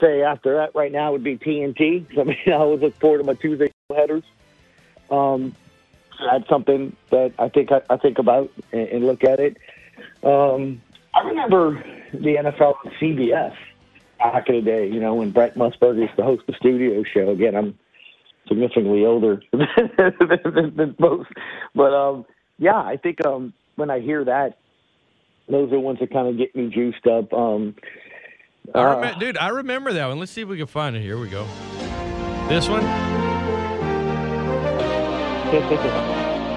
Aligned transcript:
say 0.00 0.22
after 0.22 0.56
that 0.56 0.74
right 0.74 0.92
now 0.92 1.12
would 1.12 1.24
be 1.24 1.36
TNT. 1.36 2.06
I 2.18 2.24
mean, 2.24 2.36
I 2.46 2.52
always 2.52 2.82
look 2.82 2.98
forward 2.98 3.18
to 3.18 3.24
my 3.24 3.34
Tuesday 3.34 3.72
headers. 3.94 4.24
Um, 5.10 5.54
that's 6.30 6.48
something 6.48 6.96
that 7.10 7.34
I 7.38 7.48
think 7.48 7.70
I, 7.72 7.82
I 7.90 7.96
think 7.96 8.18
about 8.18 8.50
and, 8.72 8.88
and 8.88 9.06
look 9.06 9.24
at 9.24 9.38
it. 9.40 9.56
Um, 10.22 10.80
I 11.14 11.26
remember 11.26 11.82
the 12.12 12.36
NFL 12.36 12.74
on 12.84 12.92
CBS 13.00 13.54
back 14.18 14.48
in 14.48 14.56
the 14.56 14.62
day. 14.62 14.88
You 14.88 15.00
know, 15.00 15.14
when 15.14 15.30
Brent 15.30 15.56
Musburger 15.56 16.00
used 16.00 16.16
to 16.16 16.22
host 16.22 16.42
the 16.46 16.54
studio 16.54 17.02
show. 17.04 17.30
Again, 17.30 17.54
I'm 17.54 17.78
significantly 18.48 19.04
older 19.04 19.42
than, 19.52 20.14
than, 20.54 20.76
than 20.76 20.96
most, 20.98 21.30
but 21.74 21.92
um, 21.92 22.24
yeah, 22.58 22.76
I 22.76 22.96
think 22.96 23.24
um, 23.26 23.52
when 23.76 23.90
I 23.90 24.00
hear 24.00 24.24
that, 24.24 24.58
those 25.48 25.72
are 25.72 25.78
ones 25.78 25.98
that 26.00 26.12
kind 26.12 26.28
of 26.28 26.38
get 26.38 26.54
me 26.56 26.68
juiced 26.68 27.06
up. 27.06 27.32
Um, 27.32 27.74
I 28.74 28.82
remember, 28.94 29.20
dude, 29.20 29.38
I 29.38 29.48
remember 29.48 29.92
that 29.92 30.06
one. 30.06 30.18
Let's 30.18 30.32
see 30.32 30.42
if 30.42 30.48
we 30.48 30.56
can 30.56 30.66
find 30.66 30.96
it. 30.96 31.02
Here 31.02 31.18
we 31.18 31.28
go. 31.28 31.46
This 32.48 32.68
one. 32.68 32.82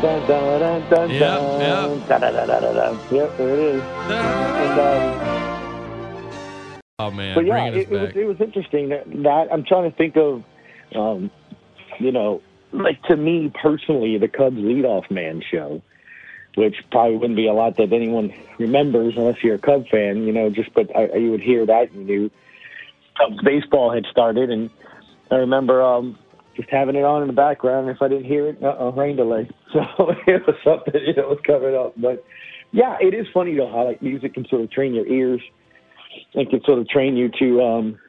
Dun, 0.01 0.27
dun, 0.27 0.59
dun, 0.59 0.89
dun, 0.89 1.09
Yeah, 1.11 1.20
dun, 1.20 1.99
da, 2.07 2.17
da, 2.17 2.31
da, 2.31 2.45
da, 2.45 2.59
da, 2.59 2.73
da. 2.73 2.91
Yep, 3.11 3.37
there 3.37 3.53
it 3.53 3.59
is. 3.59 3.81
And, 3.81 4.79
um, 4.79 5.29
Oh 7.01 7.09
man, 7.11 7.34
but 7.34 7.45
yeah, 7.45 7.67
it, 7.67 7.77
it 7.77 7.89
was 7.89 8.09
it 8.13 8.26
was 8.26 8.41
interesting 8.41 8.89
that, 8.89 9.05
that 9.23 9.48
I'm 9.53 9.63
trying 9.63 9.89
to 9.89 9.95
think 9.95 10.17
of, 10.17 10.43
um, 10.93 11.31
you 11.98 12.12
know, 12.12 12.41
like 12.73 13.01
to 13.03 13.15
me 13.15 13.53
personally, 13.62 14.17
the 14.17 14.27
Cubs 14.27 14.57
leadoff 14.57 15.09
man 15.09 15.41
show, 15.49 15.81
which 16.59 16.76
probably 16.91 17.16
wouldn't 17.16 17.38
be 17.38 17.48
a 17.48 17.54
lot 17.54 17.77
that 17.77 17.94
anyone 17.94 18.34
remembers 18.58 19.13
unless 19.16 19.41
you're 19.41 19.55
a 19.55 19.59
Cub 19.59 19.88
fan, 19.88 20.27
you 20.27 20.34
know. 20.34 20.49
Just 20.49 20.73
but 20.73 20.94
I, 20.94 21.16
you 21.16 21.32
would 21.32 21.40
hear 21.40 21.66
that 21.66 21.91
and 21.91 22.02
you 22.02 22.04
knew 22.05 22.32
Cubs 23.18 23.41
baseball 23.44 23.94
had 23.94 24.05
started, 24.12 24.49
and 24.49 24.70
I 25.32 25.35
remember 25.35 25.82
um, 25.82 26.20
just 26.58 26.70
having 26.70 26.98
it 26.98 27.05
on 27.05 27.22
in 27.22 27.27
the 27.27 27.34
background. 27.34 27.90
If 27.90 28.01
I 28.01 28.10
didn't 28.10 28.26
hear 28.26 28.48
it, 28.48 28.62
uh 28.62 28.76
oh, 28.77 28.91
rain 28.91 29.16
delay. 29.16 29.49
So 29.71 29.82
it 30.26 30.46
was 30.48 30.55
something 30.63 30.99
you 31.05 31.13
know 31.13 31.29
was 31.29 31.40
coming 31.46 31.76
up. 31.76 31.93
But 31.96 32.26
yeah, 32.71 32.98
it 32.99 33.13
is 33.13 33.27
funny 33.34 33.55
though 33.55 33.71
how 33.71 33.85
like 33.85 34.01
music 34.01 34.34
can 34.34 34.46
sort 34.48 34.63
of 34.63 34.71
train 34.71 34.94
your 34.94 35.07
ears 35.07 35.41
and 36.34 36.49
can 36.49 36.62
sort 36.63 36.79
of 36.79 36.90
train 36.90 37.16
you 37.16 37.29
to 37.40 37.62
um 37.62 37.99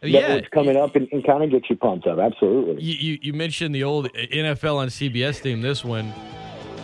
yeah, 0.00 0.36
what's 0.36 0.48
coming 0.48 0.76
up 0.76 0.94
and, 0.94 1.08
and 1.10 1.26
kind 1.26 1.42
of 1.42 1.50
get 1.50 1.68
you 1.68 1.74
pumped 1.74 2.06
up. 2.06 2.20
Absolutely. 2.20 2.80
you, 2.80 2.94
you 2.94 3.18
you 3.20 3.32
mentioned 3.32 3.74
the 3.74 3.82
old 3.82 4.12
NFL 4.12 4.76
on 4.76 4.88
CBS 4.88 5.40
theme, 5.40 5.60
this 5.60 5.84
one, 5.84 6.14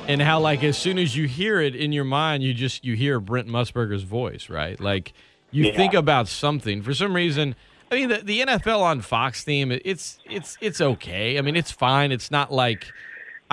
and 0.08 0.20
how 0.22 0.40
like 0.40 0.62
as 0.64 0.76
soon 0.78 0.98
as 0.98 1.16
you 1.16 1.26
hear 1.26 1.60
it 1.60 1.74
in 1.74 1.92
your 1.92 2.04
mind, 2.04 2.42
you 2.42 2.54
just 2.54 2.84
you 2.84 2.94
hear 2.94 3.20
Brent 3.20 3.48
Musburger's 3.48 4.02
voice, 4.02 4.48
right? 4.50 4.78
Like 4.80 5.12
you 5.50 5.66
Yeah. 5.66 5.76
think 5.76 5.94
about 5.94 6.28
something 6.28 6.82
for 6.82 6.94
some 6.94 7.14
reason. 7.14 7.54
I 7.90 7.94
mean, 7.96 8.08
the, 8.08 8.18
the 8.18 8.40
NFL 8.40 8.80
on 8.80 9.00
Fox 9.02 9.44
theme, 9.44 9.70
it's 9.72 10.18
it's 10.28 10.56
it's 10.60 10.80
okay. 10.80 11.38
I 11.38 11.42
mean, 11.42 11.56
it's 11.56 11.70
fine. 11.70 12.12
It's 12.12 12.30
not 12.30 12.52
like. 12.52 12.86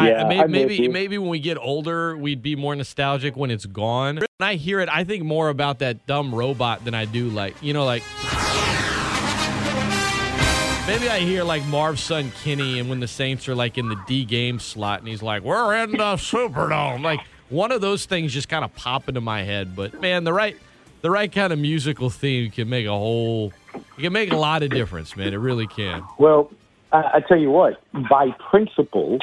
Yeah, 0.02 0.24
I, 0.24 0.28
may, 0.30 0.40
I'm 0.40 0.50
maybe 0.52 0.88
maybe 0.88 1.18
when 1.20 1.30
we 1.30 1.40
get 1.40 1.58
older, 1.60 2.18
we'd 2.18 2.42
be 2.42 2.56
more 2.56 2.76
nostalgic 2.76 3.36
when 3.36 3.52
it's 3.52 3.66
gone. 3.68 4.16
When 4.16 4.28
I 4.40 4.56
hear 4.56 4.80
it, 4.80 4.90
I 4.90 5.04
think 5.04 5.24
more 5.24 5.50
about 5.50 5.80
that 5.80 6.08
dumb 6.08 6.34
robot 6.34 6.86
than 6.86 6.96
I 6.96 7.06
do 7.06 7.28
like 7.30 7.62
you 7.62 7.74
know 7.74 7.86
like 7.86 8.02
Maybe 10.92 11.08
I 11.08 11.20
hear 11.20 11.46
like 11.46 11.66
Marv's 11.68 12.04
son 12.04 12.34
Kenny, 12.44 12.78
and 12.78 12.90
when 12.90 13.00
the 13.00 13.08
Saints 13.08 13.48
are 13.48 13.56
like 13.56 13.78
in 13.78 13.88
the 13.88 13.96
D 14.08 14.26
game 14.26 14.60
slot, 14.60 15.00
and 15.00 15.08
he's 15.08 15.24
like, 15.24 15.42
"We're 15.42 15.74
in 15.78 15.92
the 15.92 16.16
Superdome." 16.18 17.02
Like 17.02 17.22
one 17.48 17.72
of 17.72 17.80
those 17.80 18.06
things 18.06 18.34
just 18.34 18.50
kind 18.50 18.66
of 18.66 18.76
pop 18.76 19.08
into 19.08 19.22
my 19.22 19.44
head. 19.44 19.74
But 19.74 20.02
man, 20.02 20.26
the 20.26 20.34
right, 20.34 20.58
the 21.00 21.10
right 21.10 21.32
kind 21.32 21.54
of 21.54 21.60
musical 21.60 22.10
theme 22.10 22.52
can 22.52 22.68
make 22.68 22.88
a 22.88 22.90
whole, 22.90 23.54
it 23.74 24.02
can 24.02 24.12
make 24.12 24.34
a 24.34 24.36
lot 24.36 24.64
of 24.64 24.70
difference, 24.70 25.16
man. 25.16 25.34
It 25.34 25.38
really 25.38 25.66
can. 25.66 26.04
Well, 26.18 26.52
I, 26.92 27.04
I 27.14 27.20
tell 27.22 27.40
you 27.40 27.52
what, 27.52 27.82
by 28.10 28.32
principle, 28.50 29.20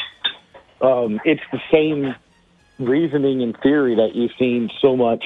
um, 0.81 1.21
it's 1.27 1.43
the 1.53 1.61
same 1.71 2.15
reasoning 2.79 3.43
and 3.43 3.55
theory 3.63 3.95
that 3.97 4.15
you've 4.15 4.33
seen 4.39 4.71
so 4.81 4.97
much 4.97 5.23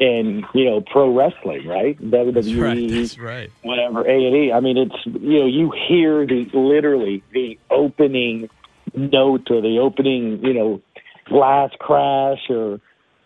in 0.00 0.44
you 0.54 0.64
know 0.64 0.80
pro 0.80 1.12
wrestling, 1.14 1.66
right? 1.66 1.98
WWE, 2.00 2.34
That's 2.34 2.52
right. 2.54 2.88
That's 2.90 3.18
right. 3.18 3.50
whatever 3.62 4.06
A 4.06 4.26
and 4.26 4.36
E. 4.36 4.52
I 4.52 4.60
mean, 4.60 4.76
it's 4.78 4.94
you 5.06 5.40
know 5.40 5.46
you 5.46 5.72
hear 5.88 6.26
the 6.26 6.46
literally 6.54 7.22
the 7.32 7.58
opening 7.70 8.48
note 8.94 9.50
or 9.50 9.60
the 9.60 9.78
opening 9.78 10.44
you 10.44 10.54
know 10.54 10.80
glass 11.26 11.70
crash 11.80 12.48
or 12.48 12.80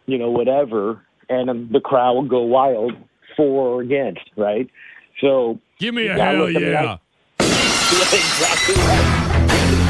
you 0.06 0.18
know 0.18 0.30
whatever, 0.30 1.00
and 1.28 1.70
the 1.70 1.80
crowd 1.80 2.14
will 2.14 2.22
go 2.22 2.40
wild 2.42 2.92
for 3.36 3.76
or 3.76 3.82
against, 3.82 4.22
right? 4.36 4.68
So 5.20 5.60
Give 5.78 5.94
me 5.94 6.06
a 6.08 6.16
Yeah, 6.16 6.24
hell 6.32 6.36
look, 6.46 6.56
I 6.56 6.58
mean, 6.58 6.70
yeah. 6.70 6.82
yeah, 6.82 6.98
exactly 7.40 8.74
right. 8.74 9.28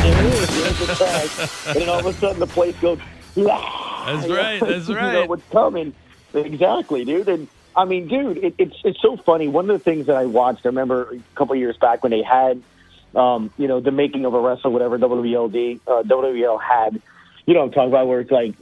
It 0.04 0.24
is. 0.34 0.48
There's 0.48 0.78
the 0.88 0.94
crash. 0.94 1.66
And 1.68 1.76
then 1.80 1.88
all 1.88 2.00
of 2.00 2.06
a 2.06 2.12
sudden 2.14 2.40
the 2.40 2.46
place 2.46 2.76
goes, 2.80 2.98
That's 3.36 4.28
right, 4.28 4.60
that's 4.60 4.88
you 4.88 4.94
know 4.94 5.20
right. 5.20 5.28
what's 5.28 5.48
coming. 5.50 5.94
Exactly, 6.34 7.04
dude. 7.04 7.28
And 7.28 7.48
I 7.76 7.84
mean, 7.84 8.08
dude, 8.08 8.38
it, 8.38 8.54
it's 8.58 8.76
it's 8.84 9.00
so 9.00 9.16
funny. 9.16 9.48
One 9.48 9.70
of 9.70 9.78
the 9.78 9.84
things 9.84 10.06
that 10.06 10.16
I 10.16 10.26
watched, 10.26 10.64
I 10.64 10.68
remember 10.68 11.10
a 11.12 11.36
couple 11.36 11.54
of 11.54 11.58
years 11.58 11.76
back 11.76 12.02
when 12.02 12.10
they 12.10 12.22
had, 12.22 12.62
um, 13.14 13.50
you 13.58 13.68
know, 13.68 13.80
the 13.80 13.90
making 13.90 14.24
of 14.24 14.34
a 14.34 14.40
wrestler, 14.40 14.70
whatever 14.70 14.98
WWLD, 14.98 15.80
uh, 15.86 16.02
WWL 16.02 16.60
had, 16.60 17.00
you 17.46 17.54
know, 17.54 17.62
I'm 17.62 17.70
talking 17.70 17.88
about 17.88 18.08
where 18.08 18.20
it's 18.20 18.30
like 18.30 18.54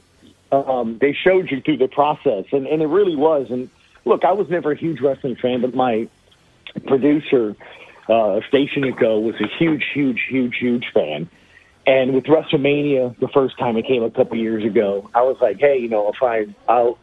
um, 0.51 0.97
they 0.99 1.13
showed 1.13 1.49
you 1.49 1.61
through 1.61 1.77
the 1.77 1.87
process, 1.87 2.45
and, 2.51 2.67
and 2.67 2.81
it 2.81 2.87
really 2.87 3.15
was. 3.15 3.49
And 3.49 3.69
look, 4.05 4.23
I 4.23 4.33
was 4.33 4.49
never 4.49 4.71
a 4.71 4.77
huge 4.77 4.99
wrestling 5.01 5.35
fan, 5.35 5.61
but 5.61 5.73
my 5.73 6.07
producer, 6.85 7.55
uh, 8.09 8.41
Station 8.47 8.83
Nico, 8.83 9.19
was 9.19 9.35
a 9.35 9.47
huge, 9.59 9.85
huge, 9.93 10.21
huge, 10.29 10.55
huge 10.57 10.85
fan. 10.93 11.29
And 11.87 12.13
with 12.13 12.25
WrestleMania, 12.25 13.17
the 13.19 13.27
first 13.29 13.57
time 13.57 13.75
it 13.77 13.87
came 13.87 14.03
a 14.03 14.11
couple 14.11 14.37
years 14.37 14.63
ago, 14.63 15.09
I 15.15 15.23
was 15.23 15.37
like, 15.41 15.57
hey, 15.59 15.79
you 15.79 15.89
know, 15.89 16.09
if 16.09 16.21
I, 16.21 16.45
I'll 16.71 16.99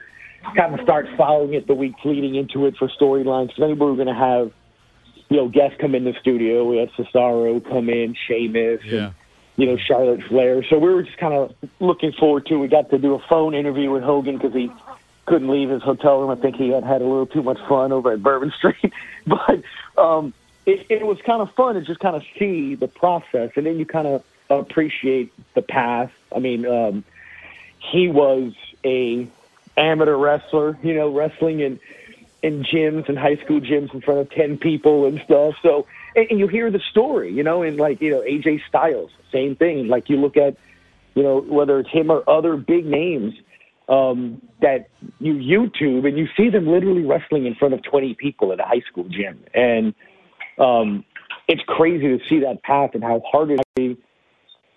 kind 0.56 0.74
of 0.74 0.80
start 0.82 1.08
following 1.16 1.54
it 1.54 1.66
the 1.66 1.74
weeks 1.74 2.00
leading 2.04 2.34
into 2.34 2.66
it 2.66 2.76
for 2.76 2.88
storylines. 2.88 3.48
Because 3.48 3.64
anybody 3.64 3.90
we're 3.90 3.96
going 4.04 4.08
to 4.08 4.14
have, 4.14 4.52
you 5.28 5.36
know, 5.36 5.48
guests 5.48 5.76
come 5.80 5.94
in 5.94 6.04
the 6.04 6.14
studio. 6.20 6.64
We 6.64 6.78
had 6.78 6.90
Cesaro 6.92 7.64
come 7.68 7.88
in, 7.88 8.14
Sheamus, 8.26 8.80
Yeah. 8.84 9.06
and 9.06 9.14
you 9.56 9.66
know, 9.66 9.76
Charlotte 9.76 10.22
Flair. 10.28 10.62
So 10.64 10.78
we 10.78 10.92
were 10.92 11.02
just 11.02 11.18
kind 11.18 11.34
of 11.34 11.54
looking 11.80 12.12
forward 12.12 12.46
to. 12.46 12.58
We 12.58 12.68
got 12.68 12.90
to 12.90 12.98
do 12.98 13.14
a 13.14 13.18
phone 13.18 13.54
interview 13.54 13.90
with 13.90 14.04
Hogan 14.04 14.36
because 14.38 14.54
he 14.54 14.70
couldn't 15.26 15.48
leave 15.48 15.68
his 15.68 15.82
hotel 15.82 16.20
room. 16.20 16.30
I 16.30 16.36
think 16.36 16.56
he 16.56 16.68
had 16.70 16.84
had 16.84 17.02
a 17.02 17.04
little 17.04 17.26
too 17.26 17.42
much 17.42 17.58
fun 17.68 17.90
over 17.92 18.12
at 18.12 18.22
Bourbon 18.22 18.52
Street, 18.56 18.92
but 19.26 19.62
um, 19.96 20.32
it, 20.64 20.86
it 20.88 21.06
was 21.06 21.18
kind 21.22 21.42
of 21.42 21.52
fun 21.54 21.74
to 21.74 21.80
just 21.82 22.00
kind 22.00 22.14
of 22.16 22.22
see 22.38 22.76
the 22.76 22.88
process, 22.88 23.50
and 23.56 23.66
then 23.66 23.78
you 23.78 23.84
kind 23.84 24.06
of 24.06 24.22
appreciate 24.48 25.32
the 25.54 25.62
past. 25.62 26.12
I 26.34 26.38
mean, 26.38 26.64
um, 26.64 27.04
he 27.80 28.08
was 28.08 28.54
a 28.84 29.26
amateur 29.78 30.16
wrestler, 30.16 30.78
you 30.82 30.94
know, 30.94 31.12
wrestling 31.12 31.60
in 31.60 31.80
in 32.42 32.62
gyms 32.62 33.08
and 33.08 33.18
high 33.18 33.36
school 33.36 33.60
gyms 33.60 33.92
in 33.92 34.00
front 34.00 34.20
of 34.20 34.30
ten 34.30 34.58
people 34.58 35.06
and 35.06 35.20
stuff. 35.24 35.54
So, 35.62 35.86
and, 36.14 36.26
and 36.30 36.38
you 36.38 36.46
hear 36.46 36.70
the 36.70 36.80
story, 36.90 37.32
you 37.32 37.42
know, 37.42 37.62
and 37.62 37.78
like 37.78 38.00
you 38.00 38.10
know 38.10 38.20
AJ 38.20 38.60
Styles, 38.68 39.10
same 39.32 39.56
thing. 39.56 39.88
Like 39.88 40.08
you 40.08 40.16
look 40.16 40.36
at, 40.36 40.56
you 41.14 41.22
know, 41.22 41.40
whether 41.40 41.78
it's 41.80 41.90
him 41.90 42.10
or 42.10 42.28
other 42.28 42.56
big 42.56 42.86
names 42.86 43.34
um, 43.88 44.42
that 44.60 44.88
you 45.20 45.34
YouTube 45.34 46.06
and 46.06 46.18
you 46.18 46.28
see 46.36 46.50
them 46.50 46.66
literally 46.66 47.04
wrestling 47.04 47.46
in 47.46 47.54
front 47.54 47.74
of 47.74 47.82
twenty 47.82 48.14
people 48.14 48.52
at 48.52 48.60
a 48.60 48.64
high 48.64 48.82
school 48.90 49.04
gym, 49.08 49.42
and 49.54 49.94
um, 50.58 51.04
it's 51.48 51.62
crazy 51.66 52.18
to 52.18 52.28
see 52.28 52.40
that 52.40 52.62
path 52.62 52.90
and 52.94 53.02
how 53.02 53.22
hard 53.30 53.50
it 53.50 53.60
is 53.76 53.96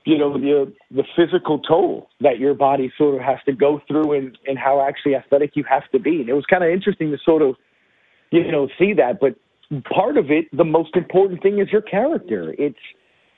you 0.05 0.17
know 0.17 0.33
the 0.33 0.73
the 0.89 1.03
physical 1.15 1.59
toll 1.59 2.09
that 2.21 2.39
your 2.39 2.53
body 2.53 2.91
sort 2.97 3.15
of 3.15 3.21
has 3.21 3.37
to 3.45 3.53
go 3.53 3.81
through 3.87 4.13
and 4.13 4.37
and 4.47 4.57
how 4.57 4.81
actually 4.81 5.15
athletic 5.15 5.55
you 5.55 5.63
have 5.69 5.89
to 5.91 5.99
be. 5.99 6.21
And 6.21 6.29
it 6.29 6.33
was 6.33 6.45
kind 6.45 6.63
of 6.63 6.69
interesting 6.69 7.11
to 7.11 7.17
sort 7.23 7.41
of 7.41 7.55
you 8.31 8.51
know 8.51 8.67
see 8.79 8.93
that 8.93 9.19
but 9.19 9.35
part 9.83 10.17
of 10.17 10.31
it 10.31 10.45
the 10.55 10.63
most 10.63 10.95
important 10.95 11.41
thing 11.41 11.59
is 11.59 11.67
your 11.71 11.81
character. 11.81 12.55
It's 12.57 12.79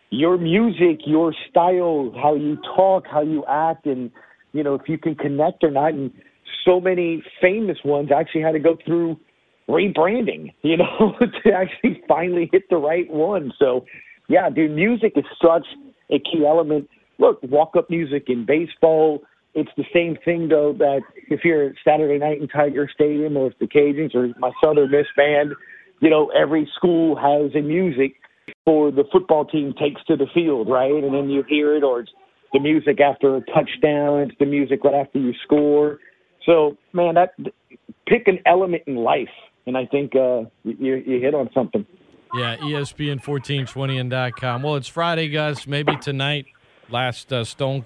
your 0.10 0.38
music 0.38 1.02
your 1.06 1.34
style 1.50 2.14
how 2.22 2.36
you 2.36 2.58
talk 2.76 3.06
how 3.12 3.22
you 3.22 3.44
act 3.48 3.86
and 3.86 4.12
you 4.54 4.64
know 4.64 4.76
if 4.76 4.88
you 4.88 4.98
can 4.98 5.16
connect 5.16 5.64
or 5.64 5.72
not. 5.72 5.94
And 5.94 6.12
so 6.64 6.80
many 6.80 7.24
famous 7.42 7.78
ones 7.84 8.10
actually 8.16 8.42
had 8.42 8.54
to 8.54 8.60
go 8.60 8.78
through 8.86 9.20
rebranding 9.68 10.54
you 10.62 10.78
know 10.82 11.18
to 11.20 11.52
actually 11.52 12.02
finally 12.08 12.50
hit 12.54 12.64
the 12.70 12.78
right 12.78 13.12
one. 13.12 13.52
So 13.60 13.86
yeah 14.30 14.50
dude 14.50 14.72
music 14.72 15.14
is 15.18 15.26
such 15.42 15.66
a 16.14 16.20
key 16.20 16.46
element. 16.46 16.90
Look, 17.20 17.40
walk 17.44 17.76
up 17.78 17.90
music 17.90 18.26
in 18.28 18.46
baseball. 18.46 19.24
It's 19.54 19.72
the 19.78 19.86
same 19.94 20.18
thing 20.24 20.50
though 20.50 20.74
that 20.80 21.02
if 21.30 21.42
you're 21.44 21.70
at 21.70 21.76
Saturday 21.86 22.18
night 22.18 22.42
in 22.42 22.48
Tiger 22.48 22.90
Stadium 22.94 23.38
or 23.38 23.48
if 23.48 23.60
the 23.60 23.68
Cajuns 23.68 24.16
or 24.16 24.30
my 24.40 24.52
Southern 24.64 24.92
Miss 24.92 25.06
band, 25.16 25.54
you 26.02 26.10
know, 26.10 26.30
every 26.30 26.70
school 26.76 27.16
has 27.16 27.54
a 27.56 27.62
music 27.62 28.16
for 28.66 28.92
the 28.92 29.04
football 29.12 29.46
team 29.46 29.74
takes 29.80 30.04
to 30.06 30.16
the 30.16 30.28
field, 30.34 30.70
right? 30.70 30.92
And 30.92 31.14
then 31.14 31.30
you 31.30 31.44
hear 31.48 31.76
it 31.76 31.84
or 31.84 32.02
it's 32.02 32.12
the 32.52 32.60
music 32.60 33.00
after 33.00 33.36
a 33.36 33.42
touchdown, 33.42 34.22
it's 34.22 34.36
the 34.40 34.46
music 34.46 34.84
right 34.84 34.96
after 34.96 35.20
you 35.20 35.34
score. 35.44 36.00
So, 36.46 36.78
man, 36.92 37.16
that 37.16 37.36
pick 38.08 38.28
an 38.28 38.40
element 38.46 38.84
in 38.86 38.96
life 38.96 39.30
and 39.66 39.78
I 39.78 39.86
think 39.86 40.16
uh 40.16 40.44
you 40.64 40.96
you 40.96 41.20
hit 41.20 41.34
on 41.34 41.50
something. 41.54 41.86
Yeah, 42.34 42.58
ESPN1420 42.58 44.00
and 44.00 44.36
.com. 44.36 44.64
Well, 44.64 44.76
it's 44.76 44.88
Friday, 44.88 45.30
guys. 45.30 45.68
Maybe 45.68 45.96
tonight, 45.98 46.48
last 46.90 47.32
uh, 47.32 47.44
Stone, 47.44 47.86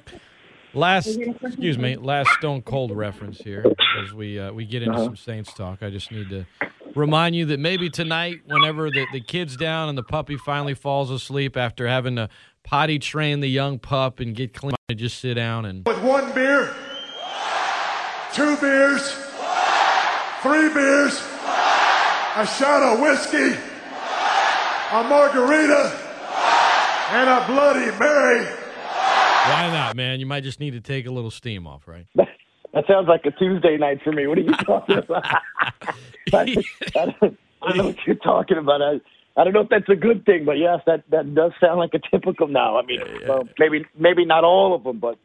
last 0.74 1.18
excuse 1.18 1.78
me, 1.78 1.98
last 1.98 2.30
Stone 2.40 2.62
Cold 2.62 2.96
reference 2.96 3.40
here 3.40 3.66
as 4.02 4.14
we 4.14 4.40
uh, 4.40 4.54
we 4.54 4.66
get 4.66 4.84
into 4.84 4.96
uh-huh. 4.96 5.04
some 5.04 5.16
Saints 5.18 5.54
talk. 5.54 5.84
I 5.84 5.90
just 5.90 6.14
need 6.14 6.30
to 6.30 6.46
remind 6.96 7.36
you 7.36 7.44
that 7.48 7.60
maybe 7.60 7.90
tonight, 7.90 8.38
whenever 8.46 8.90
the, 8.90 9.06
the 9.12 9.20
kid's 9.20 9.58
down 9.58 9.90
and 9.90 9.98
the 9.98 10.04
puppy 10.04 10.38
finally 10.38 10.76
falls 10.76 11.12
asleep 11.12 11.58
after 11.58 11.86
having 11.86 12.16
to 12.16 12.30
potty 12.64 13.00
train 13.00 13.42
the 13.42 13.50
young 13.50 13.80
pup 13.80 14.22
and 14.22 14.34
get 14.34 14.54
clean, 14.54 14.76
to 14.88 14.96
just 14.96 15.20
sit 15.20 15.34
down 15.34 15.66
and 15.66 15.86
with 15.86 16.02
one 16.02 16.34
beer, 16.34 16.74
two 18.34 18.56
beers, 18.62 19.12
three 20.42 20.74
beers, 20.74 21.22
a 22.38 22.48
shot 22.48 22.82
of 22.82 23.02
whiskey 23.02 23.60
a 24.92 25.04
margarita, 25.04 26.00
and 27.12 27.30
a 27.30 27.46
Bloody 27.48 27.98
Mary. 28.00 28.46
Why 28.46 29.70
not, 29.72 29.96
man? 29.96 30.20
You 30.20 30.26
might 30.26 30.44
just 30.44 30.60
need 30.60 30.72
to 30.72 30.82
take 30.82 31.06
a 31.06 31.12
little 31.12 31.32
steam 31.32 31.68
off, 31.68 31.88
right? 31.88 32.08
That 32.16 32.86
sounds 32.88 33.08
like 33.08 33.26
a 33.26 33.32
Tuesday 33.32 33.78
night 33.78 34.00
for 34.04 34.12
me. 34.12 34.28
What 34.28 34.38
are 34.38 34.42
you 34.42 34.52
talking 34.52 34.98
about? 34.98 35.26
I, 35.64 35.94
I, 36.34 36.46
don't, 36.96 37.38
I 37.62 37.68
don't 37.68 37.78
know 37.78 37.86
what 37.88 37.98
you're 38.06 38.16
talking 38.18 38.58
about. 38.58 38.82
I, 38.82 39.02
I 39.40 39.44
don't 39.44 39.54
know 39.54 39.62
if 39.62 39.70
that's 39.70 39.90
a 39.90 39.96
good 39.96 40.26
thing, 40.26 40.46
but 40.46 40.58
yes, 40.58 40.82
that 40.86 41.04
that 41.12 41.34
does 41.36 41.52
sound 41.62 41.80
like 41.80 41.94
a 41.94 42.00
typical. 42.12 42.48
Now, 42.48 42.78
I 42.78 42.86
mean, 42.86 43.00
yeah. 43.00 43.28
well, 43.30 43.48
maybe 43.60 43.86
maybe 43.98 44.26
not 44.26 44.44
all 44.44 44.74
of 44.74 44.84
them, 44.84 45.00
but 45.00 45.18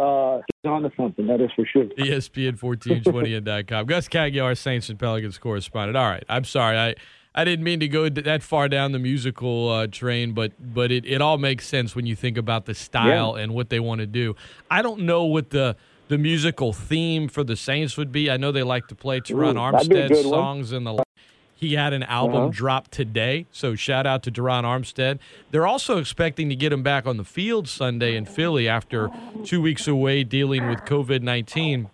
uh, 0.00 0.40
he's 0.62 0.70
on 0.70 0.82
to 0.82 0.92
something. 0.96 1.26
That 1.26 1.40
is 1.40 1.50
for 1.54 1.64
sure. 1.64 1.84
ESPN 1.84 2.58
fourteen 2.58 3.02
twenty 3.02 3.34
and 3.34 3.46
com. 3.66 3.86
Gus 3.86 4.08
Kattengell, 4.08 4.56
Saints 4.56 4.88
and 4.88 4.98
Pelicans 4.98 5.38
correspondent. 5.38 5.96
All 5.96 6.08
right, 6.08 6.24
I'm 6.28 6.44
sorry. 6.44 6.78
I 6.78 6.94
I 7.34 7.44
didn't 7.44 7.64
mean 7.64 7.80
to 7.80 7.88
go 7.88 8.08
that 8.08 8.42
far 8.42 8.68
down 8.68 8.92
the 8.92 8.98
musical 8.98 9.68
uh, 9.68 9.86
train, 9.88 10.32
but 10.32 10.52
but 10.60 10.92
it, 10.92 11.04
it 11.04 11.20
all 11.20 11.36
makes 11.36 11.66
sense 11.66 11.96
when 11.96 12.06
you 12.06 12.14
think 12.14 12.38
about 12.38 12.66
the 12.66 12.74
style 12.74 13.34
yeah. 13.36 13.42
and 13.42 13.54
what 13.54 13.70
they 13.70 13.80
want 13.80 14.00
to 14.00 14.06
do. 14.06 14.36
I 14.70 14.82
don't 14.82 15.00
know 15.00 15.24
what 15.24 15.50
the 15.50 15.76
the 16.08 16.18
musical 16.18 16.72
theme 16.72 17.28
for 17.28 17.42
the 17.42 17.56
Saints 17.56 17.96
would 17.96 18.12
be. 18.12 18.30
I 18.30 18.36
know 18.36 18.52
they 18.52 18.62
like 18.62 18.86
to 18.88 18.94
play 18.94 19.20
Terron 19.20 19.56
Armstead 19.56 20.22
songs 20.22 20.70
in 20.72 20.84
the. 20.84 21.02
He 21.56 21.74
had 21.74 21.92
an 21.92 22.02
album 22.02 22.42
uh-huh. 22.42 22.50
drop 22.52 22.88
today, 22.88 23.46
so 23.50 23.74
shout 23.74 24.06
out 24.06 24.22
to 24.24 24.30
Terron 24.30 24.64
Armstead. 24.64 25.18
They're 25.50 25.66
also 25.66 25.98
expecting 25.98 26.48
to 26.50 26.56
get 26.56 26.72
him 26.72 26.82
back 26.82 27.06
on 27.06 27.16
the 27.16 27.24
field 27.24 27.68
Sunday 27.68 28.16
in 28.16 28.26
Philly 28.26 28.68
after 28.68 29.08
two 29.44 29.62
weeks 29.62 29.88
away 29.88 30.24
dealing 30.24 30.68
with 30.68 30.80
COVID 30.80 31.22
nineteen. 31.22 31.90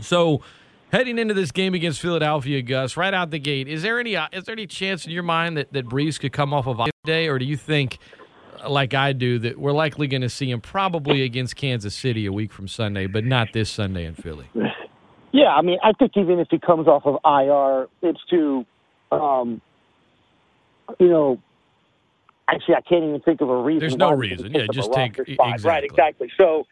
So 0.00 0.42
Heading 0.90 1.18
into 1.18 1.34
this 1.34 1.52
game 1.52 1.74
against 1.74 2.00
Philadelphia, 2.00 2.62
Gus, 2.62 2.96
right 2.96 3.12
out 3.12 3.30
the 3.30 3.38
gate, 3.38 3.68
is 3.68 3.82
there 3.82 4.00
any 4.00 4.16
uh, 4.16 4.28
is 4.32 4.44
there 4.44 4.54
any 4.54 4.66
chance 4.66 5.04
in 5.04 5.12
your 5.12 5.22
mind 5.22 5.58
that, 5.58 5.70
that 5.74 5.86
Brees 5.86 6.18
could 6.18 6.32
come 6.32 6.54
off 6.54 6.66
of 6.66 6.80
a 6.80 6.86
day, 7.04 7.28
or 7.28 7.38
do 7.38 7.44
you 7.44 7.58
think, 7.58 7.98
uh, 8.62 8.70
like 8.70 8.94
I 8.94 9.12
do, 9.12 9.38
that 9.40 9.58
we're 9.58 9.72
likely 9.72 10.06
going 10.06 10.22
to 10.22 10.30
see 10.30 10.50
him 10.50 10.62
probably 10.62 11.24
against 11.24 11.56
Kansas 11.56 11.94
City 11.94 12.24
a 12.24 12.32
week 12.32 12.54
from 12.54 12.68
Sunday, 12.68 13.06
but 13.06 13.24
not 13.24 13.52
this 13.52 13.68
Sunday 13.68 14.06
in 14.06 14.14
Philly? 14.14 14.48
Yeah, 15.30 15.48
I 15.48 15.60
mean, 15.60 15.78
I 15.84 15.92
think 15.92 16.12
even 16.16 16.38
if 16.38 16.48
he 16.50 16.58
comes 16.58 16.88
off 16.88 17.02
of 17.04 17.18
IR, 17.22 17.88
it's 18.00 18.20
to, 18.30 18.64
um, 19.12 19.60
you 20.98 21.08
know, 21.08 21.38
actually, 22.48 22.76
I 22.76 22.80
can't 22.80 23.04
even 23.04 23.20
think 23.20 23.42
of 23.42 23.50
a 23.50 23.56
reason. 23.60 23.80
There's 23.80 23.96
no 23.96 24.12
reason. 24.12 24.54
Yeah, 24.54 24.66
just 24.72 24.90
take 24.94 25.18
exactly. 25.18 25.68
right, 25.68 25.84
exactly. 25.84 26.32
So 26.38 26.66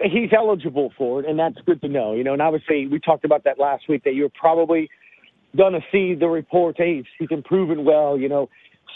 he's 0.00 0.30
eligible 0.36 0.92
for 0.96 1.20
it, 1.20 1.26
and 1.26 1.38
that's 1.38 1.56
good 1.66 1.80
to 1.82 1.88
know. 1.88 2.14
You 2.14 2.24
know, 2.24 2.32
and 2.32 2.42
obviously 2.42 2.86
we 2.86 3.00
talked 3.00 3.24
about 3.24 3.44
that 3.44 3.58
last 3.58 3.88
week 3.88 4.04
that 4.04 4.14
you're 4.14 4.30
probably 4.38 4.88
going 5.56 5.72
to 5.72 5.80
see 5.90 6.14
the 6.14 6.28
report. 6.28 6.76
Hey, 6.78 7.02
he's 7.18 7.28
improving 7.30 7.84
well. 7.84 8.18
You 8.18 8.28
know, 8.28 8.48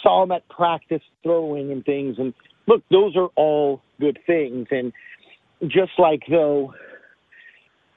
saw 0.03 0.23
him 0.23 0.33
at 0.33 0.49
practice 0.49 1.03
throwing 1.23 1.71
and 1.71 1.85
things. 1.85 2.17
And 2.19 2.35
look, 2.67 2.83
those 2.91 3.17
are 3.17 3.29
all 3.37 3.83
good 4.01 4.19
things. 4.27 4.67
And 4.71 4.93
just 5.69 5.93
like 5.99 6.23
though 6.29 6.75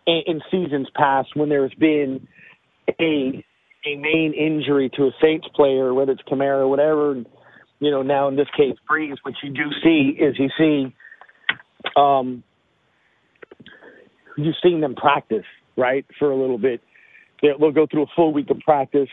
in, 0.05 0.21
in 0.25 0.41
seasons 0.51 0.87
past, 0.95 1.29
when 1.35 1.49
there's 1.49 1.73
been 1.75 2.27
a 2.99 3.43
a 3.85 3.95
main 3.97 4.33
injury 4.33 4.89
to 4.95 5.03
a 5.03 5.11
Saints 5.21 5.47
player, 5.53 5.93
whether 5.93 6.13
it's 6.13 6.21
Kamara 6.21 6.59
or 6.59 6.67
whatever, 6.69 7.11
and, 7.11 7.25
you 7.79 7.91
know, 7.91 8.01
now 8.01 8.29
in 8.29 8.37
this 8.37 8.47
case 8.55 8.75
Brees, 8.89 9.17
what 9.23 9.33
you 9.43 9.49
do 9.49 9.63
see 9.83 10.17
is 10.17 10.35
you 10.39 10.49
see 10.57 10.95
um, 11.97 12.43
you've 14.37 14.55
seen 14.63 14.81
them 14.81 14.95
practice, 14.95 15.45
right, 15.77 16.05
for 16.19 16.31
a 16.31 16.35
little 16.35 16.57
bit. 16.57 16.81
They'll 17.41 17.71
go 17.71 17.87
through 17.89 18.03
a 18.03 18.11
full 18.15 18.33
week 18.33 18.49
of 18.49 18.59
practice 18.59 19.09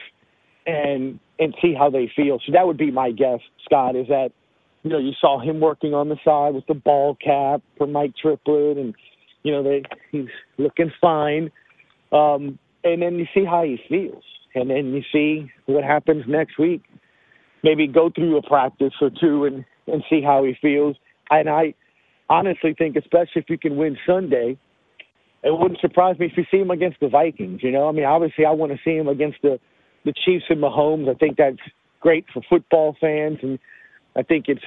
and 0.67 1.19
and 1.39 1.55
see 1.63 1.75
how 1.75 1.91
they 1.91 2.11
feel. 2.15 2.39
So 2.45 2.53
that 2.53 2.67
would 2.67 2.77
be 2.77 2.91
my 2.91 3.11
guess, 3.11 3.41
Scott, 3.65 3.97
is 3.97 4.07
that 4.09 4.31
you 4.83 4.91
know 4.91 4.99
you 4.99 5.13
saw 5.21 5.41
him 5.41 5.61
working 5.61 5.95
on 5.95 6.09
the 6.09 6.17
side 6.25 6.55
with 6.55 6.67
the 6.67 6.75
ball 6.75 7.17
cap 7.17 7.63
for 7.77 7.87
Mike 7.87 8.13
Triplett, 8.21 8.77
and 8.77 8.95
you 9.43 9.53
know 9.53 9.63
they 9.63 9.83
he's 10.13 10.29
looking 10.59 10.93
fine. 11.01 11.51
Um, 12.13 12.59
and 12.85 13.03
then 13.03 13.17
you 13.17 13.27
see 13.35 13.45
how 13.45 13.63
he 13.65 13.79
feels, 13.89 14.23
and 14.55 14.71
then 14.71 14.95
you 14.95 15.03
see 15.13 15.51
what 15.67 15.85
happens 15.85 16.25
next 16.29 16.59
week. 16.59 16.83
Maybe 17.63 17.87
go 17.87 18.11
through 18.11 18.37
a 18.37 18.43
practice 18.43 18.95
or 19.01 19.11
two 19.11 19.45
and 19.45 19.65
and 19.87 20.05
see 20.09 20.23
how 20.23 20.45
he 20.45 20.55
feels. 20.61 20.97
And 21.31 21.49
I 21.49 21.75
honestly 22.29 22.75
think, 22.75 22.97
especially 22.97 23.43
if 23.43 23.51
you 23.51 23.59
can 23.59 23.77
win 23.77 23.97
Sunday, 24.07 24.57
it 25.43 25.59
wouldn't 25.59 25.81
surprise 25.81 26.19
me 26.19 26.27
if 26.27 26.33
you 26.37 26.45
see 26.51 26.59
him 26.59 26.71
against 26.71 27.01
the 27.01 27.09
Vikings. 27.09 27.63
You 27.63 27.73
know, 27.73 27.89
I 27.89 27.93
mean, 27.93 28.05
obviously, 28.05 28.45
I 28.45 28.51
want 28.51 28.73
to 28.73 28.79
see 28.85 28.97
him 28.97 29.09
against 29.09 29.39
the 29.43 29.59
the 30.05 30.13
Chiefs 30.25 30.45
and 30.49 30.63
Mahomes. 30.63 31.09
I 31.11 31.15
think 31.15 31.37
that's 31.37 31.59
great 32.01 32.25
for 32.33 32.43
football 32.49 32.97
fans, 33.01 33.39
and 33.43 33.59
I 34.17 34.23
think 34.23 34.47
it's 34.49 34.65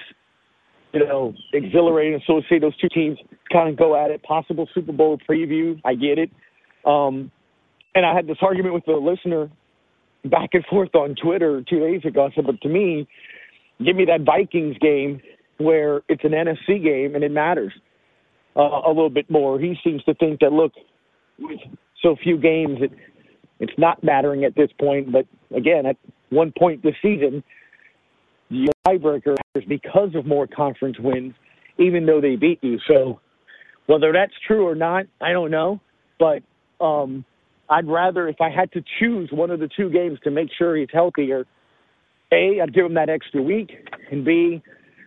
you 0.94 1.06
know 1.06 1.34
exhilarating. 1.54 2.22
So 2.26 2.42
to 2.42 2.48
see 2.50 2.60
those 2.60 2.78
two 2.78 2.90
teams 2.90 3.18
kind 3.52 3.70
of 3.70 3.78
go 3.78 3.96
at 3.96 4.12
it. 4.12 4.24
Possible 4.24 4.68
Super 4.74 4.94
Bowl 4.94 5.20
preview. 5.30 5.80
I 5.86 5.96
get 5.96 6.18
it. 6.18 6.32
Um, 6.86 7.32
and 7.96 8.06
I 8.06 8.16
had 8.16 8.28
this 8.28 8.38
argument 8.42 8.74
with 8.74 8.86
the 8.86 8.94
listener 8.94 9.50
back 10.26 10.50
and 10.54 10.66
forth 10.66 10.96
on 10.96 11.16
Twitter 11.16 11.64
two 11.70 11.80
days 11.80 12.02
ago. 12.06 12.26
I 12.26 12.36
said, 12.36 12.46
but 12.46 12.60
to 12.62 12.70
me, 12.70 13.08
give 13.84 13.96
me 13.96 14.06
that 14.06 14.22
Vikings 14.22 14.78
game 14.80 15.22
where 15.58 16.02
it's 16.10 16.24
an 16.24 16.32
NFC 16.32 16.84
game 16.84 17.16
and 17.16 17.24
it 17.24 17.32
matters 17.32 17.74
uh, 18.56 18.82
a 18.86 18.90
little 18.90 19.10
bit 19.10 19.30
more. 19.30 19.60
He 19.60 19.76
seems 19.84 20.04
to 20.04 20.14
think 20.16 20.40
that 20.42 20.52
look, 20.52 20.74
with 21.40 21.60
so 22.02 22.16
few 22.22 22.38
games, 22.38 22.80
it, 22.82 22.92
it's 23.60 23.74
not 23.78 24.04
mattering 24.04 24.44
at 24.44 24.56
this 24.56 24.70
point. 24.80 25.12
But 25.12 25.26
again, 25.56 25.86
at 25.86 25.98
one 26.30 26.54
point 26.58 26.84
this 26.84 26.96
season, 27.02 27.44
the 28.50 28.72
tiebreaker 28.88 29.36
is 29.56 29.64
because 29.68 30.14
of 30.16 30.26
more 30.26 30.48
conference 30.48 30.98
wins, 31.00 31.34
even 31.78 32.06
though 32.06 32.22
they 32.22 32.36
beat 32.36 32.60
you. 32.62 32.78
So 32.88 33.20
whether 33.88 34.12
that's 34.12 34.34
true 34.46 34.68
or 34.68 34.76
not, 34.76 35.06
I 35.22 35.32
don't 35.32 35.52
know. 35.52 35.80
But 36.20 36.44
um, 36.84 37.26
I'd 37.70 37.88
rather, 37.88 38.28
if 38.28 38.40
I 38.42 38.50
had 38.50 38.72
to 38.74 38.84
choose 39.00 39.30
one 39.32 39.50
of 39.50 39.60
the 39.60 39.70
two 39.76 39.90
games 39.90 40.20
to 40.24 40.32
make 40.32 40.50
sure 40.58 40.76
he's 40.76 40.90
healthier, 40.94 41.46
A, 42.32 42.62
I'd 42.62 42.74
give 42.74 42.86
him 42.86 42.94
that 42.96 43.10
extra 43.10 43.42
week, 43.42 43.72
and 44.12 44.24
B, 44.24 44.62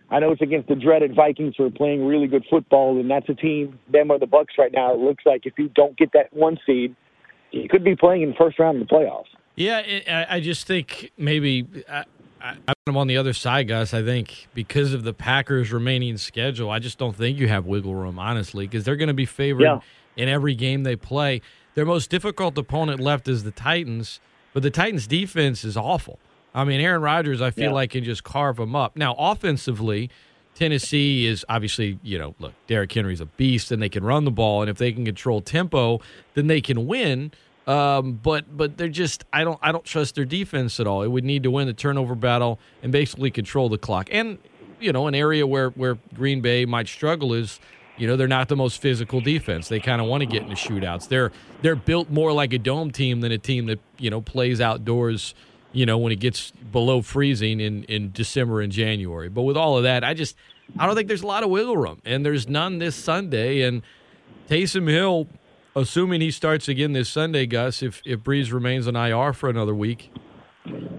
I 0.09 0.19
know 0.19 0.31
it's 0.31 0.41
against 0.41 0.69
the 0.69 0.75
dreaded 0.75 1.15
Vikings 1.15 1.55
who 1.57 1.65
are 1.65 1.71
playing 1.71 2.05
really 2.05 2.27
good 2.27 2.45
football, 2.49 2.97
and 2.99 3.09
that's 3.09 3.27
a 3.29 3.33
team, 3.33 3.77
them 3.91 4.09
or 4.11 4.19
the 4.19 4.25
Bucs 4.25 4.57
right 4.57 4.71
now. 4.71 4.93
It 4.93 4.99
looks 4.99 5.25
like 5.25 5.45
if 5.45 5.53
you 5.57 5.69
don't 5.69 5.97
get 5.97 6.13
that 6.13 6.31
one 6.31 6.57
seed, 6.65 6.95
you 7.51 7.67
could 7.67 7.83
be 7.83 7.95
playing 7.95 8.21
in 8.21 8.29
the 8.29 8.35
first 8.35 8.57
round 8.57 8.81
of 8.81 8.87
the 8.87 8.93
playoffs. 8.93 9.25
Yeah, 9.55 10.25
I 10.29 10.39
just 10.39 10.67
think 10.67 11.11
maybe 11.17 11.65
I, 11.89 12.05
am 12.87 12.95
on 12.95 13.07
the 13.07 13.17
other 13.17 13.33
side, 13.33 13.67
guys. 13.67 13.93
I 13.93 14.03
think 14.03 14.47
because 14.53 14.93
of 14.93 15.03
the 15.03 15.13
Packers' 15.13 15.71
remaining 15.71 16.17
schedule, 16.17 16.69
I 16.69 16.79
just 16.79 16.97
don't 16.97 17.15
think 17.15 17.37
you 17.37 17.47
have 17.47 17.65
wiggle 17.65 17.95
room, 17.95 18.19
honestly, 18.19 18.67
because 18.67 18.83
they're 18.83 18.95
going 18.95 19.07
to 19.07 19.13
be 19.13 19.25
favored 19.25 19.63
yeah. 19.63 19.79
in 20.15 20.29
every 20.29 20.55
game 20.55 20.83
they 20.83 20.95
play. 20.95 21.41
Their 21.73 21.85
most 21.85 22.09
difficult 22.09 22.57
opponent 22.57 22.99
left 22.99 23.27
is 23.27 23.43
the 23.43 23.51
Titans, 23.51 24.19
but 24.53 24.63
the 24.63 24.71
Titans' 24.71 25.07
defense 25.07 25.63
is 25.63 25.75
awful. 25.75 26.19
I 26.57 26.63
mean, 26.63 26.81
Aaron 26.81 27.03
Rodgers, 27.03 27.39
I 27.39 27.51
feel 27.51 27.65
yeah. 27.65 27.71
like 27.73 27.91
can 27.91 28.03
just 28.03 28.23
carve 28.23 28.55
them 28.55 28.75
up. 28.75 28.95
Now, 28.95 29.13
offensively, 29.19 30.09
Tennessee 30.55 31.27
is 31.27 31.45
obviously, 31.47 31.99
you 32.01 32.17
know, 32.17 32.33
look, 32.39 32.53
Derrick 32.65 32.91
Henry's 32.91 33.21
a 33.21 33.27
beast, 33.27 33.71
and 33.71 33.79
they 33.79 33.89
can 33.89 34.03
run 34.03 34.25
the 34.25 34.31
ball, 34.31 34.61
and 34.61 34.69
if 34.69 34.77
they 34.77 34.91
can 34.91 35.05
control 35.05 35.39
tempo, 35.39 36.01
then 36.33 36.47
they 36.47 36.59
can 36.59 36.87
win. 36.87 37.31
Um, 37.67 38.13
but 38.23 38.57
but 38.57 38.77
they're 38.77 38.87
just 38.87 39.23
I 39.31 39.43
don't 39.43 39.59
I 39.61 39.71
don't 39.71 39.83
trust 39.83 40.15
their 40.15 40.25
defense 40.25 40.79
at 40.79 40.87
all. 40.87 41.03
It 41.03 41.09
would 41.09 41.25
need 41.25 41.43
to 41.43 41.51
win 41.51 41.67
the 41.67 41.73
turnover 41.73 42.15
battle 42.15 42.59
and 42.81 42.91
basically 42.91 43.29
control 43.29 43.69
the 43.69 43.77
clock. 43.77 44.09
And 44.11 44.39
you 44.79 44.91
know, 44.91 45.05
an 45.05 45.13
area 45.13 45.45
where 45.45 45.69
where 45.71 45.99
Green 46.15 46.41
Bay 46.41 46.65
might 46.65 46.87
struggle 46.87 47.35
is 47.35 47.59
you 47.97 48.07
know 48.07 48.15
they're 48.15 48.27
not 48.27 48.47
the 48.47 48.55
most 48.55 48.81
physical 48.81 49.21
defense. 49.21 49.67
They 49.67 49.79
kind 49.79 50.01
of 50.01 50.07
want 50.07 50.21
to 50.21 50.25
get 50.25 50.41
into 50.41 50.55
shootouts. 50.55 51.07
They're 51.07 51.31
they're 51.61 51.75
built 51.75 52.09
more 52.09 52.31
like 52.31 52.51
a 52.53 52.57
dome 52.57 52.89
team 52.89 53.21
than 53.21 53.31
a 53.31 53.37
team 53.37 53.67
that 53.67 53.79
you 53.99 54.09
know 54.09 54.21
plays 54.21 54.59
outdoors 54.59 55.35
you 55.77 55.85
know, 55.85 55.99
when 55.99 56.11
it 56.11 56.19
gets 56.19 56.49
below 56.49 57.03
freezing 57.03 57.59
in, 57.59 57.83
in 57.83 58.11
December 58.11 58.61
and 58.61 58.71
January. 58.71 59.29
But 59.29 59.43
with 59.43 59.55
all 59.55 59.77
of 59.77 59.83
that, 59.83 60.03
I 60.03 60.15
just 60.15 60.35
I 60.79 60.87
don't 60.87 60.95
think 60.95 61.07
there's 61.07 61.21
a 61.21 61.27
lot 61.27 61.43
of 61.43 61.51
wiggle 61.51 61.77
room, 61.77 62.01
and 62.03 62.25
there's 62.25 62.47
none 62.47 62.79
this 62.79 62.95
Sunday. 62.95 63.61
And 63.61 63.83
Taysom 64.49 64.89
Hill, 64.89 65.27
assuming 65.75 66.21
he 66.21 66.31
starts 66.31 66.67
again 66.67 66.93
this 66.93 67.09
Sunday, 67.09 67.45
Gus, 67.45 67.83
if 67.83 68.01
if 68.05 68.21
Brees 68.21 68.51
remains 68.51 68.87
on 68.87 68.95
IR 68.95 69.33
for 69.33 69.51
another 69.51 69.75
week, 69.75 70.11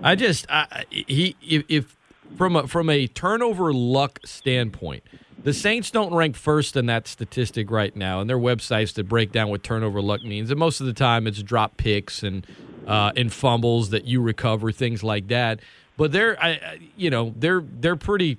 I 0.01 0.15
just 0.15 0.47
I, 0.49 0.85
he 0.91 1.35
if, 1.43 1.65
if 1.69 1.97
from 2.37 2.55
a 2.55 2.69
from 2.69 2.89
a 2.89 3.09
turnover 3.09 3.73
luck 3.73 4.21
standpoint, 4.25 5.03
the 5.43 5.53
Saints 5.53 5.91
don't 5.91 6.15
rank 6.15 6.37
first 6.37 6.77
in 6.77 6.87
that 6.87 7.09
statistic 7.09 7.69
right 7.73 7.97
now, 7.97 8.21
and 8.21 8.31
their 8.31 8.39
websites 8.39 8.95
that 8.95 9.09
break 9.09 9.33
down 9.33 9.49
what 9.49 9.65
turnover 9.65 10.01
luck 10.01 10.23
means. 10.23 10.53
And 10.53 10.59
most 10.61 10.79
of 10.79 10.87
the 10.87 10.93
time, 10.93 11.27
it's 11.27 11.43
drop 11.43 11.79
picks 11.79 12.23
and 12.23 12.47
uh, 12.89 13.13
and 13.17 13.33
fumbles 13.33 13.91
that 13.91 14.07
you 14.07 14.21
recover, 14.21 14.73
things 14.73 15.05
like 15.05 15.29
that. 15.29 15.61
But 15.97 16.11
they're, 16.13 16.43
I, 16.43 16.79
you 16.97 17.11
know, 17.11 17.35
they're 17.37 17.63
they're 17.63 17.97
pretty 17.97 18.39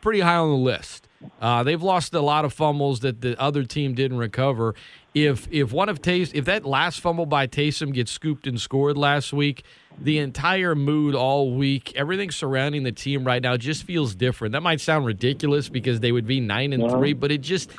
pretty 0.00 0.20
high 0.20 0.36
on 0.36 0.48
the 0.48 0.56
list. 0.56 1.06
Uh, 1.40 1.62
they've 1.62 1.82
lost 1.82 2.14
a 2.14 2.20
lot 2.20 2.44
of 2.44 2.52
fumbles 2.52 3.00
that 3.00 3.20
the 3.20 3.40
other 3.40 3.64
team 3.64 3.94
didn't 3.94 4.18
recover. 4.18 4.74
If 5.14 5.46
if 5.50 5.72
one 5.72 5.88
of 5.88 6.00
Tays 6.00 6.32
if 6.32 6.46
that 6.46 6.64
last 6.64 7.00
fumble 7.00 7.26
by 7.26 7.46
Taysom 7.46 7.92
gets 7.92 8.10
scooped 8.10 8.46
and 8.46 8.60
scored 8.60 8.96
last 8.96 9.32
week, 9.32 9.62
the 10.00 10.18
entire 10.18 10.74
mood 10.74 11.14
all 11.14 11.52
week, 11.52 11.94
everything 11.94 12.30
surrounding 12.30 12.82
the 12.82 12.92
team 12.92 13.24
right 13.24 13.42
now 13.42 13.56
just 13.56 13.84
feels 13.84 14.14
different. 14.14 14.52
That 14.52 14.62
might 14.62 14.80
sound 14.80 15.04
ridiculous 15.04 15.68
because 15.68 16.00
they 16.00 16.12
would 16.12 16.26
be 16.26 16.40
nine 16.40 16.72
and 16.72 16.90
three, 16.90 17.12
but 17.12 17.30
it 17.30 17.42
just 17.42 17.70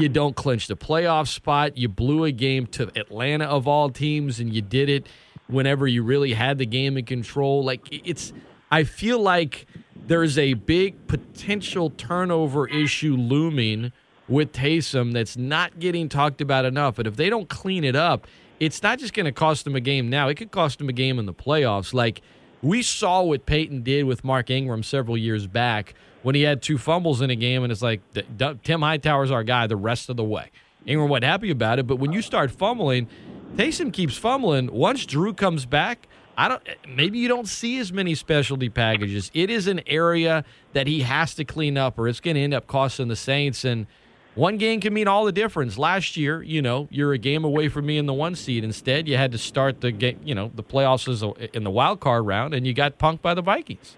you 0.00 0.08
don't 0.08 0.36
clinch 0.36 0.68
the 0.68 0.76
playoff 0.76 1.28
spot. 1.28 1.76
You 1.76 1.88
blew 1.88 2.24
a 2.24 2.32
game 2.32 2.66
to 2.68 2.90
Atlanta 2.94 3.46
of 3.46 3.66
all 3.66 3.90
teams, 3.90 4.38
and 4.38 4.54
you 4.54 4.62
did 4.62 4.88
it 4.88 5.06
whenever 5.48 5.86
you 5.86 6.02
really 6.02 6.34
had 6.34 6.58
the 6.58 6.66
game 6.66 6.96
in 6.96 7.04
control. 7.04 7.64
Like 7.64 7.88
it's, 7.90 8.32
I 8.70 8.84
feel 8.84 9.20
like 9.20 9.66
there's 9.94 10.38
a 10.38 10.54
big 10.54 11.06
potential 11.06 11.90
turnover 11.90 12.68
issue 12.68 13.16
looming 13.16 13.92
with 14.28 14.52
Taysom 14.52 15.12
that's 15.12 15.36
not 15.36 15.78
getting 15.78 16.08
talked 16.08 16.40
about 16.40 16.64
enough. 16.64 16.96
But 16.96 17.06
if 17.06 17.16
they 17.16 17.30
don't 17.30 17.48
clean 17.48 17.84
it 17.84 17.96
up, 17.96 18.26
it's 18.58 18.82
not 18.82 18.98
just 18.98 19.14
going 19.14 19.26
to 19.26 19.32
cost 19.32 19.64
them 19.64 19.76
a 19.76 19.80
game 19.80 20.08
now. 20.08 20.28
It 20.28 20.36
could 20.36 20.50
cost 20.50 20.78
them 20.78 20.88
a 20.88 20.92
game 20.92 21.18
in 21.18 21.26
the 21.26 21.34
playoffs. 21.34 21.92
Like 21.92 22.22
we 22.62 22.82
saw 22.82 23.22
what 23.22 23.46
Peyton 23.46 23.82
did 23.82 24.04
with 24.04 24.24
Mark 24.24 24.50
Ingram 24.50 24.82
several 24.82 25.16
years 25.16 25.46
back 25.46 25.94
when 26.22 26.34
he 26.34 26.42
had 26.42 26.62
two 26.62 26.78
fumbles 26.78 27.20
in 27.20 27.30
a 27.30 27.36
game, 27.36 27.62
and 27.62 27.70
it's 27.70 27.82
like 27.82 28.00
Tim 28.14 28.80
Hightower's 28.80 29.30
our 29.30 29.44
guy 29.44 29.66
the 29.66 29.76
rest 29.76 30.08
of 30.08 30.16
the 30.16 30.24
way. 30.24 30.50
Ingram 30.84 31.08
wasn't 31.08 31.24
happy 31.24 31.50
about 31.50 31.78
it, 31.78 31.86
but 31.86 31.96
when 31.96 32.12
you 32.12 32.22
start 32.22 32.50
fumbling, 32.50 33.08
Taysom 33.54 33.92
keeps 33.92 34.16
fumbling. 34.16 34.72
Once 34.72 35.06
Drew 35.06 35.32
comes 35.32 35.64
back, 35.64 36.08
I 36.36 36.48
don't. 36.48 36.62
Maybe 36.88 37.18
you 37.18 37.28
don't 37.28 37.48
see 37.48 37.78
as 37.78 37.92
many 37.92 38.14
specialty 38.14 38.68
packages. 38.68 39.30
It 39.32 39.48
is 39.48 39.66
an 39.66 39.80
area 39.86 40.44
that 40.74 40.86
he 40.86 41.00
has 41.00 41.34
to 41.36 41.44
clean 41.44 41.78
up, 41.78 41.98
or 41.98 42.08
it's 42.08 42.20
going 42.20 42.34
to 42.34 42.42
end 42.42 42.52
up 42.52 42.66
costing 42.66 43.08
the 43.08 43.16
Saints. 43.16 43.64
And 43.64 43.86
one 44.34 44.58
game 44.58 44.80
can 44.80 44.92
mean 44.92 45.08
all 45.08 45.24
the 45.24 45.32
difference. 45.32 45.78
Last 45.78 46.16
year, 46.16 46.42
you 46.42 46.60
know, 46.60 46.88
you're 46.90 47.14
a 47.14 47.18
game 47.18 47.42
away 47.42 47.68
from 47.68 47.86
me 47.86 47.96
in 47.96 48.04
the 48.04 48.12
one 48.12 48.34
seed. 48.34 48.64
Instead, 48.64 49.08
you 49.08 49.16
had 49.16 49.32
to 49.32 49.38
start 49.38 49.80
the 49.80 49.92
game, 49.92 50.20
you 50.22 50.34
know, 50.34 50.50
the 50.54 50.62
playoffs 50.62 51.54
in 51.54 51.64
the 51.64 51.70
wild 51.70 52.00
card 52.00 52.26
round, 52.26 52.52
and 52.52 52.66
you 52.66 52.74
got 52.74 52.98
punked 52.98 53.22
by 53.22 53.32
the 53.32 53.42
Vikings. 53.42 53.96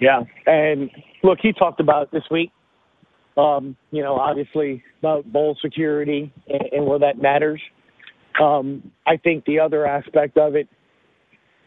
Yeah, 0.00 0.24
and 0.46 0.90
look, 1.22 1.38
he 1.40 1.52
talked 1.52 1.78
about 1.78 2.10
this 2.10 2.24
week. 2.28 2.50
Um, 3.36 3.76
you 3.92 4.02
know, 4.02 4.16
obviously 4.16 4.82
about 4.98 5.24
bowl 5.32 5.56
security 5.62 6.32
and, 6.48 6.62
and 6.72 6.86
where 6.86 6.98
that 6.98 7.22
matters. 7.22 7.62
Um, 8.40 8.90
I 9.06 9.16
think 9.16 9.44
the 9.44 9.58
other 9.58 9.86
aspect 9.86 10.38
of 10.38 10.54
it 10.54 10.68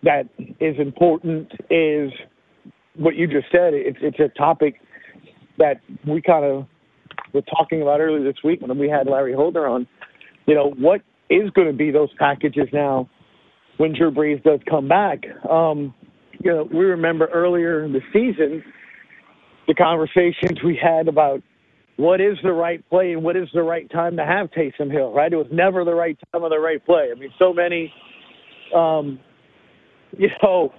that 0.04 0.30
is 0.60 0.76
important 0.80 1.52
is 1.70 2.12
what 2.96 3.16
you 3.16 3.28
just 3.28 3.48
said. 3.52 3.74
It's 3.74 3.98
it's 4.02 4.20
a 4.20 4.30
topic 4.38 4.76
that 5.58 5.82
we 6.08 6.22
kind 6.22 6.46
of 6.46 6.66
were 7.34 7.42
talking 7.42 7.82
about 7.82 8.00
earlier 8.00 8.24
this 8.24 8.42
week 8.44 8.62
when 8.62 8.78
we 8.78 8.90
had 8.90 9.08
Larry 9.08 9.34
Holder 9.34 9.68
on. 9.68 9.88
You 10.46 10.56
know, 10.56 10.74
what 10.78 11.02
is 11.30 11.50
going 11.52 11.68
to 11.68 11.74
be 11.74 11.92
those 11.92 12.10
packages 12.20 12.68
now 12.72 13.10
when 13.78 13.94
Drew 13.96 14.12
Brees 14.12 14.44
does 14.44 14.60
come 14.70 14.88
back? 14.88 15.24
Um, 15.50 15.94
you 16.40 16.52
know, 16.52 16.68
we 16.72 16.86
remember 16.86 17.28
earlier 17.34 17.84
in 17.84 17.94
the 17.94 18.02
season 18.14 18.64
the 19.68 19.74
conversations 19.74 20.62
we 20.64 20.80
had 20.82 21.08
about 21.08 21.42
what 21.98 22.20
is 22.20 22.38
the 22.44 22.52
right 22.52 22.88
play 22.90 23.14
and 23.14 23.24
what 23.24 23.38
is 23.38 23.48
the 23.54 23.64
right 23.64 23.90
time 23.90 24.18
to 24.18 24.26
have 24.26 24.50
Taysom 24.52 24.92
Hill, 24.92 25.14
right? 25.14 25.32
It 25.32 25.38
was 25.38 25.48
never 25.52 25.86
the 25.86 25.96
right 25.96 26.18
time 26.32 26.44
or 26.44 26.50
the 26.50 26.60
right 26.60 26.84
play. 26.86 27.10
I 27.16 27.20
mean, 27.20 27.32
so 27.40 27.54
many, 27.54 27.94
um, 28.76 29.20
you 30.18 30.30
know, 30.44 30.74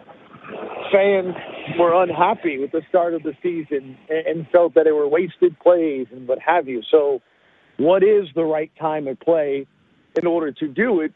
fans 0.92 1.34
were 1.78 2.02
unhappy 2.02 2.58
with 2.58 2.72
the 2.72 2.82
start 2.88 3.14
of 3.14 3.22
the 3.22 3.32
season 3.42 3.96
and, 4.08 4.46
felt 4.52 4.74
that 4.74 4.84
they 4.84 4.92
were 4.92 5.08
wasted 5.08 5.58
plays 5.60 6.06
and 6.12 6.28
what 6.28 6.38
have 6.38 6.68
you. 6.68 6.82
So, 6.90 7.20
what 7.78 8.02
is 8.02 8.26
the 8.34 8.44
right 8.44 8.70
time 8.80 9.06
to 9.06 9.14
play 9.14 9.66
in 10.18 10.26
order 10.26 10.52
to 10.52 10.68
do 10.68 11.00
it? 11.00 11.12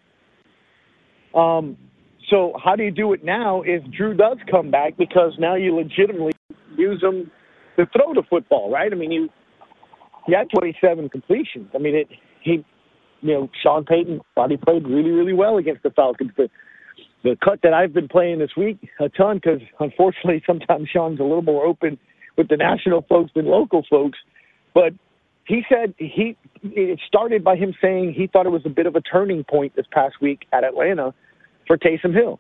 Um, 1.35 1.77
so, 2.29 2.55
how 2.63 2.77
do 2.77 2.83
you 2.83 2.91
do 2.91 3.13
it 3.13 3.25
now 3.25 3.63
if 3.63 3.83
Drew 3.93 4.15
does 4.15 4.39
come 4.51 4.71
back? 4.71 4.97
Because 4.97 5.33
now 5.39 5.55
you 5.55 5.75
legitimately 5.75 6.33
use 6.77 7.03
him 7.03 7.31
to 7.77 7.87
throw 7.87 8.15
the 8.15 8.23
football, 8.29 8.71
right? 8.71 8.93
I 8.93 8.97
mean, 8.97 9.13
you 9.13 9.29
he 10.27 10.35
had 10.35 10.49
27 10.51 11.09
completions. 11.09 11.69
I 11.75 11.79
mean, 11.79 11.95
it 11.95 12.09
he, 12.43 12.65
you 13.23 13.35
know, 13.35 13.51
Sean 13.63 13.85
Payton 13.85 14.21
thought 14.35 14.51
he 14.51 14.57
played 14.57 14.87
really, 14.87 15.11
really 15.11 15.33
well 15.33 15.59
against 15.59 15.83
the 15.83 15.91
Falcons. 15.91 16.33
But 16.37 16.51
the 17.23 17.37
cut 17.43 17.61
that 17.63 17.75
I've 17.75 17.93
been 17.93 18.09
playing 18.09 18.39
this 18.39 18.51
week 18.57 18.79
a 18.99 19.09
ton 19.09 19.37
because 19.37 19.61
unfortunately 19.79 20.43
sometimes 20.47 20.89
Sean's 20.89 21.21
a 21.21 21.25
little 21.25 21.43
more 21.43 21.67
open 21.67 21.99
with 22.37 22.49
the 22.49 22.57
national 22.57 23.03
folks 23.09 23.31
than 23.35 23.47
local 23.47 23.85
folks. 23.91 24.19
But 24.75 24.95
he 25.47 25.63
said 25.69 25.95
he 25.99 26.37
it 26.63 27.01
started 27.07 27.43
by 27.43 27.57
him 27.57 27.75
saying 27.83 28.15
he 28.15 28.27
thought 28.27 28.47
it 28.47 28.51
was 28.51 28.63
a 28.65 28.71
bit 28.71 28.87
of 28.87 28.97
a 28.97 29.01
turning 29.01 29.45
point 29.45 29.75
this 29.77 29.87
past 29.93 30.17
week 30.21 30.47
at 30.53 30.65
Atlanta 30.65 31.13
for 31.67 31.77
Taysom 31.77 32.15
Hill. 32.15 32.39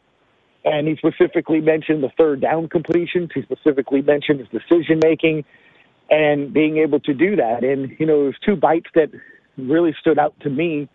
And 0.64 0.86
he 0.86 0.96
specifically 0.96 1.60
mentioned 1.60 2.02
the 2.02 2.10
third 2.18 2.40
down 2.40 2.68
completions. 2.68 3.30
He 3.34 3.42
specifically 3.42 4.02
mentioned 4.02 4.40
his 4.40 4.48
decision 4.48 5.00
making 5.02 5.44
and 6.10 6.52
being 6.52 6.78
able 6.78 7.00
to 7.00 7.14
do 7.14 7.36
that. 7.36 7.62
And, 7.62 7.96
you 7.98 8.06
know, 8.06 8.24
there's 8.24 8.38
two 8.44 8.56
bites 8.56 8.90
that 8.94 9.10
really 9.56 9.94
stood 10.00 10.18
out 10.18 10.34
to 10.40 10.50
me 10.50 10.88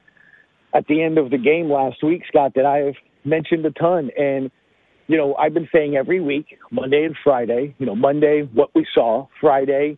at 0.74 0.86
the 0.88 1.02
end 1.02 1.18
of 1.18 1.30
the 1.30 1.38
game 1.38 1.72
last 1.72 2.04
week, 2.04 2.24
Scott, 2.28 2.52
that 2.56 2.66
I 2.66 2.80
have 2.80 2.96
mentioned 3.24 3.66
a 3.66 3.72
ton. 3.72 4.10
And, 4.18 4.52
you 5.08 5.18
know, 5.18 5.36
I've 5.36 5.54
been 5.54 5.70
saying 5.74 5.96
every 5.96 6.20
week, 6.20 6.58
Monday 6.70 7.06
and 7.06 7.16
Friday, 7.24 7.74
you 7.80 7.86
know, 7.86 7.96
Monday, 7.96 8.42
what 8.54 8.70
we 8.76 8.86
saw, 8.94 9.28
Friday, 9.40 9.98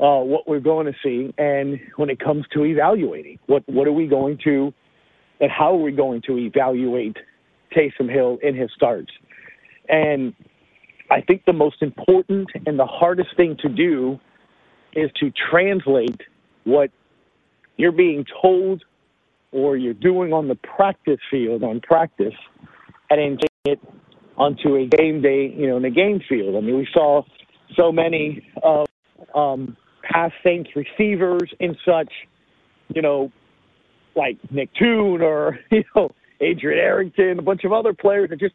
uh, 0.00 0.20
what 0.20 0.48
we're 0.48 0.60
going 0.60 0.86
to 0.86 0.94
see. 1.04 1.34
And 1.36 1.78
when 1.96 2.08
it 2.08 2.18
comes 2.18 2.46
to 2.54 2.64
evaluating, 2.64 3.38
what, 3.46 3.62
what 3.68 3.86
are 3.86 3.92
we 3.92 4.06
going 4.06 4.38
to, 4.44 4.72
and 5.40 5.50
how 5.50 5.74
are 5.74 5.82
we 5.82 5.92
going 5.92 6.22
to 6.26 6.38
evaluate 6.38 7.18
Taysom 7.76 8.10
Hill 8.10 8.38
in 8.42 8.56
his 8.56 8.70
starts? 8.74 9.12
And 9.88 10.34
I 11.12 11.20
think 11.20 11.44
the 11.44 11.52
most 11.52 11.82
important 11.82 12.48
and 12.64 12.78
the 12.78 12.86
hardest 12.86 13.36
thing 13.36 13.58
to 13.60 13.68
do 13.68 14.18
is 14.94 15.10
to 15.20 15.30
translate 15.50 16.20
what 16.64 16.90
you're 17.76 17.92
being 17.92 18.24
told 18.40 18.82
or 19.50 19.76
you're 19.76 19.92
doing 19.92 20.32
on 20.32 20.48
the 20.48 20.54
practice 20.54 21.20
field 21.30 21.62
on 21.64 21.80
practice 21.80 22.32
and 23.10 23.20
then 23.20 23.36
taking 23.36 23.78
it 23.78 23.80
onto 24.38 24.76
a 24.76 24.86
game 24.86 25.20
day, 25.20 25.52
you 25.54 25.66
know, 25.66 25.76
in 25.76 25.84
a 25.84 25.90
game 25.90 26.22
field. 26.26 26.56
I 26.56 26.60
mean, 26.60 26.78
we 26.78 26.88
saw 26.94 27.22
so 27.76 27.92
many 27.92 28.46
of 28.62 28.86
um, 29.34 29.76
past 30.02 30.32
Saints 30.42 30.70
receivers 30.74 31.52
and 31.60 31.76
such, 31.84 32.10
you 32.88 33.02
know, 33.02 33.30
like 34.16 34.38
Nick 34.50 34.70
Toon 34.76 35.20
or, 35.20 35.58
you 35.70 35.84
know, 35.94 36.10
Adrian 36.40 36.82
Arrington, 36.82 37.38
a 37.38 37.42
bunch 37.42 37.64
of 37.64 37.72
other 37.72 37.92
players 37.92 38.30
that 38.30 38.40
just 38.40 38.54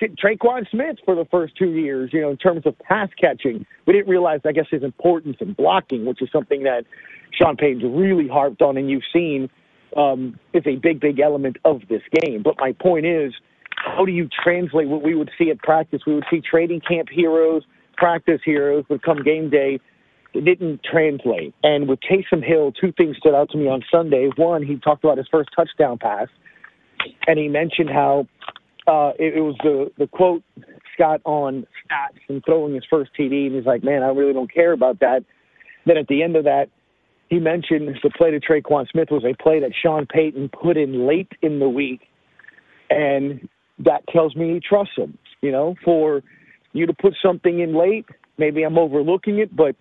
Tre'Quan 0.00 0.68
Smith 0.70 0.96
for 1.04 1.14
the 1.14 1.24
first 1.30 1.56
two 1.56 1.70
years, 1.70 2.10
you 2.12 2.20
know, 2.20 2.30
in 2.30 2.36
terms 2.36 2.62
of 2.66 2.78
pass 2.78 3.08
catching. 3.20 3.66
We 3.86 3.92
didn't 3.92 4.08
realize, 4.08 4.40
I 4.44 4.52
guess, 4.52 4.66
his 4.70 4.82
importance 4.82 5.36
in 5.40 5.54
blocking, 5.54 6.04
which 6.04 6.22
is 6.22 6.28
something 6.32 6.62
that 6.64 6.84
Sean 7.32 7.56
Payton's 7.56 7.84
really 7.84 8.28
harped 8.28 8.62
on, 8.62 8.76
and 8.76 8.90
you've 8.90 9.04
seen 9.12 9.48
um, 9.96 10.38
is 10.52 10.62
a 10.66 10.76
big, 10.76 11.00
big 11.00 11.20
element 11.20 11.56
of 11.64 11.80
this 11.88 12.02
game. 12.22 12.42
But 12.42 12.56
my 12.58 12.72
point 12.72 13.06
is, 13.06 13.32
how 13.76 14.04
do 14.04 14.12
you 14.12 14.28
translate 14.42 14.88
what 14.88 15.02
we 15.02 15.14
would 15.14 15.30
see 15.38 15.50
at 15.50 15.58
practice? 15.58 16.02
We 16.06 16.14
would 16.14 16.24
see 16.30 16.40
training 16.40 16.82
camp 16.86 17.08
heroes, 17.10 17.62
practice 17.96 18.40
heroes, 18.44 18.84
but 18.88 19.02
come 19.02 19.22
game 19.22 19.50
day, 19.50 19.80
it 20.34 20.44
didn't 20.44 20.82
translate. 20.84 21.54
And 21.62 21.88
with 21.88 22.00
Taysom 22.00 22.44
Hill, 22.44 22.72
two 22.72 22.92
things 22.92 23.16
stood 23.16 23.34
out 23.34 23.50
to 23.50 23.58
me 23.58 23.68
on 23.68 23.82
Sunday. 23.90 24.28
One, 24.36 24.62
he 24.62 24.76
talked 24.76 25.04
about 25.04 25.18
his 25.18 25.28
first 25.30 25.50
touchdown 25.56 25.98
pass, 25.98 26.28
and 27.26 27.38
he 27.38 27.48
mentioned 27.48 27.90
how 27.90 28.26
uh, 28.86 29.12
it, 29.18 29.36
it 29.36 29.40
was 29.40 29.56
the 29.62 29.90
the 29.98 30.06
quote 30.06 30.42
Scott 30.94 31.20
on 31.24 31.66
stats 31.84 32.20
and 32.28 32.42
throwing 32.44 32.74
his 32.74 32.84
first 32.88 33.10
TD, 33.18 33.46
and 33.46 33.56
he's 33.56 33.66
like, 33.66 33.82
"Man, 33.82 34.02
I 34.02 34.08
really 34.08 34.32
don't 34.32 34.52
care 34.52 34.72
about 34.72 35.00
that." 35.00 35.24
Then 35.84 35.96
at 35.96 36.08
the 36.08 36.22
end 36.22 36.36
of 36.36 36.44
that, 36.44 36.66
he 37.28 37.38
mentioned 37.38 37.88
the 38.02 38.10
play 38.10 38.30
to 38.30 38.40
Tre'Quan 38.40 38.88
Smith 38.88 39.08
was 39.10 39.24
a 39.24 39.34
play 39.40 39.60
that 39.60 39.72
Sean 39.80 40.06
Payton 40.06 40.50
put 40.50 40.76
in 40.76 41.06
late 41.06 41.32
in 41.42 41.58
the 41.58 41.68
week, 41.68 42.00
and 42.90 43.48
that 43.78 44.06
tells 44.08 44.34
me 44.36 44.54
he 44.54 44.60
trusts 44.60 44.96
him. 44.96 45.18
You 45.42 45.52
know, 45.52 45.74
for 45.84 46.22
you 46.72 46.86
to 46.86 46.94
put 46.94 47.14
something 47.22 47.60
in 47.60 47.76
late, 47.76 48.06
maybe 48.38 48.62
I'm 48.62 48.78
overlooking 48.78 49.38
it, 49.38 49.54
but 49.54 49.76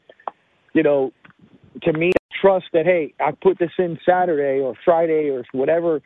you 0.74 0.84
know, 0.84 1.12
to 1.84 1.94
me, 1.94 2.12
trust 2.42 2.66
that 2.74 2.86
hey, 2.86 3.14
I 3.20 3.32
put 3.32 3.60
this 3.60 3.72
in 3.78 4.00
Saturday 4.06 4.62
or 4.62 4.74
Friday 4.84 5.30
or 5.30 5.44
whatever, 5.52 6.02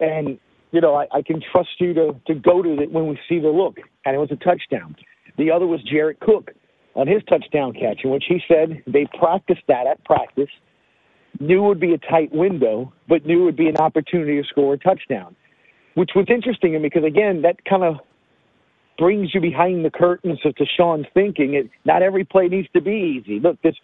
and 0.00 0.38
you 0.74 0.80
know, 0.80 0.96
I, 0.96 1.06
I 1.12 1.22
can 1.22 1.40
trust 1.52 1.70
you 1.78 1.94
to, 1.94 2.16
to 2.26 2.34
go 2.34 2.60
to 2.60 2.82
it 2.82 2.90
when 2.90 3.06
we 3.06 3.16
see 3.28 3.38
the 3.38 3.48
look. 3.48 3.76
And 4.04 4.16
it 4.16 4.18
was 4.18 4.32
a 4.32 4.36
touchdown. 4.36 4.96
The 5.38 5.52
other 5.52 5.68
was 5.68 5.80
Jared 5.84 6.18
Cook 6.18 6.50
on 6.96 7.06
his 7.06 7.22
touchdown 7.28 7.72
catch, 7.72 8.00
in 8.02 8.10
which 8.10 8.24
he 8.28 8.42
said 8.48 8.82
they 8.84 9.06
practiced 9.18 9.62
that 9.68 9.86
at 9.86 10.04
practice, 10.04 10.50
knew 11.38 11.62
would 11.62 11.78
be 11.78 11.94
a 11.94 11.98
tight 11.98 12.34
window, 12.34 12.92
but 13.08 13.24
knew 13.24 13.44
would 13.44 13.56
be 13.56 13.68
an 13.68 13.76
opportunity 13.76 14.42
to 14.42 14.48
score 14.48 14.74
a 14.74 14.78
touchdown, 14.78 15.36
which 15.94 16.10
was 16.16 16.26
interesting 16.28 16.72
me 16.72 16.78
because, 16.80 17.04
again, 17.04 17.42
that 17.42 17.64
kind 17.64 17.84
of 17.84 17.96
brings 18.98 19.32
you 19.32 19.40
behind 19.40 19.84
the 19.84 19.90
curtains 19.90 20.40
of 20.44 20.56
to 20.56 20.66
Sean's 20.76 21.06
thinking. 21.14 21.54
It, 21.54 21.70
not 21.84 22.02
every 22.02 22.24
play 22.24 22.48
needs 22.48 22.68
to 22.74 22.80
be 22.80 23.20
easy. 23.20 23.38
Look, 23.38 23.62
this 23.62 23.74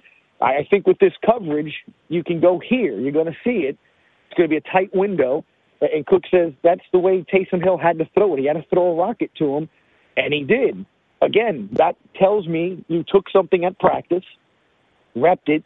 I 0.40 0.66
think 0.68 0.86
with 0.88 0.98
this 0.98 1.12
coverage, 1.24 1.74
you 2.08 2.24
can 2.24 2.40
go 2.40 2.58
here. 2.58 2.98
You're 2.98 3.12
going 3.12 3.26
to 3.26 3.36
see 3.44 3.66
it. 3.66 3.78
It's 4.26 4.36
going 4.36 4.48
to 4.48 4.50
be 4.50 4.56
a 4.56 4.72
tight 4.72 4.90
window. 4.94 5.44
And 5.80 6.06
Cook 6.06 6.24
says 6.30 6.52
that's 6.62 6.84
the 6.92 6.98
way 6.98 7.24
Taysom 7.32 7.62
Hill 7.62 7.78
had 7.78 7.98
to 7.98 8.08
throw 8.14 8.34
it. 8.34 8.40
He 8.40 8.46
had 8.46 8.54
to 8.54 8.64
throw 8.72 8.92
a 8.92 8.94
rocket 8.94 9.30
to 9.38 9.56
him, 9.56 9.68
and 10.16 10.32
he 10.32 10.44
did. 10.44 10.84
Again, 11.22 11.68
that 11.72 11.96
tells 12.16 12.46
me 12.46 12.84
you 12.88 13.04
took 13.06 13.30
something 13.30 13.64
at 13.64 13.78
practice, 13.78 14.24
repped 15.16 15.48
it, 15.48 15.64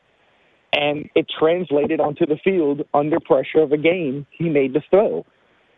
and 0.73 1.09
it 1.14 1.26
translated 1.38 2.00
onto 2.00 2.26
the 2.26 2.37
field 2.42 2.83
under 2.92 3.21
pressure 3.21 3.61
of 3.61 3.73
a 3.73 3.76
game. 3.76 4.26
He 4.30 4.49
made 4.49 4.73
the 4.73 4.83
throw, 4.90 5.25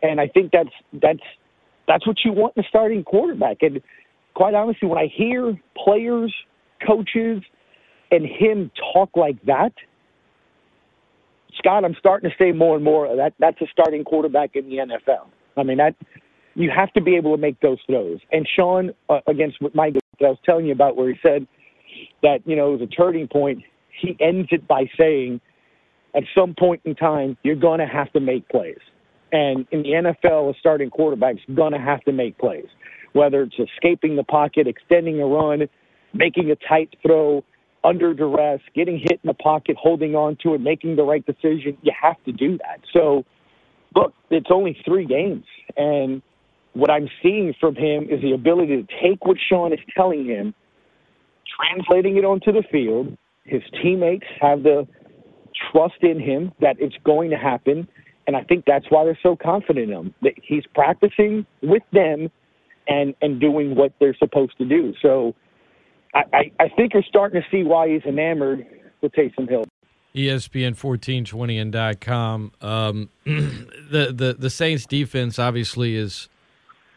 and 0.01 0.19
I 0.19 0.27
think 0.27 0.51
that's 0.51 0.69
that's 0.93 1.19
that's 1.87 2.05
what 2.05 2.17
you 2.25 2.31
want 2.31 2.53
in 2.57 2.63
a 2.63 2.67
starting 2.67 3.03
quarterback. 3.03 3.57
And 3.61 3.81
quite 4.33 4.53
honestly, 4.53 4.87
when 4.87 4.97
I 4.97 5.07
hear 5.15 5.55
players, 5.83 6.33
coaches, 6.85 7.41
and 8.11 8.25
him 8.25 8.71
talk 8.93 9.09
like 9.15 9.41
that, 9.45 9.73
Scott, 11.57 11.85
I'm 11.85 11.95
starting 11.99 12.29
to 12.29 12.35
say 12.37 12.51
more 12.51 12.75
and 12.75 12.83
more 12.83 13.13
that 13.15 13.33
that's 13.39 13.59
a 13.61 13.67
starting 13.71 14.03
quarterback 14.03 14.55
in 14.55 14.69
the 14.69 14.77
NFL. 14.77 15.27
I 15.55 15.63
mean 15.63 15.77
that 15.77 15.95
you 16.55 16.71
have 16.75 16.91
to 16.93 17.01
be 17.01 17.15
able 17.15 17.35
to 17.35 17.41
make 17.41 17.59
those 17.59 17.77
throws. 17.85 18.19
And 18.31 18.47
Sean, 18.55 18.91
uh, 19.09 19.19
against 19.27 19.61
what 19.61 19.75
Mike 19.75 19.95
I 20.19 20.29
was 20.29 20.37
telling 20.43 20.65
you 20.65 20.71
about, 20.71 20.95
where 20.95 21.09
he 21.09 21.19
said 21.21 21.47
that 22.23 22.39
you 22.45 22.55
know 22.55 22.73
it 22.73 22.79
was 22.79 22.89
a 22.89 22.95
turning 22.95 23.27
point. 23.27 23.63
He 24.01 24.17
ends 24.19 24.49
it 24.51 24.67
by 24.67 24.85
saying, 24.99 25.41
at 26.15 26.23
some 26.35 26.55
point 26.57 26.81
in 26.85 26.95
time, 26.95 27.37
you're 27.43 27.55
going 27.55 27.79
to 27.79 27.85
have 27.85 28.11
to 28.13 28.19
make 28.19 28.47
plays. 28.49 28.77
And 29.31 29.67
in 29.71 29.83
the 29.83 29.89
NFL, 29.89 30.55
a 30.55 30.59
starting 30.59 30.89
quarterback's 30.89 31.41
going 31.53 31.73
to 31.73 31.79
have 31.79 32.01
to 32.05 32.11
make 32.11 32.37
plays, 32.37 32.67
whether 33.13 33.43
it's 33.43 33.55
escaping 33.59 34.15
the 34.15 34.23
pocket, 34.23 34.67
extending 34.67 35.19
a 35.19 35.25
run, 35.25 35.67
making 36.13 36.51
a 36.51 36.55
tight 36.55 36.95
throw, 37.05 37.43
under 37.83 38.13
duress, 38.13 38.59
getting 38.75 38.99
hit 38.99 39.19
in 39.23 39.27
the 39.27 39.33
pocket, 39.33 39.75
holding 39.79 40.15
on 40.15 40.37
to 40.43 40.53
it, 40.53 40.61
making 40.61 40.95
the 40.95 41.03
right 41.03 41.25
decision. 41.25 41.77
You 41.81 41.91
have 41.99 42.21
to 42.25 42.31
do 42.31 42.57
that. 42.59 42.79
So, 42.91 43.23
look, 43.95 44.13
it's 44.29 44.49
only 44.51 44.77
three 44.85 45.05
games. 45.05 45.45
And 45.75 46.21
what 46.73 46.91
I'm 46.91 47.09
seeing 47.21 47.53
from 47.59 47.75
him 47.75 48.07
is 48.09 48.21
the 48.21 48.33
ability 48.33 48.83
to 48.83 48.87
take 49.01 49.25
what 49.25 49.37
Sean 49.49 49.73
is 49.73 49.79
telling 49.95 50.25
him, 50.25 50.53
translating 51.59 52.17
it 52.17 52.25
onto 52.25 52.51
the 52.51 52.63
field. 52.71 53.17
His 53.43 53.61
teammates 53.81 54.25
have 54.41 54.63
the 54.63 54.87
trust 55.71 56.01
in 56.01 56.19
him 56.19 56.51
that 56.59 56.75
it's 56.79 56.95
going 57.03 57.29
to 57.31 57.37
happen. 57.37 57.87
And 58.27 58.35
I 58.35 58.43
think 58.43 58.65
that's 58.65 58.85
why 58.89 59.05
they're 59.05 59.17
so 59.23 59.35
confident 59.35 59.89
in 59.89 59.97
him. 59.97 60.13
That 60.21 60.33
he's 60.43 60.63
practicing 60.75 61.45
with 61.63 61.83
them 61.93 62.29
and, 62.87 63.15
and 63.21 63.39
doing 63.39 63.75
what 63.75 63.93
they're 63.99 64.17
supposed 64.17 64.57
to 64.57 64.65
do. 64.65 64.93
So, 65.01 65.33
I, 66.33 66.51
I 66.59 66.69
think 66.69 66.93
you're 66.93 67.03
starting 67.03 67.41
to 67.41 67.47
see 67.49 67.63
why 67.63 67.89
he's 67.89 68.03
enamored 68.03 68.65
with 69.01 69.11
Taysom 69.13 69.49
Hill. 69.49 69.65
ESPN 70.15 70.73
1420 70.81 71.59
and 71.59 72.01
.com. 72.01 72.51
Um, 72.61 73.09
the, 73.25 74.11
the 74.13 74.35
the 74.37 74.49
Saints 74.49 74.85
defense 74.85 75.37
obviously 75.37 75.95
has 75.97 76.27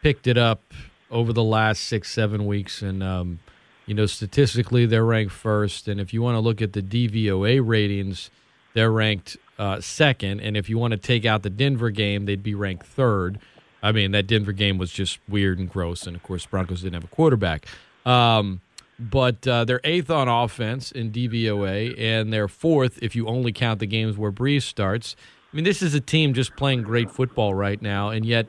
picked 0.02 0.26
it 0.26 0.38
up 0.38 0.62
over 1.10 1.32
the 1.32 1.42
last 1.42 1.84
six 1.84 2.10
seven 2.10 2.46
weeks, 2.46 2.80
and 2.80 3.02
um, 3.02 3.40
you 3.84 3.94
know 3.94 4.06
statistically 4.06 4.86
they're 4.86 5.04
ranked 5.04 5.32
first. 5.32 5.86
And 5.86 6.00
if 6.00 6.14
you 6.14 6.22
want 6.22 6.36
to 6.36 6.40
look 6.40 6.62
at 6.62 6.72
the 6.72 6.82
DVOA 6.82 7.60
ratings, 7.62 8.30
they're 8.72 8.92
ranked 8.92 9.36
uh, 9.58 9.80
second. 9.80 10.40
And 10.40 10.56
if 10.56 10.70
you 10.70 10.78
want 10.78 10.92
to 10.92 10.96
take 10.96 11.26
out 11.26 11.42
the 11.42 11.50
Denver 11.50 11.90
game, 11.90 12.24
they'd 12.24 12.42
be 12.42 12.54
ranked 12.54 12.86
third. 12.86 13.38
I 13.82 13.92
mean 13.92 14.12
that 14.12 14.26
Denver 14.26 14.52
game 14.52 14.78
was 14.78 14.92
just 14.92 15.18
weird 15.28 15.58
and 15.58 15.68
gross, 15.68 16.06
and 16.06 16.16
of 16.16 16.22
course 16.22 16.46
Broncos 16.46 16.82
didn't 16.82 16.94
have 16.94 17.04
a 17.04 17.14
quarterback. 17.14 17.66
Um, 18.06 18.62
but 19.00 19.46
uh, 19.48 19.64
they're 19.64 19.80
eighth 19.82 20.10
on 20.10 20.28
offense 20.28 20.92
in 20.92 21.10
DVOA, 21.10 21.98
and 21.98 22.32
they're 22.32 22.48
fourth 22.48 22.98
if 23.02 23.16
you 23.16 23.26
only 23.26 23.52
count 23.52 23.80
the 23.80 23.86
games 23.86 24.18
where 24.18 24.30
Brees 24.30 24.62
starts. 24.62 25.16
I 25.52 25.56
mean, 25.56 25.64
this 25.64 25.82
is 25.82 25.94
a 25.94 26.00
team 26.00 26.34
just 26.34 26.54
playing 26.54 26.82
great 26.82 27.10
football 27.10 27.54
right 27.54 27.80
now, 27.80 28.10
and 28.10 28.26
yet 28.26 28.46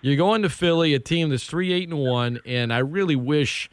you're 0.00 0.16
going 0.16 0.42
to 0.42 0.48
Philly, 0.48 0.94
a 0.94 1.00
team 1.00 1.30
that's 1.30 1.44
three 1.44 1.72
eight 1.72 1.88
and 1.88 1.98
one, 1.98 2.38
and 2.46 2.72
I 2.72 2.78
really 2.78 3.16
wish 3.16 3.68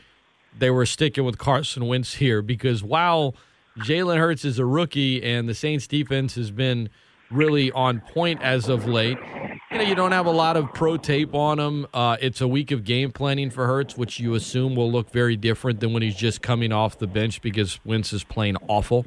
they 0.58 0.72
were 0.72 0.86
sticking 0.86 1.24
with 1.24 1.38
Carson 1.38 1.88
Wentz 1.88 2.16
here 2.16 2.42
because 2.42 2.82
while 2.84 3.36
Jalen 3.80 4.18
Hurts 4.18 4.46
is 4.46 4.58
a 4.58 4.66
rookie 4.66 5.22
and 5.22 5.48
the 5.48 5.54
Saints 5.54 5.86
defense 5.86 6.36
has 6.36 6.50
been 6.50 6.90
really 7.32 7.72
on 7.72 8.02
point 8.02 8.42
as 8.42 8.70
of 8.70 8.88
late. 8.88 9.18
You 9.72 9.78
know, 9.80 9.84
you 9.84 9.96
don't 9.96 10.12
have 10.12 10.26
a 10.26 10.32
lot 10.32 10.58
of 10.58 10.74
pro 10.74 10.98
tape 10.98 11.34
on 11.34 11.60
him. 11.60 11.88
Uh, 11.94 12.18
it's 12.22 12.40
a 12.42 12.48
week 12.48 12.72
of 12.72 12.84
game 12.84 13.12
planning 13.12 13.50
for 13.50 13.68
Hurts, 13.68 13.98
which 13.98 14.20
you 14.20 14.34
assume 14.36 14.76
will 14.76 14.92
look 14.92 15.10
very 15.10 15.36
different 15.36 15.80
than 15.80 15.92
when 15.92 16.02
he's 16.02 16.16
just 16.16 16.42
coming 16.42 16.72
off 16.72 16.98
the 16.98 17.08
bench 17.08 17.42
because 17.42 17.80
Wentz 17.84 18.14
is 18.14 18.24
playing 18.24 18.56
awful. 18.68 19.06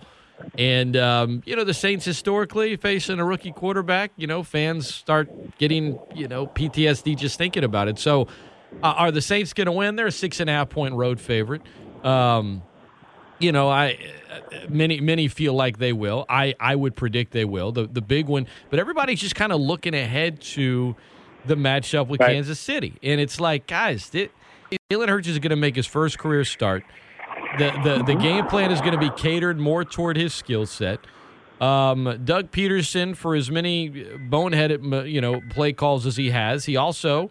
And, 0.57 0.97
um, 0.97 1.43
you 1.47 1.57
know, 1.57 1.65
the 1.65 1.75
Saints 1.75 2.05
historically 2.05 2.77
facing 2.77 3.19
a 3.19 3.25
rookie 3.25 3.53
quarterback, 3.53 4.13
you 4.17 4.27
know, 4.27 4.43
fans 4.43 4.93
start 4.93 5.29
getting, 5.59 5.99
you 6.15 6.29
know, 6.29 6.47
PTSD 6.47 7.17
just 7.17 7.39
thinking 7.39 7.65
about 7.65 7.89
it. 7.89 7.99
So 7.99 8.29
uh, 8.83 8.95
are 8.97 9.11
the 9.11 9.23
Saints 9.23 9.53
going 9.53 9.67
to 9.67 9.73
win? 9.73 9.97
They're 9.97 10.07
a 10.07 10.13
six 10.13 10.41
and 10.41 10.49
a 10.49 10.53
half 10.53 10.69
point 10.69 10.95
road 10.95 11.21
favorite. 11.21 11.63
Um, 12.05 12.63
you 13.39 13.53
know, 13.53 13.69
I 13.69 13.99
many 14.69 15.01
many 15.01 15.29
feel 15.29 15.55
like 15.55 15.79
they 15.79 15.93
will. 15.93 16.27
I 16.29 16.55
I 16.61 16.75
would 16.75 16.97
predict 16.97 17.33
they 17.33 17.45
will. 17.45 17.73
The 17.73 17.87
the 17.87 18.03
big 18.03 18.27
one, 18.27 18.47
but 18.71 18.79
everybody's 18.79 19.21
just 19.21 19.35
kind 19.35 19.53
of 19.53 19.61
looking 19.61 19.95
ahead 19.95 20.41
to 20.41 20.97
the 21.47 21.55
matchup 21.55 22.09
with 22.09 22.21
right. 22.21 22.33
Kansas 22.33 22.59
City, 22.59 22.95
and 23.03 23.21
it's 23.21 23.41
like, 23.41 23.67
guys, 23.67 24.11
it, 24.15 24.33
Jalen 24.91 25.09
Hurts 25.09 25.29
is 25.29 25.39
going 25.39 25.51
to 25.51 25.57
make 25.57 25.77
his 25.77 25.87
first 25.87 26.19
career 26.19 26.45
start. 26.45 26.85
The 27.59 27.71
the 27.83 28.03
the 28.05 28.15
game 28.15 28.47
plan 28.47 28.71
is 28.71 28.81
going 28.81 28.93
to 28.93 28.99
be 28.99 29.11
catered 29.11 29.59
more 29.59 29.85
toward 29.85 30.17
his 30.17 30.35
skill 30.35 30.67
set. 30.67 31.01
Um, 31.61 32.21
Doug 32.25 32.53
Pederson, 32.53 33.17
for 33.17 33.35
as 33.35 33.51
many 33.51 33.91
boneheaded 33.91 35.11
you 35.11 35.21
know 35.21 35.41
play 35.51 35.73
calls 35.73 36.07
as 36.07 36.17
he 36.17 36.31
has, 36.31 36.67
he 36.67 36.77
also 36.77 37.31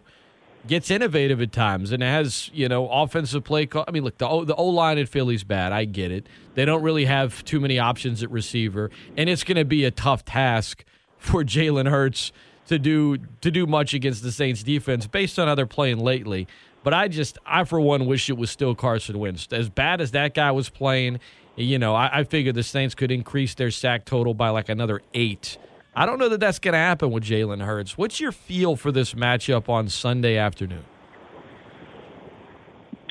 gets 0.68 0.90
innovative 0.90 1.40
at 1.40 1.50
times 1.50 1.90
and 1.90 2.02
has 2.02 2.50
you 2.54 2.68
know 2.68 2.88
offensive 2.88 3.44
play 3.44 3.66
call. 3.66 3.84
I 3.88 3.90
mean, 3.90 4.04
look, 4.04 4.18
the 4.18 4.28
o, 4.28 4.44
the 4.44 4.54
O 4.54 4.66
line 4.66 4.98
at 4.98 5.08
Philly's 5.08 5.44
bad. 5.44 5.72
I 5.72 5.84
get 5.84 6.12
it. 6.12 6.28
They 6.54 6.64
don't 6.64 6.82
really 6.82 7.06
have 7.06 7.44
too 7.44 7.60
many 7.60 7.78
options 7.78 8.22
at 8.22 8.30
receiver, 8.30 8.90
and 9.16 9.28
it's 9.28 9.44
going 9.44 9.56
to 9.56 9.64
be 9.64 9.84
a 9.84 9.90
tough 9.90 10.24
task 10.24 10.84
for 11.16 11.42
Jalen 11.42 11.88
Hurts 11.88 12.32
to 12.68 12.78
do 12.78 13.18
to 13.40 13.50
do 13.50 13.66
much 13.66 13.94
against 13.94 14.22
the 14.22 14.30
Saints 14.30 14.62
defense 14.62 15.06
based 15.06 15.38
on 15.38 15.48
how 15.48 15.54
they're 15.54 15.66
playing 15.66 15.98
lately. 15.98 16.46
But 16.84 16.94
I 16.94 17.08
just, 17.08 17.38
I 17.44 17.64
for 17.64 17.80
one, 17.80 18.06
wish 18.06 18.30
it 18.30 18.38
was 18.38 18.50
still 18.50 18.74
Carson 18.74 19.18
Wentz. 19.18 19.48
As 19.50 19.68
bad 19.68 20.00
as 20.00 20.12
that 20.12 20.32
guy 20.32 20.52
was 20.52 20.68
playing, 20.70 21.18
you 21.56 21.78
know, 21.78 21.94
I, 21.94 22.20
I 22.20 22.24
figured 22.24 22.54
the 22.54 22.62
Saints 22.62 22.94
could 22.94 23.10
increase 23.10 23.54
their 23.54 23.70
sack 23.70 24.04
total 24.04 24.32
by 24.32 24.50
like 24.50 24.68
another 24.68 25.02
eight 25.12 25.58
I 25.98 26.06
don't 26.06 26.20
know 26.20 26.28
that 26.28 26.38
that's 26.38 26.60
going 26.60 26.74
to 26.74 26.78
happen 26.78 27.10
with 27.10 27.24
Jalen 27.24 27.60
Hurts. 27.60 27.98
What's 27.98 28.20
your 28.20 28.30
feel 28.30 28.76
for 28.76 28.92
this 28.92 29.14
matchup 29.14 29.68
on 29.68 29.88
Sunday 29.88 30.36
afternoon? 30.36 30.84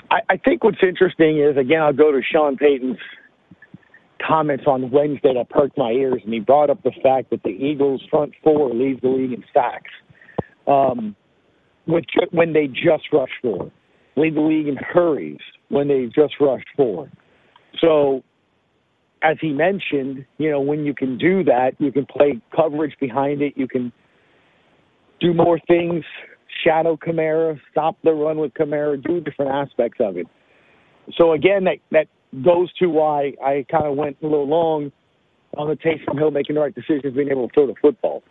I, 0.10 0.20
I 0.30 0.38
think 0.38 0.64
what's 0.64 0.78
interesting 0.82 1.38
is, 1.38 1.58
again, 1.58 1.82
I'll 1.82 1.92
go 1.92 2.14
to 2.14 2.22
Sean 2.24 2.56
Payton's 2.56 2.98
comments 4.26 4.64
on 4.68 4.90
Wednesday 4.90 5.34
that 5.34 5.50
perked 5.50 5.78
my 5.78 5.92
ears, 5.92 6.22
and 6.24 6.34
he 6.34 6.40
brought 6.40 6.70
up 6.70 6.82
the 6.84 6.94
fact 7.04 7.30
that 7.32 7.44
the 7.44 7.50
Eagles' 7.50 8.02
front 8.10 8.32
four 8.42 8.74
leads 8.74 9.02
the 9.02 9.10
league 9.10 9.34
in 9.34 9.44
sacks 9.54 9.92
um, 10.66 11.14
with, 11.88 12.06
when 12.32 12.54
they 12.54 12.68
just 12.68 13.12
rush 13.12 13.32
four, 13.42 13.70
lead 14.16 14.34
the 14.34 14.40
league 14.40 14.70
in 14.70 14.78
hurries 14.78 15.42
when 15.68 15.90
they 15.90 16.06
just 16.06 16.36
rush 16.40 16.64
four. 16.78 17.12
So 17.82 18.24
as 19.22 19.38
he 19.42 19.52
mentioned, 19.52 20.26
you 20.38 20.52
know, 20.52 20.60
when 20.60 20.86
you 20.86 20.94
can 20.94 21.18
do 21.18 21.44
that, 21.44 21.72
you 21.80 21.92
can 21.92 22.06
play 22.06 22.40
coverage 22.56 22.96
behind 23.00 23.42
it. 23.42 23.54
You 23.56 23.68
can 23.68 23.92
do 25.20 25.34
more 25.34 25.60
things, 25.68 26.04
shadow 26.64 26.98
Kamara, 26.98 27.60
stop 27.72 27.98
the 28.04 28.12
run 28.12 28.38
with 28.38 28.54
Kamara, 28.54 29.02
do 29.02 29.20
different 29.20 29.52
aspects 29.52 29.98
of 30.00 30.18
it. 30.18 30.28
So 31.18 31.34
again, 31.34 31.64
that 31.64 31.78
that 31.92 32.08
goes 32.44 32.72
to 32.74 32.88
why 32.88 33.34
I 33.44 33.66
kind 33.72 33.86
of 33.86 33.96
went 33.96 34.18
a 34.22 34.28
little 34.28 34.48
long 34.48 34.92
on 35.58 35.70
the 35.70 35.76
Taysom 35.76 36.18
Hill 36.18 36.32
making 36.32 36.56
the 36.56 36.62
right 36.62 36.76
decisions, 36.76 37.16
being 37.16 37.30
able 37.30 37.48
to 37.48 37.54
throw 37.54 37.68
the 37.68 37.76
football. 37.82 38.24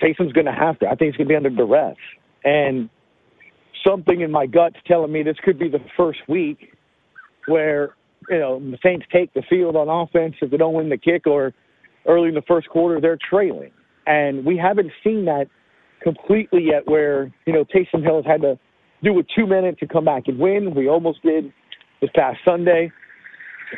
Taysom's 0.00 0.32
going 0.32 0.46
to 0.46 0.52
have 0.52 0.78
to. 0.80 0.86
I 0.86 0.94
think 0.94 1.14
he's 1.14 1.16
going 1.16 1.28
to 1.28 1.32
be 1.32 1.36
under 1.36 1.50
duress, 1.50 1.96
and 2.44 2.88
something 3.86 4.20
in 4.20 4.30
my 4.30 4.46
gut's 4.46 4.76
telling 4.86 5.10
me 5.10 5.22
this 5.22 5.36
could 5.42 5.58
be 5.58 5.68
the 5.68 5.80
first 5.96 6.20
week 6.28 6.74
where 7.46 7.94
you 8.30 8.38
know, 8.38 8.60
the 8.60 8.78
Saints 8.82 9.06
take 9.12 9.32
the 9.34 9.42
field 9.50 9.76
on 9.76 9.88
offense 9.88 10.36
if 10.40 10.50
they 10.50 10.56
don't 10.56 10.74
win 10.74 10.88
the 10.88 10.96
kick 10.96 11.26
or 11.26 11.52
early 12.06 12.28
in 12.28 12.34
the 12.34 12.42
first 12.42 12.68
quarter 12.68 13.00
they're 13.00 13.18
trailing. 13.28 13.72
And 14.06 14.44
we 14.44 14.56
haven't 14.56 14.90
seen 15.04 15.24
that 15.26 15.46
completely 16.02 16.64
yet 16.66 16.86
where, 16.86 17.32
you 17.46 17.52
know, 17.52 17.64
Taysom 17.64 18.02
Hill 18.02 18.22
has 18.22 18.26
had 18.26 18.40
to 18.42 18.58
do 19.02 19.18
a 19.18 19.22
two 19.36 19.46
minute 19.46 19.78
to 19.80 19.86
come 19.86 20.04
back 20.04 20.24
and 20.26 20.38
win. 20.38 20.74
We 20.74 20.88
almost 20.88 21.22
did 21.22 21.52
this 22.00 22.10
past 22.14 22.38
Sunday. 22.44 22.90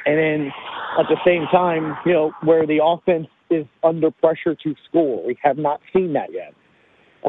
And 0.07 0.19
then 0.19 0.53
at 0.99 1.07
the 1.09 1.19
same 1.25 1.47
time, 1.51 1.97
you 2.07 2.13
know, 2.13 2.33
where 2.43 2.67
the 2.67 2.81
offense 2.83 3.27
is 3.51 3.67
under 3.83 4.11
pressure 4.11 4.55
to 4.55 4.75
score. 4.89 5.27
We 5.27 5.37
have 5.43 5.59
not 5.59 5.81
seen 5.93 6.13
that 6.15 6.29
yet. 6.33 6.55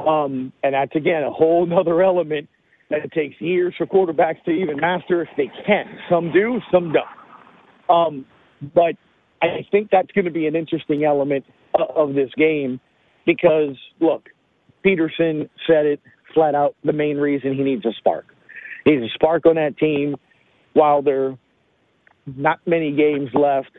Um, 0.08 0.52
and 0.64 0.74
that's 0.74 0.96
again 0.96 1.24
a 1.24 1.32
whole 1.32 1.68
other 1.78 2.02
element 2.02 2.48
that 2.90 3.00
it 3.04 3.12
takes 3.12 3.40
years 3.40 3.74
for 3.78 3.86
quarterbacks 3.86 4.44
to 4.46 4.52
even 4.52 4.78
master 4.78 5.22
if 5.22 5.30
they 5.38 5.50
can. 5.66 5.86
Some 6.10 6.32
do, 6.32 6.60
some 6.72 6.94
don't. 6.94 7.96
Um, 7.96 8.26
but 8.74 8.96
I 9.42 9.66
think 9.72 9.90
that's 9.92 10.12
going 10.12 10.26
to 10.26 10.32
be 10.32 10.48
an 10.48 10.56
interesting 10.56 11.04
element 11.04 11.46
of 11.96 12.14
this 12.14 12.30
game 12.38 12.80
because 13.26 13.76
look, 14.00 14.30
Pederson 14.86 15.50
said 15.68 15.86
it 15.86 16.00
flat 16.34 16.56
out. 16.56 16.76
The 16.84 16.94
main 16.94 17.18
reason 17.18 17.54
he 17.54 17.64
needs 17.64 17.86
a 17.86 17.94
spark. 17.98 18.26
He 18.86 18.92
needs 18.92 19.12
a 19.12 19.14
spark 19.14 19.46
on 19.46 19.56
that 19.56 19.78
team 19.78 20.16
while 20.74 21.02
there 21.02 21.28
are 21.28 21.38
not 22.26 22.60
many 22.66 22.92
games 22.92 23.30
left. 23.34 23.72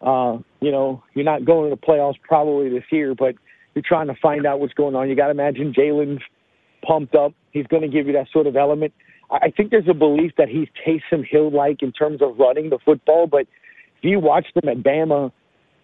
Uh, 0.00 0.38
you 0.60 0.70
know, 0.70 1.02
you're 1.14 1.24
not 1.24 1.44
going 1.44 1.70
to 1.70 1.76
the 1.76 1.80
playoffs 1.80 2.20
probably 2.22 2.68
this 2.68 2.84
year, 2.90 3.14
but 3.14 3.34
you're 3.74 3.82
trying 3.86 4.06
to 4.06 4.14
find 4.22 4.46
out 4.46 4.60
what's 4.60 4.74
going 4.74 4.94
on. 4.94 5.08
You 5.08 5.16
got 5.16 5.26
to 5.26 5.32
imagine 5.32 5.72
Jalen's 5.72 6.22
pumped 6.82 7.14
up. 7.14 7.32
He's 7.52 7.66
going 7.66 7.82
to 7.82 7.88
give 7.88 8.06
you 8.06 8.12
that 8.14 8.28
sort 8.32 8.46
of 8.46 8.56
element. 8.56 8.92
I 9.30 9.50
think 9.50 9.70
there's 9.70 9.88
a 9.88 9.94
belief 9.94 10.32
that 10.38 10.48
he's 10.48 10.68
Taysom 10.86 11.26
Hill 11.26 11.50
like 11.50 11.82
in 11.82 11.92
terms 11.92 12.22
of 12.22 12.38
running 12.38 12.70
the 12.70 12.78
football, 12.78 13.26
but 13.26 13.42
if 13.98 14.04
you 14.04 14.20
watch 14.20 14.46
him 14.54 14.68
at 14.68 14.78
Bama 14.78 15.32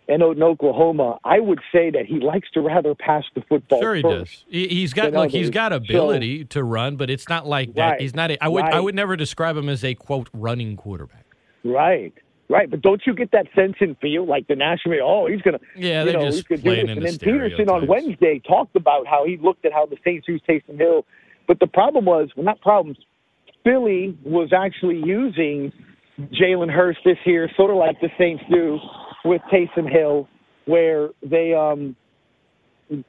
and 0.09 0.23
in 0.23 0.43
Oklahoma, 0.43 1.19
I 1.25 1.41
would 1.41 1.61
say 1.73 1.91
that 1.91 2.07
he 2.07 2.21
likes 2.21 2.51
to 2.53 2.61
rather 2.61 2.95
pass 2.95 3.25
the 3.35 3.43
football. 3.43 3.81
Sure, 3.81 3.95
he 3.95 4.03
first 4.03 4.33
does. 4.33 4.45
He, 4.49 4.69
he's 4.69 4.93
got 4.93 5.13
look. 5.13 5.17
others. 5.17 5.33
He's 5.33 5.51
got 5.51 5.73
ability 5.73 6.45
to 6.47 6.63
run, 6.63 6.97
but 6.97 7.11
it's 7.11 7.29
not 7.29 7.47
like 7.47 7.75
that. 7.75 7.91
Right, 7.93 8.01
He's 8.01 8.15
not. 8.15 8.31
A, 8.31 8.43
I 8.43 8.49
would. 8.49 8.65
I 8.65 8.81
would 8.81 8.95
never 8.95 9.17
describe 9.17 9.57
him 9.57 9.69
as 9.69 9.85
a 9.85 9.95
quote 9.95 10.29
running 10.33 10.77
quarterback. 10.77 11.25
Right, 11.65 12.13
right. 12.49 12.71
But 12.71 12.83
don't 12.83 13.03
you 13.07 13.15
get 13.15 13.31
that 13.33 13.47
sense 13.55 13.75
and 13.81 13.97
feel 13.99 14.27
like 14.27 14.47
the 14.47 14.57
national? 14.57 14.99
Oh, 15.03 15.27
he's 15.27 15.43
gonna. 15.43 15.61
Yeah, 15.77 16.05
you 16.05 16.13
know, 16.13 16.25
just 16.25 16.47
he's 16.49 16.63
gonna 16.63 16.63
do 16.63 16.87
this. 16.87 16.97
And 16.97 17.05
then 17.05 17.15
Pederson 17.15 17.71
on. 17.71 17.87
Wednesday 17.87 18.41
talked 18.47 18.77
about 18.77 19.07
how 19.07 19.25
he 19.27 19.37
looked 19.37 19.65
at 19.65 19.73
how 19.73 19.87
the 19.87 19.97
Saints 20.05 20.29
used 20.29 20.47
Taysom 20.47 20.79
Hill, 20.79 21.05
but 21.47 21.61
the 21.61 21.67
problem 21.67 22.05
was, 22.05 22.31
well, 22.37 22.45
not 22.45 22.61
problems. 22.61 22.99
Philly 23.65 24.17
was 24.25 24.53
actually 24.53 25.03
using 25.05 25.73
Jalen 26.21 26.71
Hurts 26.71 26.99
this 27.05 27.19
year, 27.25 27.51
sort 27.57 27.71
of 27.71 27.77
like 27.77 28.01
the 28.01 28.11
Saints 28.19 28.45
do 28.51 28.79
with 29.25 29.41
Taysom 29.53 29.91
Hill, 29.91 30.29
where 30.67 31.11
they 31.23 31.55
um 31.55 31.97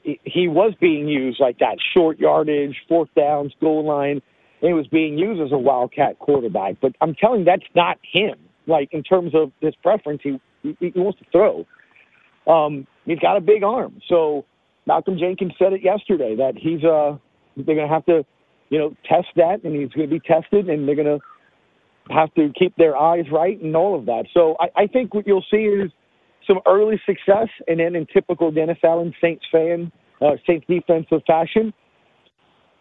he 0.02 0.48
was 0.48 0.74
being 0.80 1.08
used 1.08 1.40
like 1.40 1.60
that, 1.60 1.78
short 1.94 2.20
yardage, 2.20 2.76
fourth 2.88 3.10
downs, 3.16 3.54
goal 3.60 3.86
line. 3.86 4.22
And 4.62 4.70
he 4.70 4.74
was 4.74 4.88
being 4.88 5.18
used 5.18 5.42
as 5.42 5.52
a 5.52 5.58
wildcat 5.58 6.18
quarterback. 6.20 6.76
But 6.82 6.96
I'm 7.02 7.14
telling 7.14 7.42
you, 7.42 7.46
that's 7.46 7.64
not 7.76 7.98
him. 8.02 8.38
Like 8.68 8.90
in 8.92 9.04
terms 9.04 9.34
of 9.36 9.52
his 9.62 9.76
preference, 9.84 10.22
he 10.24 10.40
he, 10.62 10.92
wants 10.96 11.20
to 11.20 11.26
throw. 11.32 11.66
Um, 12.52 12.88
he's 13.06 13.20
got 13.20 13.38
a 13.38 13.42
big 13.42 13.64
arm. 13.64 14.00
So 14.08 14.46
Malcolm 14.86 15.18
Jenkins 15.20 15.54
said 15.58 15.74
it 15.74 15.84
yesterday 15.84 16.36
that 16.36 16.54
he's 16.56 16.84
uh 16.84 17.18
they're 17.56 17.76
gonna 17.76 17.88
have 17.88 18.06
to, 18.06 18.26
you 18.70 18.80
know, 18.80 18.96
test 19.08 19.28
that 19.36 19.64
and 19.64 19.76
he's 19.76 19.92
gonna 19.92 20.08
be 20.08 20.20
tested 20.20 20.70
and 20.70 20.88
they're 20.88 20.96
gonna 20.96 21.20
have 22.10 22.34
to 22.36 22.52
keep 22.58 22.76
their 22.76 22.96
eyes 22.96 23.26
right 23.32 23.60
and 23.62 23.76
all 23.76 23.98
of 23.98 24.06
that. 24.06 24.26
So 24.34 24.56
I, 24.60 24.84
I 24.84 24.88
think 24.88 25.14
what 25.14 25.26
you'll 25.26 25.46
see 25.50 25.66
is 25.66 25.92
some 26.48 26.60
early 26.68 27.02
success, 27.06 27.48
and 27.68 27.80
then 27.80 27.96
in 27.96 28.06
typical 28.14 28.52
Dennis 28.52 28.78
Allen 28.84 29.14
Saints 29.22 29.44
fan, 29.52 29.92
uh, 30.22 30.32
Saints 30.48 30.66
defensive 30.70 31.22
fashion, 31.26 31.74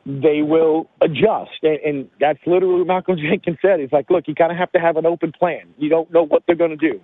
they 0.06 0.42
will 0.42 0.90
adjust. 1.00 1.62
And, 1.62 1.78
and 1.84 2.10
that's 2.20 2.38
literally 2.46 2.78
what 2.78 2.86
Malcolm 2.86 3.16
Jenkins 3.30 3.58
said. 3.62 3.80
He's 3.80 3.92
like, 3.92 4.10
look, 4.10 4.28
you 4.28 4.34
kind 4.34 4.52
of 4.52 4.58
have 4.58 4.72
to 4.72 4.78
have 4.80 4.96
an 4.96 5.06
open 5.06 5.32
plan. 5.32 5.74
You 5.78 5.88
don't 5.88 6.12
know 6.12 6.24
what 6.24 6.42
they're 6.46 6.56
going 6.56 6.76
to 6.76 6.76
do. 6.76 7.00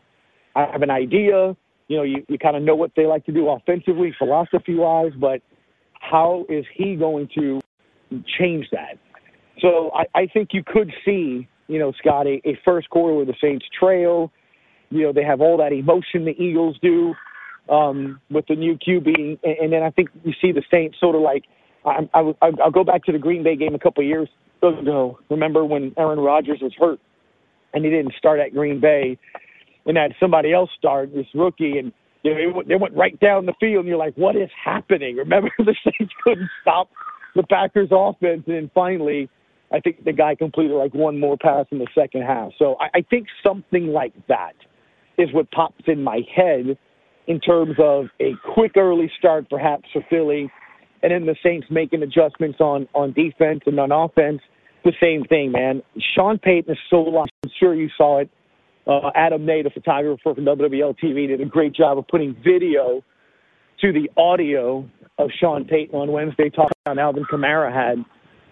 I 0.55 0.67
have 0.67 0.83
an 0.83 0.91
idea. 0.91 1.57
You 1.89 1.97
know, 1.97 2.03
you, 2.03 2.25
you 2.29 2.39
kind 2.39 2.57
of 2.57 2.63
know 2.63 2.77
what 2.77 2.93
they 2.97 3.07
like 3.07 3.25
to 3.27 3.33
do 3.33 3.49
offensively, 3.49 4.15
philosophy 4.17 4.75
wise, 4.75 5.13
but 5.19 5.43
how 6.01 6.45
is 6.49 6.65
he 6.75 6.97
going 6.97 7.29
to 7.37 7.61
change 8.39 8.67
that? 8.73 8.99
So 9.61 9.91
I, 9.95 10.21
I 10.21 10.27
think 10.27 10.51
you 10.53 10.63
could 10.65 10.93
see, 11.05 11.49
you 11.69 11.79
know, 11.79 11.93
Scott, 11.99 12.27
a, 12.27 12.41
a 12.45 12.59
first 12.65 12.91
quarter 12.91 13.15
where 13.15 13.27
the 13.27 13.35
Saints 13.41 13.67
trail. 13.79 14.33
You 14.91 15.03
know, 15.05 15.13
they 15.13 15.23
have 15.25 15.41
all 15.41 15.57
that 15.59 15.73
emotion 15.73 16.25
the 16.25 16.35
Eagles 16.43 16.77
do 16.83 17.15
um, 17.69 18.21
with 18.31 18.47
the 18.49 18.57
new 18.57 18.77
QB, 18.77 19.39
and, 19.45 19.57
and 19.59 19.73
then 19.73 19.83
I 19.83 19.91
think 19.91 20.09
you 20.25 20.33
see 20.41 20.53
the 20.53 20.63
Saints 20.71 20.99
sort 21.01 21.15
of 21.17 21.23
like. 21.23 21.45
I, 21.85 22.09
I, 22.15 22.33
I'll 22.63 22.71
go 22.71 22.85
back 22.85 23.05
to 23.05 23.13
the 23.13 23.19
Green 23.19 23.43
Bay 23.43 23.57
game 23.57 23.75
a 23.75 23.79
couple 23.79 24.03
of 24.03 24.09
years 24.09 24.29
ago. 24.63 25.19
Remember 25.31 25.65
when 25.65 25.95
Aaron 25.97 26.21
Rodgers 26.21 26.59
was 26.61 26.73
hurt 26.79 27.01
and 27.73 27.85
he 27.85 27.91
didn't 27.91 28.15
start 28.19 28.41
at 28.41 28.53
Green 28.53 28.81
Bay, 28.81 29.17
and 29.87 29.97
had 29.97 30.15
somebody 30.21 30.53
else 30.53 30.71
start 30.79 31.13
this 31.15 31.27
rookie, 31.35 31.79
and 31.79 31.93
you 32.23 32.35
know 32.35 32.63
they 32.67 32.77
went, 32.77 32.95
right 32.95 33.19
down 33.21 33.47
the 33.47 33.55
field, 33.61 33.81
and 33.81 33.89
you're 33.89 33.97
like, 33.97 34.15
what 34.17 34.37
is 34.37 34.51
happening? 34.63 35.17
Remember 35.17 35.51
the 35.59 35.75
Saints 35.85 36.13
couldn't 36.23 36.51
stop 36.63 36.89
the 37.35 37.43
Packers 37.45 37.89
offense, 37.91 38.43
and 38.47 38.57
then 38.57 38.71
finally, 38.75 39.29
I 39.73 39.81
think 39.81 40.05
the 40.05 40.13
guy 40.13 40.35
completed 40.35 40.75
like 40.75 40.95
one 40.95 41.19
more 41.19 41.37
pass 41.37 41.67
in 41.71 41.79
the 41.79 41.87
second 41.95 42.23
half. 42.23 42.53
So 42.59 42.77
I, 42.81 42.99
I 42.99 43.03
think 43.09 43.27
something 43.45 43.89
like 43.89 44.13
that 44.29 44.55
is 45.17 45.29
what 45.33 45.51
pops 45.51 45.85
in 45.87 46.03
my 46.03 46.21
head 46.35 46.77
in 47.27 47.41
terms 47.41 47.77
of 47.79 48.07
a 48.21 48.33
quick 48.55 48.77
early 48.77 49.11
start, 49.19 49.49
perhaps 49.49 49.85
for 49.93 50.05
Philly, 50.11 50.51
and 51.03 51.13
then 51.13 51.27
the 51.27 51.37
Saints 51.43 51.67
making 51.71 52.03
adjustments 52.03 52.61
on 52.61 52.89
on 52.95 53.13
defense 53.13 53.61
and 53.67 53.79
on 53.79 53.93
offense. 53.93 54.41
The 54.85 54.93
same 55.01 55.25
thing, 55.25 55.53
man. 55.53 55.83
Sean 56.15 56.39
Payton 56.39 56.73
is 56.73 56.79
so 56.89 57.03
lost. 57.03 57.31
I'm 57.45 57.51
sure 57.59 57.75
you 57.75 57.91
saw 57.97 58.21
it. 58.21 58.31
Uh, 58.87 59.11
Adam 59.15 59.45
Nate, 59.45 59.67
a 59.67 59.71
photographer 59.71 60.35
from 60.35 60.45
WWL 60.45 60.97
TV, 60.99 61.29
did 61.29 61.41
a 61.41 61.45
great 61.45 61.75
job 61.75 61.99
of 61.99 62.09
putting 62.09 62.35
video 62.43 63.03
to 63.83 63.93
the 63.93 64.11
audio 64.17 64.89
of 65.19 65.31
Sean 65.39 65.65
Payton 65.65 65.95
on 65.95 66.11
Wednesday, 66.11 66.49
talking 66.49 66.73
about 66.87 66.99
Alvin 66.99 67.25
Kamara 67.25 67.73
had. 67.73 68.05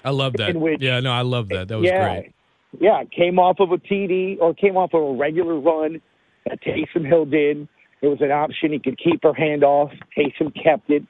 I 0.04 0.10
love 0.10 0.34
that. 0.34 0.54
Which- 0.54 0.82
yeah, 0.82 1.00
no, 1.00 1.12
I 1.12 1.22
love 1.22 1.48
that. 1.48 1.68
That 1.68 1.78
was 1.78 1.86
yeah, 1.86 2.20
great. 2.20 2.34
Yeah, 2.78 3.04
came 3.04 3.38
off 3.38 3.58
of 3.60 3.72
a 3.72 3.78
TD 3.78 4.38
or 4.40 4.52
came 4.54 4.76
off 4.76 4.92
of 4.92 5.02
a 5.02 5.12
regular 5.14 5.58
run 5.58 6.00
that 6.46 6.60
Taysom 6.62 7.06
Hill 7.06 7.24
did. 7.24 7.66
It 8.02 8.06
was 8.06 8.20
an 8.20 8.30
option. 8.30 8.72
He 8.72 8.78
could 8.78 8.98
keep 8.98 9.22
her 9.22 9.32
hand 9.32 9.64
off. 9.64 9.90
Taysom 10.16 10.52
kept 10.62 10.90
it. 10.90 11.02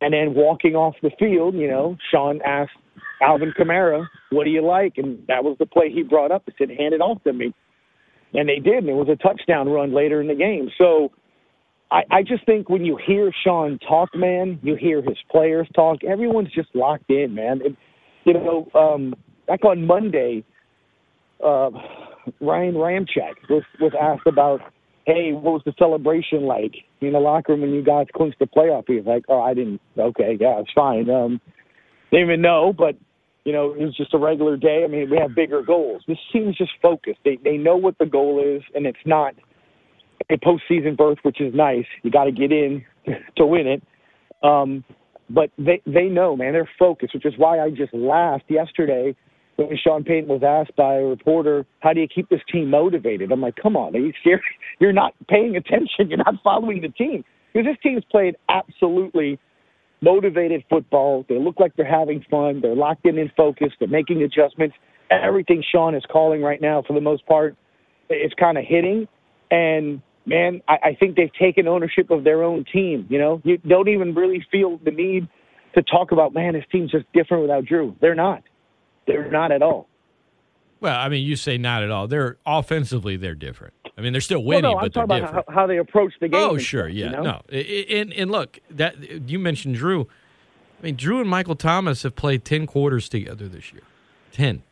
And 0.00 0.14
then 0.14 0.34
walking 0.34 0.74
off 0.76 0.94
the 1.02 1.10
field, 1.18 1.54
you 1.54 1.68
know, 1.68 1.96
Sean 2.10 2.40
asked 2.46 2.70
Alvin 3.20 3.52
Kamara, 3.58 4.06
what 4.30 4.44
do 4.44 4.50
you 4.50 4.64
like? 4.64 4.94
And 4.96 5.18
that 5.26 5.42
was 5.42 5.56
the 5.58 5.66
play 5.66 5.90
he 5.92 6.02
brought 6.02 6.30
up. 6.30 6.44
He 6.46 6.52
said, 6.56 6.70
hand 6.70 6.94
it 6.94 7.00
off 7.00 7.22
to 7.24 7.32
me. 7.32 7.52
And 8.32 8.48
they 8.48 8.60
did. 8.60 8.84
And 8.84 8.88
it 8.88 8.94
was 8.94 9.08
a 9.08 9.16
touchdown 9.16 9.68
run 9.68 9.92
later 9.92 10.20
in 10.20 10.28
the 10.28 10.34
game. 10.34 10.70
So 10.78 11.10
I, 11.90 12.02
I 12.10 12.22
just 12.22 12.46
think 12.46 12.68
when 12.68 12.84
you 12.84 12.96
hear 13.04 13.32
Sean 13.44 13.78
talk, 13.78 14.10
man, 14.14 14.60
you 14.62 14.76
hear 14.76 15.02
his 15.02 15.18
players 15.30 15.66
talk. 15.74 16.04
Everyone's 16.04 16.52
just 16.52 16.68
locked 16.74 17.10
in, 17.10 17.34
man. 17.34 17.60
And, 17.64 17.76
you 18.24 18.34
know, 18.34 18.68
um, 18.74 19.14
back 19.46 19.64
on 19.64 19.86
Monday, 19.86 20.44
uh, 21.44 21.70
Ryan 22.40 22.74
Ramczyk 22.74 23.34
was, 23.48 23.64
was 23.80 23.92
asked 24.00 24.26
about, 24.26 24.60
hey, 25.08 25.32
what 25.32 25.54
was 25.54 25.62
the 25.64 25.72
celebration 25.78 26.42
like 26.42 26.74
in 27.00 27.14
the 27.14 27.18
locker 27.18 27.52
room 27.52 27.62
when 27.62 27.72
you 27.72 27.82
guys 27.82 28.06
clinched 28.14 28.38
the 28.38 28.46
playoff? 28.46 28.84
He 28.86 28.96
was 28.96 29.06
like, 29.06 29.24
oh, 29.28 29.40
I 29.40 29.54
didn't. 29.54 29.80
Okay, 29.98 30.36
yeah, 30.38 30.60
it's 30.60 30.70
fine. 30.74 31.08
Um, 31.08 31.40
didn't 32.10 32.26
even 32.26 32.42
know, 32.42 32.74
but 32.76 32.94
you 33.44 33.52
know, 33.52 33.72
it 33.72 33.82
was 33.82 33.96
just 33.96 34.12
a 34.12 34.18
regular 34.18 34.58
day. 34.58 34.82
I 34.84 34.86
mean, 34.86 35.08
we 35.10 35.16
have 35.16 35.34
bigger 35.34 35.62
goals. 35.62 36.02
This 36.06 36.18
team's 36.30 36.56
just 36.56 36.72
focused. 36.82 37.20
They 37.24 37.38
they 37.42 37.56
know 37.56 37.76
what 37.76 37.96
the 37.98 38.04
goal 38.04 38.44
is, 38.44 38.62
and 38.74 38.86
it's 38.86 38.98
not 39.06 39.34
a 40.30 40.36
postseason 40.36 40.94
berth, 40.94 41.18
which 41.22 41.40
is 41.40 41.54
nice. 41.54 41.86
You 42.02 42.10
got 42.10 42.24
to 42.24 42.32
get 42.32 42.52
in 42.52 42.84
to 43.38 43.46
win 43.46 43.66
it. 43.66 43.82
Um, 44.42 44.84
but 45.30 45.50
they 45.56 45.80
they 45.86 46.04
know, 46.04 46.36
man. 46.36 46.52
They're 46.52 46.68
focused, 46.78 47.14
which 47.14 47.24
is 47.24 47.34
why 47.38 47.60
I 47.60 47.70
just 47.70 47.94
laughed 47.94 48.50
yesterday 48.50 49.16
when 49.66 49.76
Sean 49.76 50.04
Payton 50.04 50.28
was 50.28 50.42
asked 50.42 50.76
by 50.76 50.94
a 50.94 51.04
reporter, 51.04 51.66
"How 51.80 51.92
do 51.92 52.00
you 52.00 52.08
keep 52.08 52.28
this 52.28 52.40
team 52.50 52.70
motivated?" 52.70 53.32
I'm 53.32 53.40
like, 53.40 53.56
"Come 53.56 53.76
on, 53.76 53.94
are 53.94 53.98
you 53.98 54.12
serious? 54.22 54.42
You're 54.78 54.92
not 54.92 55.14
paying 55.28 55.56
attention. 55.56 56.08
You're 56.08 56.18
not 56.18 56.34
following 56.42 56.80
the 56.80 56.88
team 56.88 57.24
because 57.52 57.66
this 57.66 57.76
team's 57.82 58.04
played 58.10 58.36
absolutely 58.48 59.38
motivated 60.00 60.62
football. 60.70 61.24
They 61.28 61.38
look 61.38 61.58
like 61.58 61.74
they're 61.76 61.90
having 61.90 62.24
fun. 62.30 62.60
They're 62.60 62.76
locked 62.76 63.04
in 63.04 63.18
and 63.18 63.32
focused. 63.36 63.76
They're 63.80 63.88
making 63.88 64.22
adjustments. 64.22 64.76
Everything 65.10 65.62
Sean 65.72 65.94
is 65.94 66.04
calling 66.10 66.42
right 66.42 66.60
now, 66.60 66.82
for 66.86 66.92
the 66.92 67.00
most 67.00 67.26
part, 67.26 67.56
is 68.10 68.32
kind 68.38 68.58
of 68.58 68.64
hitting. 68.64 69.08
And 69.50 70.00
man, 70.26 70.60
I, 70.68 70.74
I 70.84 70.96
think 71.00 71.16
they've 71.16 71.32
taken 71.40 71.66
ownership 71.66 72.10
of 72.10 72.22
their 72.22 72.44
own 72.44 72.64
team. 72.72 73.06
You 73.08 73.18
know, 73.18 73.40
you 73.44 73.58
don't 73.58 73.88
even 73.88 74.14
really 74.14 74.44
feel 74.52 74.78
the 74.84 74.90
need 74.92 75.26
to 75.74 75.82
talk 75.82 76.12
about, 76.12 76.32
man, 76.32 76.54
this 76.54 76.64
team's 76.70 76.92
just 76.92 77.06
different 77.12 77.42
without 77.42 77.64
Drew. 77.64 77.96
They're 78.00 78.14
not. 78.14 78.42
They're 79.08 79.28
not 79.30 79.50
at 79.50 79.62
all. 79.62 79.88
Well, 80.80 80.96
I 80.96 81.08
mean, 81.08 81.26
you 81.26 81.34
say 81.34 81.58
not 81.58 81.82
at 81.82 81.90
all. 81.90 82.06
They're 82.06 82.36
offensively, 82.46 83.16
they're 83.16 83.34
different. 83.34 83.74
I 83.96 84.00
mean, 84.00 84.12
they're 84.12 84.20
still 84.20 84.38
Well, 84.38 84.58
winning, 84.58 84.70
no, 84.70 84.74
but 84.80 84.92
they're 84.94 85.06
talking 85.06 85.22
different. 85.22 85.32
about 85.48 85.52
how, 85.52 85.60
how 85.62 85.66
they 85.66 85.78
approach 85.78 86.12
the 86.20 86.28
game. 86.28 86.40
Oh, 86.40 86.56
sure, 86.56 86.84
stuff, 86.88 86.94
yeah, 86.96 87.06
you 87.06 87.10
know? 87.12 87.22
no, 87.22 87.40
and 87.50 88.12
and 88.12 88.30
look, 88.30 88.60
that 88.70 89.28
you 89.28 89.40
mentioned 89.40 89.74
Drew. 89.74 90.02
I 90.80 90.84
mean, 90.84 90.94
Drew 90.94 91.20
and 91.20 91.28
Michael 91.28 91.56
Thomas 91.56 92.04
have 92.04 92.14
played 92.14 92.44
10 92.44 92.66
quarters 92.66 93.08
together 93.08 93.48
this 93.48 93.72
year. 93.72 93.82
10. 94.30 94.62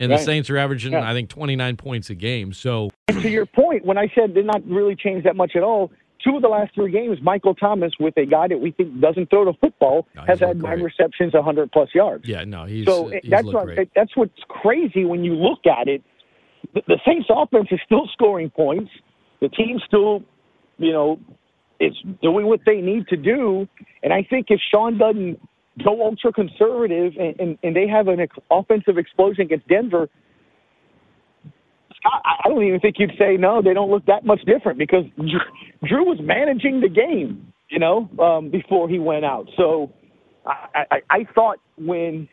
And 0.00 0.10
Right. 0.10 0.18
the 0.18 0.24
Saints 0.24 0.50
are 0.50 0.56
averaging, 0.56 0.92
Yeah. 0.94 1.08
I 1.08 1.12
think, 1.12 1.28
29 1.28 1.76
points 1.76 2.10
a 2.10 2.16
game. 2.16 2.52
So, 2.52 2.90
to 3.08 3.28
your 3.30 3.46
point, 3.46 3.84
when 3.84 3.96
I 3.96 4.08
said 4.16 4.34
they're 4.34 4.42
not 4.42 4.66
really 4.66 4.96
change 4.96 5.22
that 5.22 5.36
much 5.36 5.54
at 5.54 5.62
all, 5.62 5.92
two 6.24 6.36
of 6.36 6.42
the 6.42 6.48
last 6.48 6.74
three 6.74 6.90
games, 6.90 7.18
Michael 7.22 7.54
Thomas, 7.54 7.92
with 7.98 8.16
a 8.16 8.24
guy 8.26 8.48
that 8.48 8.58
we 8.60 8.70
think 8.72 9.00
doesn't 9.00 9.30
throw 9.30 9.44
the 9.44 9.54
football, 9.60 10.06
No, 10.14 10.22
has 10.22 10.40
had 10.40 10.56
nine 10.62 10.78
great. 10.80 10.94
receptions, 10.98 11.34
100 11.34 11.70
plus 11.72 11.88
yards. 11.94 12.26
yeah, 12.26 12.44
no, 12.44 12.64
he's, 12.64 12.86
so 12.86 13.08
uh, 13.08 13.18
he's 13.22 13.30
that's 13.30 13.46
what, 13.46 13.66
great. 13.66 13.90
that's 13.94 14.16
what's 14.16 14.32
crazy 14.48 15.04
when 15.04 15.24
you 15.24 15.34
look 15.34 15.66
at 15.66 15.88
it. 15.88 16.02
The, 16.74 16.82
the 16.86 16.98
Saints 17.06 17.28
offense 17.30 17.68
is 17.70 17.80
still 17.84 18.08
scoring 18.12 18.50
points. 18.50 18.90
The 19.40 19.48
team 19.48 19.78
still, 19.86 20.22
you 20.78 20.92
know, 20.92 21.18
is 21.80 21.92
doing 22.22 22.46
what 22.46 22.60
they 22.64 22.80
need 22.80 23.08
to 23.08 23.16
do. 23.16 23.66
And 24.02 24.12
I 24.12 24.22
think 24.28 24.46
if 24.50 24.60
Sean 24.70 24.98
doesn't 24.98 25.40
go 25.84 26.04
ultra 26.04 26.32
conservative 26.32 27.14
and, 27.18 27.38
and, 27.40 27.58
and 27.62 27.74
they 27.74 27.88
have 27.88 28.08
an 28.08 28.20
ex- 28.20 28.36
offensive 28.50 28.98
explosion 28.98 29.42
against 29.42 29.66
Denver, 29.68 30.08
I 32.04 32.36
I 32.44 32.48
don't 32.48 32.62
even 32.64 32.80
think 32.80 32.96
you'd 32.98 33.12
say 33.18 33.36
no. 33.36 33.62
They 33.62 33.74
don't 33.74 33.90
look 33.90 34.06
that 34.06 34.24
much 34.24 34.40
different 34.44 34.78
because 34.78 35.04
Drew, 35.16 35.88
Drew 35.88 36.04
was 36.04 36.18
managing 36.20 36.80
the 36.80 36.88
game, 36.88 37.52
you 37.68 37.78
know, 37.78 38.08
um, 38.18 38.50
before 38.50 38.88
he 38.88 38.98
went 38.98 39.24
out. 39.24 39.46
So 39.56 39.92
I, 40.46 40.84
I, 40.90 40.96
I 41.10 41.18
thought 41.34 41.58
when 41.76 42.28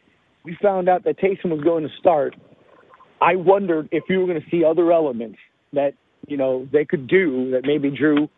we 0.46 0.58
found 0.62 0.90
out 0.90 1.04
that 1.04 1.20
Taysom 1.20 1.52
was 1.52 1.62
going 1.62 1.84
to 1.84 1.90
start, 2.00 2.36
I 3.22 3.36
wondered 3.36 3.90
if 3.92 4.04
you 4.10 4.20
were 4.20 4.28
going 4.28 4.42
to 4.42 4.50
see 4.50 4.64
other 4.64 4.92
elements 4.92 5.38
that 5.74 5.94
you 6.28 6.38
know 6.38 6.68
they 6.72 6.86
could 6.86 7.08
do 7.08 7.52
that 7.52 7.62
maybe 7.66 7.90
Drew 7.90 8.30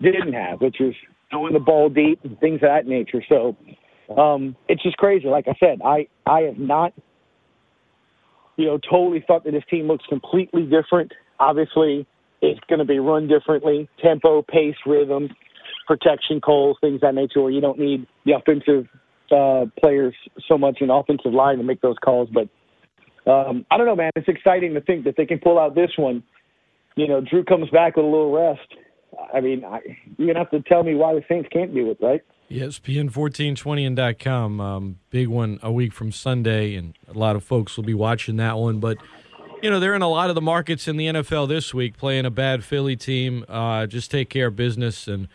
didn't 0.00 0.32
have, 0.32 0.60
which 0.60 0.80
is 0.80 0.94
throwing 1.30 1.52
the 1.52 1.60
ball 1.60 1.88
deep 1.88 2.20
and 2.24 2.38
things 2.40 2.56
of 2.56 2.68
that 2.68 2.86
nature. 2.86 3.22
So 3.28 3.56
um, 4.16 4.56
it's 4.68 4.82
just 4.82 4.96
crazy. 4.96 5.26
Like 5.26 5.46
I 5.48 5.54
said, 5.58 5.80
I 5.84 6.06
I 6.26 6.40
have 6.42 6.58
not 6.58 6.92
you 8.60 8.66
know 8.66 8.78
totally 8.78 9.24
thought 9.26 9.44
that 9.44 9.52
this 9.52 9.64
team 9.70 9.88
looks 9.88 10.04
completely 10.06 10.62
different. 10.62 11.12
Obviously, 11.38 12.06
it's 12.42 12.60
going 12.68 12.78
to 12.78 12.84
be 12.84 12.98
run 12.98 13.26
differently, 13.26 13.88
tempo, 14.02 14.42
pace, 14.42 14.76
rhythm, 14.84 15.30
protection 15.86 16.40
calls, 16.40 16.76
things 16.80 17.00
that 17.00 17.14
nature. 17.14 17.40
Where 17.40 17.50
you 17.50 17.60
don't 17.60 17.78
need 17.78 18.06
the 18.26 18.32
offensive 18.32 18.86
uh, 19.30 19.66
players 19.80 20.14
so 20.46 20.58
much 20.58 20.78
in 20.80 20.90
offensive 20.90 21.32
line 21.32 21.58
to 21.58 21.64
make 21.64 21.80
those 21.80 21.96
calls, 22.04 22.28
but. 22.32 22.48
Um, 23.26 23.66
I 23.70 23.76
don't 23.76 23.84
know, 23.84 23.94
man. 23.94 24.10
It's 24.16 24.28
exciting 24.28 24.72
to 24.74 24.80
think 24.80 25.04
that 25.04 25.14
they 25.14 25.26
can 25.26 25.38
pull 25.38 25.58
out 25.58 25.74
this 25.74 25.90
one. 25.98 26.22
You 26.96 27.06
know, 27.06 27.20
Drew 27.20 27.44
comes 27.44 27.68
back 27.68 27.96
with 27.96 28.06
a 28.06 28.08
little 28.08 28.32
rest. 28.32 28.66
I 29.32 29.40
mean, 29.40 29.62
I, 29.62 29.80
you're 30.16 30.26
gonna 30.26 30.38
have 30.38 30.50
to 30.50 30.62
tell 30.62 30.82
me 30.82 30.94
why 30.94 31.12
the 31.12 31.22
Saints 31.28 31.48
can't 31.52 31.74
do 31.74 31.90
it, 31.90 31.98
right? 32.00 32.22
ESPN 32.50 33.14
1420 33.14 33.84
and 33.84 34.18
.com. 34.18 34.60
Um, 34.60 34.98
big 35.10 35.28
one 35.28 35.60
a 35.62 35.70
week 35.70 35.92
from 35.92 36.10
Sunday, 36.10 36.74
and 36.74 36.98
a 37.08 37.16
lot 37.16 37.36
of 37.36 37.44
folks 37.44 37.76
will 37.76 37.84
be 37.84 37.94
watching 37.94 38.36
that 38.36 38.58
one. 38.58 38.80
But, 38.80 38.98
you 39.62 39.70
know, 39.70 39.78
they're 39.78 39.94
in 39.94 40.02
a 40.02 40.08
lot 40.08 40.30
of 40.30 40.34
the 40.34 40.40
markets 40.40 40.88
in 40.88 40.96
the 40.96 41.06
NFL 41.06 41.48
this 41.48 41.72
week 41.72 41.96
playing 41.96 42.26
a 42.26 42.30
bad 42.30 42.64
Philly 42.64 42.96
team. 42.96 43.44
Uh, 43.48 43.86
just 43.86 44.10
take 44.10 44.30
care 44.30 44.48
of 44.48 44.56
business 44.56 45.06
and 45.06 45.28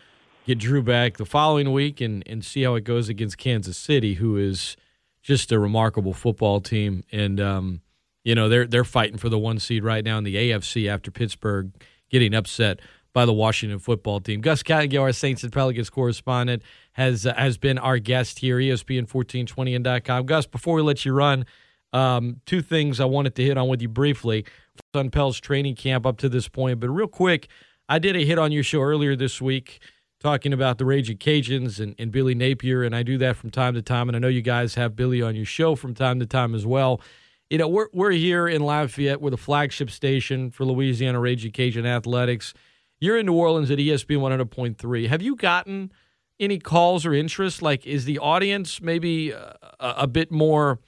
get 0.46 0.58
Drew 0.58 0.82
back 0.82 1.16
the 1.16 1.24
following 1.24 1.72
week 1.72 2.02
and, 2.02 2.22
and 2.26 2.44
see 2.44 2.62
how 2.62 2.74
it 2.74 2.84
goes 2.84 3.08
against 3.08 3.38
Kansas 3.38 3.78
City, 3.78 4.14
who 4.14 4.36
is 4.36 4.76
just 5.22 5.50
a 5.52 5.58
remarkable 5.58 6.12
football 6.12 6.60
team. 6.60 7.02
And, 7.10 7.40
um, 7.40 7.80
you 8.24 8.34
know, 8.34 8.50
they're, 8.50 8.66
they're 8.66 8.84
fighting 8.84 9.16
for 9.16 9.30
the 9.30 9.38
one 9.38 9.58
seed 9.58 9.84
right 9.84 10.04
now 10.04 10.18
in 10.18 10.24
the 10.24 10.36
AFC 10.36 10.86
after 10.86 11.10
Pittsburgh 11.10 11.72
getting 12.10 12.34
upset 12.34 12.80
by 13.16 13.24
the 13.24 13.32
Washington 13.32 13.78
football 13.78 14.20
team. 14.20 14.42
Gus 14.42 14.62
Kattengell, 14.62 15.00
our 15.00 15.10
Saints 15.10 15.42
and 15.42 15.50
Pelicans 15.50 15.88
correspondent, 15.88 16.62
has 16.92 17.24
uh, 17.24 17.32
has 17.32 17.56
been 17.56 17.78
our 17.78 17.98
guest 17.98 18.40
here, 18.40 18.60
E 18.60 18.68
ESPN 18.68 19.10
1420 19.10 19.74
and 19.74 20.04
.com. 20.04 20.26
Gus, 20.26 20.44
before 20.44 20.74
we 20.74 20.82
let 20.82 21.02
you 21.06 21.14
run, 21.14 21.46
um, 21.94 22.42
two 22.44 22.60
things 22.60 23.00
I 23.00 23.06
wanted 23.06 23.34
to 23.36 23.42
hit 23.42 23.56
on 23.56 23.68
with 23.68 23.80
you 23.80 23.88
briefly. 23.88 24.44
On 24.92 25.08
Pell's 25.08 25.40
training 25.40 25.76
camp 25.76 26.04
up 26.04 26.18
to 26.18 26.28
this 26.28 26.46
point, 26.46 26.78
but 26.78 26.90
real 26.90 27.06
quick, 27.06 27.48
I 27.88 27.98
did 27.98 28.16
a 28.16 28.22
hit 28.22 28.38
on 28.38 28.52
your 28.52 28.62
show 28.62 28.82
earlier 28.82 29.16
this 29.16 29.40
week 29.40 29.80
talking 30.20 30.52
about 30.52 30.76
the 30.76 30.84
Ragin' 30.84 31.16
Cajuns 31.16 31.80
and, 31.80 31.94
and 31.98 32.12
Billy 32.12 32.34
Napier, 32.34 32.82
and 32.82 32.94
I 32.94 33.02
do 33.02 33.16
that 33.16 33.36
from 33.36 33.48
time 33.48 33.72
to 33.72 33.82
time, 33.82 34.10
and 34.10 34.16
I 34.16 34.18
know 34.18 34.28
you 34.28 34.42
guys 34.42 34.74
have 34.74 34.94
Billy 34.94 35.22
on 35.22 35.34
your 35.34 35.46
show 35.46 35.74
from 35.74 35.94
time 35.94 36.20
to 36.20 36.26
time 36.26 36.54
as 36.54 36.66
well. 36.66 37.00
You 37.48 37.56
know, 37.56 37.68
we're 37.68 37.88
we're 37.94 38.10
here 38.10 38.46
in 38.46 38.62
Lafayette. 38.62 39.22
We're 39.22 39.30
the 39.30 39.38
flagship 39.38 39.90
station 39.90 40.50
for 40.50 40.66
Louisiana 40.66 41.18
Ragin' 41.18 41.52
Cajun 41.52 41.86
athletics. 41.86 42.52
You're 42.98 43.18
in 43.18 43.26
New 43.26 43.34
Orleans 43.34 43.70
at 43.70 43.78
ESPN 43.78 44.18
100.3. 44.18 45.08
Have 45.08 45.20
you 45.20 45.36
gotten 45.36 45.92
any 46.40 46.58
calls 46.58 47.04
or 47.04 47.12
interest? 47.12 47.60
Like, 47.60 47.86
is 47.86 48.06
the 48.06 48.18
audience 48.18 48.80
maybe 48.80 49.34
uh, 49.34 49.52
a, 49.78 49.94
a 49.98 50.06
bit 50.06 50.32
more 50.32 50.80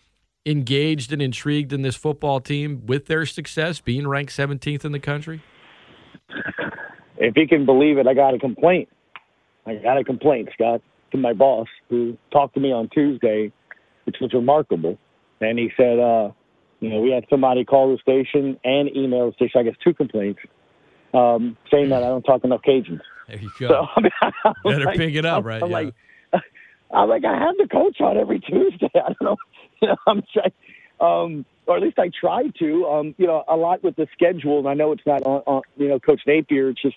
engaged 0.46 1.12
and 1.12 1.20
intrigued 1.20 1.70
in 1.70 1.82
this 1.82 1.96
football 1.96 2.40
team 2.40 2.86
with 2.86 3.06
their 3.06 3.26
success, 3.26 3.80
being 3.80 4.08
ranked 4.08 4.32
17th 4.32 4.86
in 4.86 4.92
the 4.92 4.98
country? 4.98 5.42
If 7.18 7.36
you 7.36 7.46
can 7.46 7.66
believe 7.66 7.98
it, 7.98 8.06
I 8.06 8.14
got 8.14 8.32
a 8.32 8.38
complaint. 8.38 8.88
I 9.66 9.74
got 9.74 9.98
a 9.98 10.04
complaint, 10.04 10.48
Scott, 10.54 10.80
to 11.12 11.18
my 11.18 11.34
boss 11.34 11.66
who 11.90 12.16
talked 12.32 12.54
to 12.54 12.60
me 12.60 12.72
on 12.72 12.88
Tuesday, 12.88 13.52
which 14.04 14.16
was 14.18 14.32
remarkable. 14.32 14.96
And 15.42 15.58
he 15.58 15.70
said, 15.76 15.98
uh, 15.98 16.30
you 16.80 16.88
know, 16.88 17.00
we 17.00 17.10
had 17.10 17.24
somebody 17.28 17.66
call 17.66 17.92
the 17.92 17.98
station 17.98 18.58
and 18.64 18.88
email 18.96 19.26
the 19.26 19.34
station. 19.34 19.60
I 19.60 19.62
guess 19.64 19.74
two 19.84 19.92
complaints 19.92 20.40
um, 21.14 21.56
saying 21.70 21.88
that 21.90 22.02
I 22.02 22.06
don't 22.08 22.22
talk 22.22 22.44
enough 22.44 22.60
Cajuns. 22.66 23.00
There 23.28 23.38
you 23.38 23.50
go. 23.58 23.68
So 23.68 23.86
I 23.96 24.00
mean, 24.00 24.10
Better 24.64 24.84
like- 24.84 24.96
pick 24.98 25.14
it 25.14 25.24
up, 25.24 25.34
I'm- 25.36 25.44
right? 25.44 25.62
I'm 25.62 25.70
Yeah. 25.70 25.76
like, 25.76 25.94
I'm 26.92 27.08
like, 27.08 27.24
I 27.24 27.38
have 27.38 27.56
the 27.58 27.68
coach 27.70 28.00
on 28.00 28.16
every 28.16 28.40
Tuesday. 28.48 28.88
I 28.94 29.12
don't 29.12 29.22
know, 29.22 29.36
you 29.82 29.88
know, 29.88 29.96
I'm 30.06 30.22
trying, 30.32 30.52
um, 31.00 31.44
or 31.66 31.76
at 31.76 31.82
least 31.82 31.98
I 31.98 32.10
try 32.18 32.44
to. 32.60 32.86
Um, 32.86 33.14
you 33.18 33.26
know, 33.26 33.44
a 33.46 33.56
lot 33.56 33.84
with 33.84 33.96
the 33.96 34.06
schedule, 34.14 34.58
and 34.58 34.68
I 34.68 34.74
know 34.74 34.92
it's 34.92 35.02
not 35.06 35.22
on, 35.24 35.42
on 35.46 35.62
you 35.76 35.88
know, 35.88 36.00
Coach 36.00 36.22
Napier. 36.26 36.70
It's 36.70 36.80
just 36.80 36.96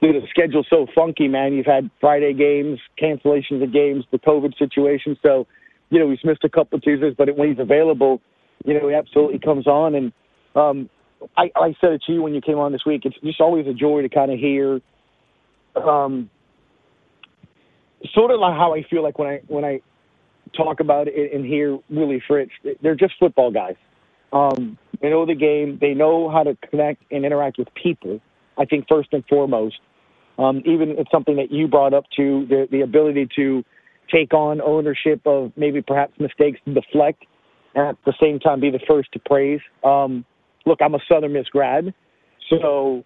dude, 0.00 0.14
the 0.22 0.26
schedule's 0.30 0.66
so 0.70 0.86
funky, 0.94 1.26
man. 1.26 1.54
You've 1.54 1.66
had 1.66 1.90
Friday 2.00 2.32
games, 2.34 2.78
cancellations 3.02 3.62
of 3.64 3.72
games, 3.72 4.04
the 4.12 4.18
COVID 4.18 4.56
situation. 4.58 5.16
So, 5.22 5.46
you 5.90 5.98
know, 5.98 6.08
he's 6.10 6.22
missed 6.24 6.44
a 6.44 6.48
couple 6.48 6.76
of 6.76 6.82
Tuesdays, 6.84 7.14
but 7.18 7.34
when 7.36 7.48
he's 7.50 7.58
available, 7.58 8.20
you 8.64 8.74
know, 8.78 8.88
he 8.88 8.94
absolutely 8.94 9.38
comes 9.40 9.66
on. 9.66 9.94
And 9.96 10.12
um, 10.54 10.88
I, 11.36 11.50
I 11.54 11.74
said 11.80 11.92
it 11.92 12.02
to 12.06 12.12
you 12.12 12.22
when 12.22 12.34
you 12.34 12.40
came 12.40 12.58
on 12.58 12.72
this 12.72 12.84
week. 12.84 13.02
It's 13.04 13.16
just 13.22 13.40
always 13.40 13.66
a 13.66 13.74
joy 13.74 14.02
to 14.02 14.08
kind 14.08 14.32
of 14.32 14.38
hear, 14.38 14.80
um, 15.76 16.30
sort 18.14 18.30
of 18.30 18.40
like 18.40 18.54
how 18.54 18.74
I 18.74 18.82
feel 18.84 19.02
like 19.02 19.18
when 19.18 19.28
I 19.28 19.40
when 19.48 19.64
I 19.64 19.80
talk 20.56 20.80
about 20.80 21.08
it 21.08 21.32
and 21.32 21.44
hear 21.44 21.78
Willie 21.90 22.22
Fritz. 22.26 22.52
They're 22.82 22.94
just 22.94 23.14
football 23.18 23.50
guys. 23.50 23.76
Um, 24.32 24.78
they 25.00 25.10
know 25.10 25.26
the 25.26 25.34
game. 25.34 25.78
They 25.80 25.94
know 25.94 26.30
how 26.30 26.42
to 26.42 26.56
connect 26.68 27.02
and 27.10 27.24
interact 27.24 27.58
with 27.58 27.68
people. 27.74 28.20
I 28.58 28.64
think 28.64 28.86
first 28.88 29.10
and 29.12 29.24
foremost. 29.26 29.78
Um, 30.38 30.62
even 30.64 30.90
it's 30.98 31.10
something 31.10 31.36
that 31.36 31.50
you 31.50 31.68
brought 31.68 31.94
up 31.94 32.04
to 32.16 32.46
the 32.48 32.68
the 32.70 32.82
ability 32.82 33.28
to 33.36 33.64
take 34.12 34.32
on 34.34 34.60
ownership 34.60 35.20
of 35.26 35.52
maybe 35.56 35.82
perhaps 35.82 36.18
mistakes 36.18 36.60
to 36.64 36.74
deflect, 36.74 37.24
and 37.74 37.88
at 37.88 37.96
the 38.04 38.14
same 38.20 38.38
time 38.38 38.60
be 38.60 38.70
the 38.70 38.80
first 38.86 39.12
to 39.12 39.18
praise. 39.18 39.60
Um, 39.84 40.24
look, 40.66 40.80
I'm 40.82 40.94
a 40.94 41.00
Southern 41.10 41.32
Miss 41.32 41.48
grad, 41.48 41.94
so 42.50 43.04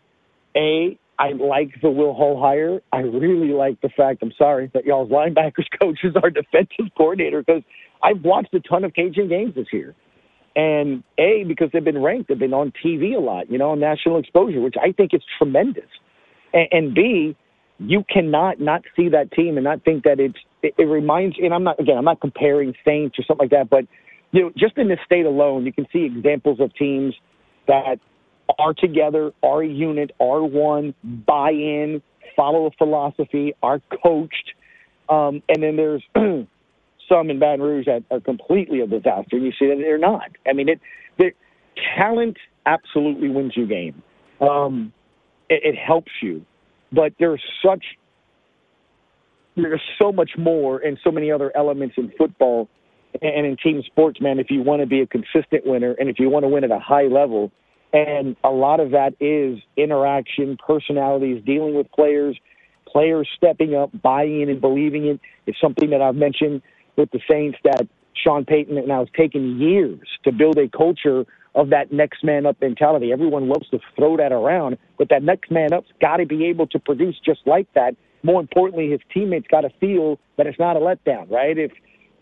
a 0.56 0.98
I 1.20 1.32
like 1.32 1.68
the 1.82 1.90
Will 1.90 2.14
Hall 2.14 2.40
hire. 2.40 2.80
I 2.94 3.00
really 3.00 3.52
like 3.52 3.78
the 3.82 3.90
fact. 3.90 4.22
I'm 4.22 4.32
sorry 4.38 4.70
that 4.72 4.86
y'all's 4.86 5.10
linebackers 5.10 5.66
coach 5.80 5.98
is 6.02 6.14
our 6.22 6.30
defensive 6.30 6.86
coordinator 6.96 7.42
because 7.42 7.62
I've 8.02 8.24
watched 8.24 8.54
a 8.54 8.60
ton 8.60 8.84
of 8.84 8.94
Cajun 8.94 9.28
games 9.28 9.54
this 9.54 9.66
year. 9.70 9.94
And 10.56 11.04
A, 11.18 11.44
because 11.46 11.68
they've 11.72 11.84
been 11.84 12.02
ranked, 12.02 12.28
they've 12.28 12.38
been 12.38 12.54
on 12.54 12.72
TV 12.82 13.14
a 13.14 13.20
lot, 13.20 13.50
you 13.50 13.58
know, 13.58 13.70
on 13.70 13.80
national 13.80 14.18
exposure, 14.18 14.60
which 14.60 14.76
I 14.82 14.92
think 14.92 15.12
is 15.12 15.20
tremendous. 15.36 15.88
And, 16.54 16.68
and 16.72 16.94
B, 16.94 17.36
you 17.78 18.02
cannot 18.10 18.58
not 18.58 18.82
see 18.96 19.10
that 19.10 19.30
team 19.32 19.58
and 19.58 19.64
not 19.64 19.84
think 19.84 20.04
that 20.04 20.18
it's, 20.20 20.38
it, 20.62 20.74
it 20.78 20.84
reminds, 20.84 21.36
and 21.38 21.52
I'm 21.52 21.64
not, 21.64 21.78
again, 21.78 21.98
I'm 21.98 22.04
not 22.04 22.20
comparing 22.20 22.74
Saints 22.86 23.18
or 23.18 23.24
something 23.28 23.44
like 23.44 23.50
that, 23.50 23.68
but, 23.68 23.84
you 24.32 24.42
know, 24.42 24.52
just 24.56 24.76
in 24.78 24.88
this 24.88 24.98
state 25.04 25.26
alone, 25.26 25.66
you 25.66 25.72
can 25.72 25.86
see 25.92 26.04
examples 26.04 26.60
of 26.60 26.74
teams 26.74 27.14
that 27.66 27.98
are 28.58 28.74
together, 28.74 29.32
are 29.42 29.62
a 29.62 29.68
unit, 29.68 30.10
are 30.20 30.42
one, 30.42 30.94
buy 31.04 31.50
in, 31.50 32.02
follow 32.36 32.66
a 32.66 32.70
philosophy, 32.72 33.54
are 33.62 33.80
coached. 34.02 34.52
Um, 35.08 35.42
and 35.48 35.62
then 35.62 35.76
there's 35.76 36.02
some 37.08 37.30
in 37.30 37.38
Baton 37.38 37.60
Rouge 37.60 37.86
that 37.86 38.04
are 38.10 38.20
completely 38.20 38.80
a 38.80 38.86
disaster, 38.86 39.36
and 39.36 39.44
you 39.44 39.52
see 39.58 39.66
that 39.68 39.76
they're 39.78 39.98
not. 39.98 40.30
I 40.48 40.52
mean, 40.52 40.68
it, 40.68 40.80
the 41.18 41.32
talent 41.96 42.36
absolutely 42.66 43.28
wins 43.28 43.52
you 43.56 43.66
game. 43.66 44.02
Um, 44.40 44.92
it, 45.48 45.74
it 45.74 45.76
helps 45.76 46.12
you, 46.22 46.44
but 46.92 47.12
there's 47.18 47.42
such 47.64 47.84
there's 49.56 49.82
so 50.00 50.12
much 50.12 50.30
more 50.38 50.78
and 50.78 50.98
so 51.04 51.10
many 51.10 51.30
other 51.30 51.54
elements 51.56 51.96
in 51.98 52.12
football 52.16 52.68
and 53.20 53.46
in 53.46 53.56
team 53.56 53.82
sports, 53.86 54.20
man. 54.20 54.38
If 54.38 54.50
you 54.50 54.62
want 54.62 54.80
to 54.80 54.86
be 54.86 55.00
a 55.00 55.06
consistent 55.06 55.66
winner 55.66 55.94
and 55.98 56.08
if 56.08 56.18
you 56.18 56.30
want 56.30 56.44
to 56.44 56.48
win 56.48 56.64
at 56.64 56.70
a 56.70 56.78
high 56.78 57.06
level, 57.06 57.50
and 57.92 58.36
a 58.44 58.50
lot 58.50 58.78
of 58.80 58.92
that 58.92 59.14
is 59.20 59.58
interaction, 59.76 60.56
personalities, 60.64 61.42
dealing 61.44 61.74
with 61.74 61.90
players, 61.90 62.38
players 62.86 63.28
stepping 63.36 63.74
up, 63.74 63.90
buying 64.00 64.42
in 64.42 64.48
and 64.48 64.60
believing 64.60 65.06
it. 65.06 65.20
It's 65.46 65.60
something 65.60 65.90
that 65.90 66.00
I've 66.00 66.14
mentioned 66.14 66.62
with 66.96 67.10
the 67.10 67.20
Saints 67.28 67.58
that 67.64 67.88
Sean 68.14 68.44
Payton 68.44 68.86
now 68.86 69.00
has 69.00 69.08
taken 69.16 69.60
years 69.60 70.06
to 70.24 70.32
build 70.32 70.58
a 70.58 70.68
culture 70.68 71.24
of 71.54 71.70
that 71.70 71.92
next 71.92 72.22
man 72.22 72.46
up 72.46 72.60
mentality. 72.60 73.12
Everyone 73.12 73.48
loves 73.48 73.68
to 73.70 73.80
throw 73.96 74.16
that 74.16 74.30
around, 74.32 74.78
but 74.98 75.08
that 75.08 75.22
next 75.22 75.50
man 75.50 75.72
up's 75.72 75.88
got 76.00 76.18
to 76.18 76.26
be 76.26 76.46
able 76.46 76.66
to 76.68 76.78
produce 76.78 77.16
just 77.24 77.40
like 77.46 77.66
that. 77.74 77.96
More 78.22 78.40
importantly, 78.40 78.90
his 78.90 79.00
teammates 79.12 79.46
got 79.48 79.62
to 79.62 79.70
feel 79.80 80.18
that 80.36 80.46
it's 80.46 80.58
not 80.58 80.76
a 80.76 80.80
letdown, 80.80 81.30
right? 81.30 81.56
If 81.58 81.72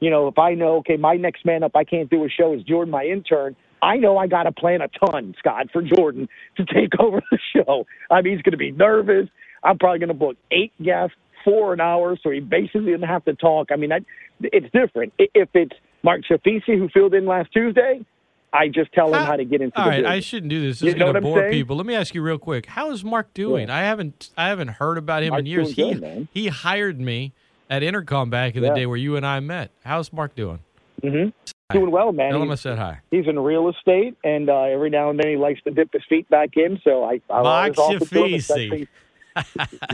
you 0.00 0.10
know, 0.10 0.28
if 0.28 0.38
I 0.38 0.54
know, 0.54 0.76
okay, 0.78 0.96
my 0.96 1.14
next 1.14 1.44
man 1.44 1.62
up, 1.62 1.72
I 1.74 1.84
can't 1.84 2.08
do 2.08 2.24
a 2.24 2.28
show 2.28 2.54
is 2.54 2.62
Jordan, 2.62 2.90
my 2.90 3.04
intern. 3.04 3.56
I 3.82 3.96
know 3.96 4.16
I 4.18 4.26
got 4.26 4.44
to 4.44 4.52
plan 4.52 4.80
a 4.80 4.88
ton, 5.06 5.34
Scott, 5.38 5.68
for 5.72 5.82
Jordan 5.82 6.28
to 6.56 6.64
take 6.64 6.92
over 6.98 7.20
the 7.30 7.38
show. 7.54 7.86
I 8.10 8.22
mean, 8.22 8.34
he's 8.34 8.42
going 8.42 8.52
to 8.52 8.58
be 8.58 8.70
nervous. 8.72 9.28
I'm 9.62 9.78
probably 9.78 9.98
going 9.98 10.08
to 10.08 10.14
book 10.14 10.36
eight 10.50 10.72
guests, 10.82 11.16
four 11.44 11.72
an 11.72 11.80
hour, 11.80 12.16
so 12.22 12.30
he 12.30 12.40
basically 12.40 12.92
doesn't 12.92 13.08
have 13.08 13.24
to 13.26 13.34
talk. 13.34 13.68
I 13.72 13.76
mean, 13.76 13.90
that, 13.90 14.02
it's 14.40 14.66
different. 14.72 15.12
If 15.18 15.48
it's 15.54 15.74
Mark 16.02 16.22
Shafisi 16.30 16.78
who 16.78 16.88
filled 16.88 17.14
in 17.14 17.26
last 17.26 17.52
Tuesday, 17.52 18.04
I 18.52 18.68
just 18.68 18.92
tell 18.92 19.08
him 19.14 19.24
how 19.24 19.36
to 19.36 19.44
get 19.44 19.60
into. 19.60 19.76
All 19.78 19.84
the 19.84 19.90
right, 19.90 19.96
business. 19.98 20.12
I 20.12 20.20
shouldn't 20.20 20.50
do 20.50 20.62
this. 20.62 20.78
This 20.78 20.86
You 20.86 20.92
is 20.94 20.98
going 20.98 21.14
to 21.14 21.20
bore 21.20 21.38
saying? 21.40 21.52
people. 21.52 21.76
Let 21.76 21.86
me 21.86 21.94
ask 21.94 22.14
you 22.14 22.22
real 22.22 22.38
quick. 22.38 22.66
How 22.66 22.90
is 22.90 23.04
Mark 23.04 23.34
doing? 23.34 23.68
Yeah. 23.68 23.76
I 23.76 23.80
haven't 23.80 24.30
I 24.36 24.48
haven't 24.48 24.68
heard 24.68 24.96
about 24.96 25.22
him 25.22 25.34
in 25.34 25.46
years. 25.46 25.72
he 25.72 25.92
good, 25.94 26.28
he 26.32 26.48
hired 26.48 26.98
me 26.98 27.32
at 27.70 27.82
Intercom 27.82 28.30
back 28.30 28.56
in 28.56 28.62
Yeah. 28.62 28.70
the 28.70 28.74
day 28.76 28.86
where 28.86 28.96
you 28.96 29.16
and 29.16 29.26
I 29.26 29.40
met. 29.40 29.70
How's 29.84 30.12
Mark 30.12 30.34
doing? 30.34 30.60
hmm 31.02 31.28
doing 31.70 31.90
well, 31.90 32.12
man. 32.12 32.30
Tell 32.32 32.42
him 32.42 32.48
I 32.50 32.54
He's, 32.54 32.60
said 32.62 32.78
hi. 32.78 32.98
he's 33.10 33.26
in 33.28 33.38
real 33.38 33.68
estate, 33.68 34.16
and 34.24 34.48
uh, 34.48 34.62
every 34.62 34.88
now 34.88 35.10
and 35.10 35.20
then 35.20 35.28
he 35.28 35.36
likes 35.36 35.60
to 35.64 35.70
dip 35.70 35.92
his 35.92 36.02
feet 36.08 36.26
back 36.30 36.50
in. 36.56 36.80
So 36.82 37.04
I, 37.04 37.20
I 37.30 37.42
Mark 37.42 37.78
always 37.78 38.00
offer 38.00 38.14
to 38.14 38.24
him, 38.24 38.30
Shafisi. 38.32 38.36
especially- 38.38 38.88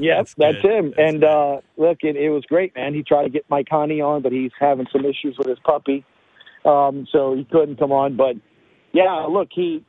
Yep, 0.01 0.17
That's 0.19 0.35
that's, 0.39 0.59
him. 0.65 0.95
That's 0.97 1.15
and 1.15 1.25
uh 1.25 1.61
look, 1.77 1.99
it, 2.03 2.17
it 2.17 2.31
was 2.31 2.45
great, 2.49 2.75
man. 2.77 2.95
He 2.95 3.03
tried 3.03 3.25
to 3.25 3.29
get 3.29 3.45
Mike 3.51 3.67
Connie 3.69 4.01
on, 4.01 4.23
but 4.23 4.33
he's 4.33 4.53
having 4.59 4.87
some 4.91 5.05
issues 5.05 5.37
with 5.37 5.49
his 5.49 5.59
puppy, 5.65 6.03
um, 6.65 7.07
so 7.13 7.35
he 7.35 7.45
couldn't 7.45 7.77
come 7.79 7.93
on. 7.93 8.17
But 8.17 8.37
yeah, 8.93 9.27
look, 9.29 9.49
he, 9.53 9.85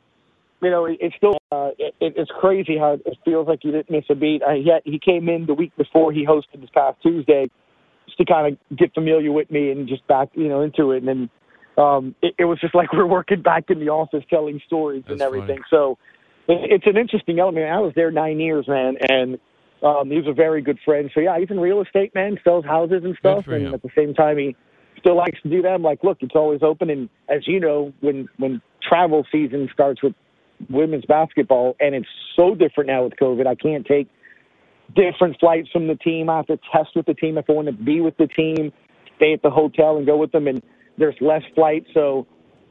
you 0.62 0.70
know, 0.72 0.86
it, 0.86 0.98
it's 1.00 1.16
still 1.16 1.38
uh, 1.54 1.70
it, 1.78 1.94
it's 2.02 2.32
crazy 2.42 2.78
how 2.78 2.94
it 3.06 3.18
feels 3.24 3.48
like 3.48 3.60
he 3.62 3.72
didn't 3.72 3.90
miss 3.92 4.04
a 4.10 4.16
beat. 4.16 4.42
Uh, 4.44 4.56
he 4.56 4.70
had, 4.70 4.82
he 4.84 5.00
came 5.00 5.30
in 5.30 5.46
the 5.46 5.54
week 5.54 5.72
before 5.78 6.12
he 6.12 6.26
hosted 6.26 6.60
this 6.60 6.70
past 6.74 6.98
Tuesday, 7.02 7.50
just 8.16 8.28
to 8.28 8.34
kind 8.34 8.54
of 8.54 8.78
get 8.78 8.94
familiar 8.94 9.32
with 9.32 9.50
me 9.52 9.72
and 9.72 9.88
just 9.88 10.06
back, 10.08 10.30
you 10.34 10.48
know, 10.48 10.62
into 10.62 10.92
it. 10.92 11.04
And 11.04 11.08
then 11.08 11.30
um, 11.84 12.16
it, 12.22 12.36
it 12.40 12.46
was 12.46 12.60
just 12.60 12.76
like 12.76 12.94
we're 12.94 13.06
working 13.06 13.42
back 13.42 13.66
in 13.70 13.80
the 13.80 13.90
office, 13.90 14.24
telling 14.30 14.62
stories 14.66 15.04
and 15.08 15.20
That's 15.20 15.28
everything. 15.28 15.60
So 15.70 15.98
it, 16.48 16.72
it's 16.72 16.88
an 16.88 16.98
interesting 16.98 17.40
element. 17.40 17.66
I 17.66 17.80
was 17.80 17.94
there 17.96 18.12
nine 18.12 18.40
years, 18.40 18.68
man, 18.68 18.96
and 19.08 19.38
um, 19.84 20.10
he 20.10 20.18
was 20.18 20.28
a 20.28 20.34
very 20.34 20.62
good 20.62 20.80
friend. 20.86 21.12
So 21.14 21.20
yeah, 21.20 21.38
he's 21.40 21.50
in 21.50 21.60
real 21.60 21.82
estate, 21.82 22.14
man, 22.16 22.38
sells 22.44 22.66
houses 22.66 23.02
and 23.04 23.16
stuff, 23.20 23.46
and 23.48 23.68
him. 23.68 23.74
at 23.74 23.82
the 23.82 23.90
same 23.96 24.14
time, 24.14 24.38
he 24.38 24.56
still 25.00 25.16
likes 25.16 25.42
to 25.44 25.50
do 25.50 25.62
that. 25.62 25.70
I'm 25.70 25.84
like, 25.84 26.04
look, 26.04 26.18
it's 26.22 26.36
always 26.36 26.62
open, 26.64 26.90
and 26.90 27.10
as 27.30 27.48
you 27.48 27.60
know, 27.60 27.94
when 28.02 28.28
when 28.38 28.62
travel 28.88 29.26
season 29.32 29.70
starts 29.74 30.02
with 30.02 30.14
women's 30.70 31.06
basketball, 31.06 31.76
and 31.80 31.94
it's 31.94 32.08
so 32.36 32.56
different 32.56 32.88
now 32.88 33.04
with 33.04 33.14
COVID, 33.22 33.46
I 33.46 33.56
can't 33.56 33.86
take 33.86 34.08
different 34.94 35.40
flights 35.40 35.70
from 35.72 35.88
the 35.88 35.96
team. 35.96 36.30
I 36.30 36.38
have 36.38 36.48
to 36.48 36.60
test 36.72 36.90
with 36.96 37.06
the 37.06 37.14
team 37.14 37.38
if 37.38 37.46
I 37.50 37.54
want 37.54 37.68
to 37.68 37.74
be 37.74 38.02
with 38.02 38.18
the 38.18 38.28
team, 38.28 38.72
stay 39.18 39.34
at 39.34 39.42
the 39.42 39.50
hotel 39.50 39.98
and 39.98 40.06
go 40.06 40.18
with 40.18 40.32
them. 40.32 40.48
And 40.48 40.62
there's 40.98 41.16
less 41.22 41.42
flights. 41.56 41.88
So, 41.94 42.28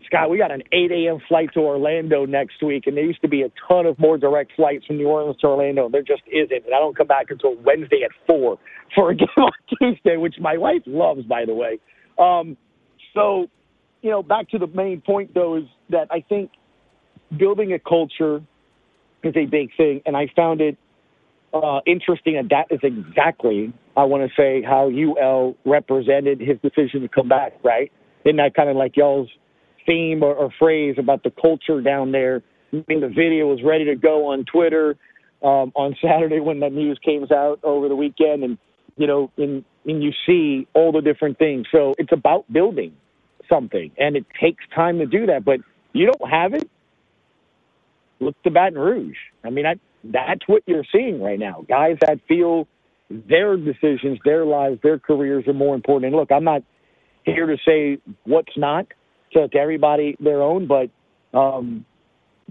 Scott, 0.06 0.30
we 0.30 0.38
got 0.38 0.50
an 0.50 0.62
8 0.72 0.92
a.m. 0.92 1.18
flight 1.28 1.50
to 1.54 1.60
Orlando 1.60 2.26
next 2.26 2.62
week, 2.62 2.86
and 2.86 2.96
there 2.96 3.04
used 3.04 3.22
to 3.22 3.28
be 3.28 3.42
a 3.42 3.50
ton 3.68 3.86
of 3.86 3.98
more 3.98 4.18
direct 4.18 4.52
flights 4.54 4.86
from 4.86 4.96
New 4.96 5.08
Orleans 5.08 5.36
to 5.40 5.46
Orlando. 5.46 5.88
There 5.88 6.02
just 6.02 6.22
isn't. 6.30 6.64
And 6.64 6.74
I 6.74 6.78
don't 6.78 6.96
come 6.96 7.06
back 7.06 7.26
until 7.30 7.56
Wednesday 7.56 8.02
at 8.04 8.10
4 8.26 8.58
for 8.94 9.10
a 9.10 9.14
game 9.16 9.28
on 9.38 9.52
Tuesday, 9.78 10.16
which 10.16 10.36
my 10.38 10.56
wife 10.56 10.82
loves, 10.86 11.22
by 11.22 11.44
the 11.44 11.54
way. 11.54 11.78
Um, 12.18 12.56
so, 13.14 13.48
you 14.02 14.10
know, 14.10 14.22
back 14.22 14.50
to 14.50 14.58
the 14.58 14.66
main 14.66 15.00
point, 15.00 15.32
though, 15.34 15.56
is 15.56 15.64
that 15.90 16.08
I 16.10 16.20
think 16.28 16.50
building 17.36 17.72
a 17.72 17.78
culture 17.78 18.42
is 19.22 19.34
a 19.36 19.46
big 19.46 19.70
thing. 19.76 20.02
And 20.04 20.16
I 20.16 20.28
found 20.36 20.60
it 20.60 20.76
uh, 21.54 21.80
interesting, 21.86 22.36
and 22.36 22.50
that 22.50 22.66
is 22.70 22.80
exactly, 22.82 23.72
I 23.96 24.04
want 24.04 24.28
to 24.28 24.34
say, 24.36 24.62
how 24.62 24.90
UL 24.90 25.56
represented 25.64 26.40
his 26.40 26.58
decision 26.60 27.02
to 27.02 27.08
come 27.08 27.28
back, 27.28 27.52
right? 27.62 27.92
Isn't 28.24 28.36
that 28.38 28.54
kind 28.54 28.68
of 28.68 28.76
like 28.76 28.96
y'all's 28.96 29.28
theme 29.86 30.22
or, 30.22 30.34
or 30.34 30.50
phrase 30.58 30.96
about 30.98 31.22
the 31.22 31.30
culture 31.30 31.80
down 31.80 32.10
there? 32.10 32.42
I 32.72 32.82
mean, 32.88 33.00
the 33.00 33.08
video 33.08 33.46
was 33.46 33.60
ready 33.62 33.84
to 33.84 33.94
go 33.94 34.32
on 34.32 34.44
Twitter 34.44 34.96
um, 35.42 35.72
on 35.76 35.94
Saturday 36.02 36.40
when 36.40 36.58
that 36.60 36.72
news 36.72 36.98
came 37.04 37.24
out 37.32 37.60
over 37.62 37.88
the 37.88 37.96
weekend, 37.96 38.42
and 38.42 38.58
you 38.96 39.06
know, 39.06 39.30
and, 39.36 39.64
and 39.86 40.02
you 40.02 40.10
see 40.26 40.66
all 40.74 40.90
the 40.90 41.02
different 41.02 41.38
things. 41.38 41.66
So 41.70 41.94
it's 41.98 42.12
about 42.12 42.52
building 42.52 42.96
something, 43.48 43.92
and 43.96 44.16
it 44.16 44.26
takes 44.40 44.64
time 44.74 44.98
to 44.98 45.06
do 45.06 45.26
that. 45.26 45.44
But 45.44 45.60
you 45.92 46.10
don't 46.10 46.30
have 46.30 46.54
it. 46.54 46.68
Look 48.18 48.40
to 48.42 48.50
Baton 48.50 48.78
Rouge. 48.78 49.16
I 49.44 49.50
mean, 49.50 49.66
I, 49.66 49.74
that's 50.04 50.42
what 50.46 50.62
you're 50.66 50.84
seeing 50.92 51.20
right 51.22 51.38
now. 51.38 51.64
Guys 51.68 51.96
that 52.00 52.20
feel 52.28 52.68
their 53.10 53.56
decisions, 53.56 54.18
their 54.24 54.44
lives, 54.44 54.78
their 54.82 54.98
careers 54.98 55.46
are 55.46 55.52
more 55.54 55.74
important. 55.74 56.06
And 56.06 56.16
look, 56.16 56.30
I'm 56.32 56.44
not 56.44 56.62
here 57.24 57.46
to 57.46 57.56
say 57.66 57.98
what's 58.24 58.56
not. 58.56 58.86
So 59.32 59.48
to 59.48 59.58
everybody 59.58 60.16
their 60.20 60.42
own, 60.42 60.68
but 60.68 60.90
um, 61.36 61.84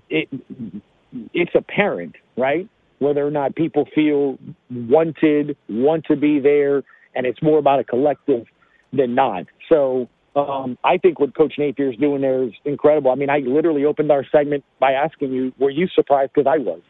it 0.10 0.28
it's 1.34 1.52
apparent, 1.56 2.16
right? 2.38 2.68
Whether 3.00 3.26
or 3.26 3.32
not 3.32 3.56
people 3.56 3.88
feel 3.94 4.38
wanted, 4.70 5.56
want 5.70 6.06
to 6.06 6.16
be 6.16 6.40
there, 6.40 6.84
and 7.16 7.26
it's 7.26 7.42
more 7.42 7.60
about 7.60 7.80
a 7.80 7.84
collective 7.84 8.46
than 8.92 9.16
not. 9.16 9.46
So 9.70 10.10
um, 10.36 10.78
I 10.84 10.98
think 10.98 11.20
what 11.20 11.36
Coach 11.36 11.54
Napier 11.58 11.92
is 11.92 11.98
doing 11.98 12.22
there 12.22 12.44
is 12.44 12.52
incredible. 12.66 13.12
I 13.12 13.16
mean, 13.16 13.30
I 13.30 13.40
literally 13.40 13.86
opened 13.86 14.12
our 14.12 14.26
segment 14.32 14.64
by 14.80 14.94
asking 14.94 15.32
you, 15.32 15.54
"Were 15.60 15.70
you 15.70 15.88
surprised?" 15.88 16.32
Because 16.34 16.48
I 16.52 16.58
was. 16.58 16.82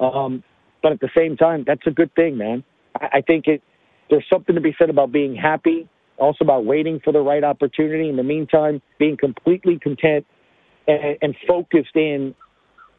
Um, 0.00 0.42
but 0.82 0.92
at 0.92 1.00
the 1.00 1.10
same 1.16 1.36
time, 1.36 1.64
that's 1.66 1.86
a 1.86 1.90
good 1.90 2.14
thing, 2.14 2.36
man. 2.36 2.64
I, 3.00 3.18
I 3.18 3.20
think 3.20 3.46
it. 3.46 3.62
There's 4.08 4.24
something 4.32 4.54
to 4.54 4.60
be 4.60 4.74
said 4.78 4.88
about 4.88 5.10
being 5.10 5.34
happy, 5.34 5.88
also 6.16 6.44
about 6.44 6.64
waiting 6.64 7.00
for 7.02 7.12
the 7.12 7.20
right 7.20 7.42
opportunity. 7.42 8.08
In 8.08 8.16
the 8.16 8.22
meantime, 8.22 8.80
being 8.98 9.16
completely 9.16 9.80
content 9.80 10.24
and, 10.86 11.16
and 11.22 11.34
focused 11.48 11.96
in 11.96 12.34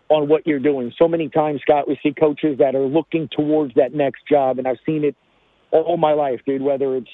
on 0.09 0.27
what 0.27 0.45
you're 0.45 0.59
doing. 0.59 0.91
So 0.97 1.07
many 1.07 1.29
times, 1.29 1.61
Scott, 1.61 1.87
we 1.87 1.99
see 2.03 2.13
coaches 2.13 2.57
that 2.59 2.75
are 2.75 2.85
looking 2.85 3.29
towards 3.31 3.73
that 3.75 3.93
next 3.93 4.27
job, 4.29 4.57
and 4.57 4.67
I've 4.67 4.79
seen 4.85 5.03
it 5.03 5.15
all 5.71 5.97
my 5.97 6.13
life, 6.13 6.39
dude. 6.45 6.61
Whether 6.61 6.95
it's 6.95 7.09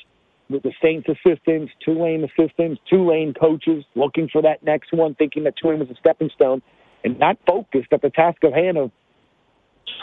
with 0.49 0.63
the 0.63 0.73
Saints 0.81 1.07
assistants, 1.07 1.71
Tulane 1.83 2.23
assistants, 2.23 2.81
Tulane 2.89 3.33
coaches 3.33 3.83
looking 3.95 4.29
for 4.31 4.41
that 4.43 4.63
next 4.63 4.93
one, 4.93 5.15
thinking 5.15 5.43
that 5.45 5.55
Tulane 5.57 5.79
was 5.79 5.89
a 5.89 5.95
stepping 5.99 6.29
stone, 6.35 6.61
and 7.03 7.17
not 7.19 7.37
focused 7.47 7.91
at 7.91 8.01
the 8.01 8.09
task 8.09 8.43
of 8.43 8.53
hand 8.53 8.77
of 8.77 8.91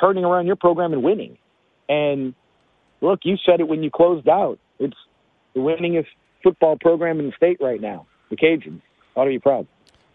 turning 0.00 0.24
around 0.24 0.46
your 0.46 0.56
program 0.56 0.92
and 0.92 1.02
winning. 1.02 1.38
And 1.88 2.34
look, 3.00 3.20
you 3.24 3.36
said 3.44 3.60
it 3.60 3.68
when 3.68 3.82
you 3.82 3.90
closed 3.90 4.28
out. 4.28 4.58
It's 4.78 4.96
the 5.54 5.60
winningest 5.60 6.06
football 6.42 6.76
program 6.80 7.20
in 7.20 7.26
the 7.26 7.32
state 7.32 7.58
right 7.60 7.80
now. 7.80 8.06
The 8.30 8.36
Cajuns 8.36 8.80
ought 9.16 9.24
to 9.24 9.30
be 9.30 9.38
proud. 9.38 9.66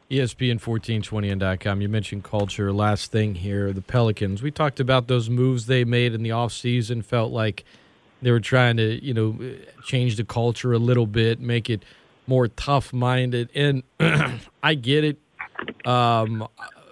E 0.09 0.19
ESPN 0.19 0.59
1420.com. 0.59 1.81
You 1.81 1.89
mentioned 1.89 2.23
culture. 2.23 2.71
Last 2.71 3.11
thing 3.11 3.35
here, 3.35 3.73
the 3.73 3.81
Pelicans. 3.81 4.43
We 4.43 4.51
talked 4.51 4.79
about 4.79 5.07
those 5.07 5.29
moves 5.29 5.65
they 5.65 5.83
made 5.83 6.13
in 6.13 6.21
the 6.21 6.29
offseason. 6.29 7.03
Felt 7.03 7.31
like 7.31 7.65
they 8.21 8.31
were 8.31 8.39
trying 8.39 8.77
to, 8.77 9.03
you 9.03 9.13
know, 9.13 9.37
change 9.83 10.15
the 10.15 10.23
culture 10.23 10.73
a 10.73 10.77
little 10.77 11.07
bit, 11.07 11.39
make 11.39 11.69
it 11.69 11.83
more 12.27 12.47
tough 12.47 12.93
minded. 12.93 13.49
And 13.55 13.83
I 14.63 14.75
get 14.75 15.03
it. 15.03 15.17
Um, 15.85 16.47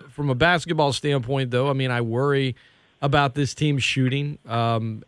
from 0.10 0.30
a 0.30 0.36
basketball 0.36 0.94
standpoint, 0.94 1.52
though, 1.52 1.70
I 1.70 1.74
mean, 1.74 1.92
I 1.92 2.02
worry 2.02 2.56
about 3.04 3.36
this 3.36 3.54
team 3.54 3.78
shooting. 3.78 4.40
Um, 4.48 5.04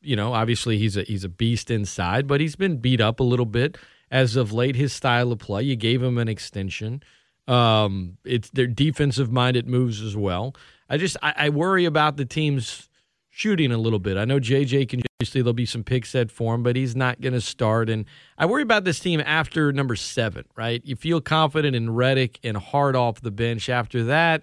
you 0.00 0.16
know, 0.16 0.32
obviously 0.32 0.78
he's 0.78 0.96
a 0.96 1.02
he's 1.02 1.22
a 1.22 1.28
beast 1.28 1.70
inside, 1.70 2.26
but 2.26 2.40
he's 2.40 2.56
been 2.56 2.78
beat 2.78 3.00
up 3.00 3.20
a 3.20 3.22
little 3.22 3.46
bit 3.46 3.76
as 4.10 4.34
of 4.34 4.52
late. 4.52 4.74
His 4.74 4.92
style 4.92 5.30
of 5.30 5.38
play, 5.38 5.62
you 5.62 5.76
gave 5.76 6.02
him 6.02 6.18
an 6.18 6.28
extension. 6.28 7.02
Um, 7.46 8.16
it's 8.24 8.50
their 8.50 8.66
defensive 8.66 9.30
minded 9.30 9.68
moves 9.68 10.00
as 10.00 10.16
well. 10.16 10.56
I 10.88 10.96
just 10.96 11.16
I, 11.22 11.34
I 11.36 11.48
worry 11.50 11.84
about 11.84 12.16
the 12.16 12.24
team's 12.24 12.88
shooting 13.28 13.70
a 13.70 13.78
little 13.78 13.98
bit. 13.98 14.16
I 14.16 14.24
know 14.24 14.40
JJ 14.40 14.88
can 14.88 15.02
obviously 15.20 15.42
there'll 15.42 15.52
be 15.52 15.66
some 15.66 15.84
picks 15.84 16.10
set 16.10 16.30
for 16.30 16.54
him, 16.54 16.62
but 16.62 16.74
he's 16.74 16.96
not 16.96 17.20
going 17.20 17.34
to 17.34 17.40
start. 17.40 17.90
And 17.90 18.06
I 18.38 18.46
worry 18.46 18.62
about 18.62 18.84
this 18.84 18.98
team 18.98 19.20
after 19.20 19.72
number 19.72 19.96
seven. 19.96 20.44
Right, 20.56 20.80
you 20.84 20.96
feel 20.96 21.20
confident 21.20 21.76
in 21.76 21.88
Redick 21.88 22.38
and 22.42 22.56
Hart 22.56 22.96
off 22.96 23.20
the 23.20 23.30
bench. 23.30 23.68
After 23.68 24.04
that, 24.04 24.42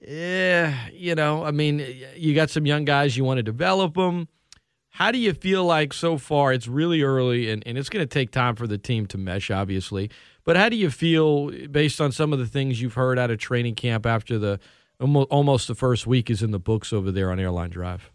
yeah, 0.00 0.88
you 0.92 1.14
know, 1.14 1.44
I 1.44 1.50
mean, 1.50 1.84
you 2.16 2.34
got 2.34 2.50
some 2.50 2.66
young 2.66 2.84
guys 2.84 3.16
you 3.16 3.24
want 3.24 3.38
to 3.38 3.42
develop 3.42 3.94
them. 3.94 4.28
How 4.90 5.12
do 5.12 5.18
you 5.18 5.32
feel 5.32 5.64
like 5.64 5.92
so 5.92 6.18
far? 6.18 6.52
It's 6.52 6.66
really 6.66 7.02
early, 7.02 7.50
and, 7.50 7.62
and 7.66 7.78
it's 7.78 7.88
going 7.88 8.02
to 8.02 8.08
take 8.08 8.30
time 8.30 8.56
for 8.56 8.66
the 8.66 8.78
team 8.78 9.06
to 9.06 9.18
mesh, 9.18 9.50
obviously. 9.50 10.10
But 10.44 10.56
how 10.56 10.68
do 10.68 10.76
you 10.76 10.90
feel 10.90 11.50
based 11.68 12.00
on 12.00 12.10
some 12.10 12.32
of 12.32 12.38
the 12.38 12.46
things 12.46 12.80
you've 12.80 12.94
heard 12.94 13.18
out 13.18 13.30
of 13.30 13.38
training 13.38 13.74
camp 13.74 14.06
after 14.06 14.38
the 14.38 14.58
almost, 15.00 15.68
the 15.68 15.74
first 15.74 16.06
week 16.06 16.30
is 16.30 16.42
in 16.42 16.50
the 16.50 16.58
books 16.58 16.92
over 16.92 17.12
there 17.12 17.30
on 17.30 17.38
Airline 17.38 17.70
Drive? 17.70 18.10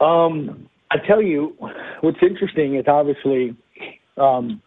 Um, 0.00 0.68
I 0.90 0.98
tell 0.98 1.22
you, 1.22 1.56
what's 2.00 2.18
interesting 2.22 2.74
is 2.76 2.84
obviously 2.86 3.56
um, 4.18 4.60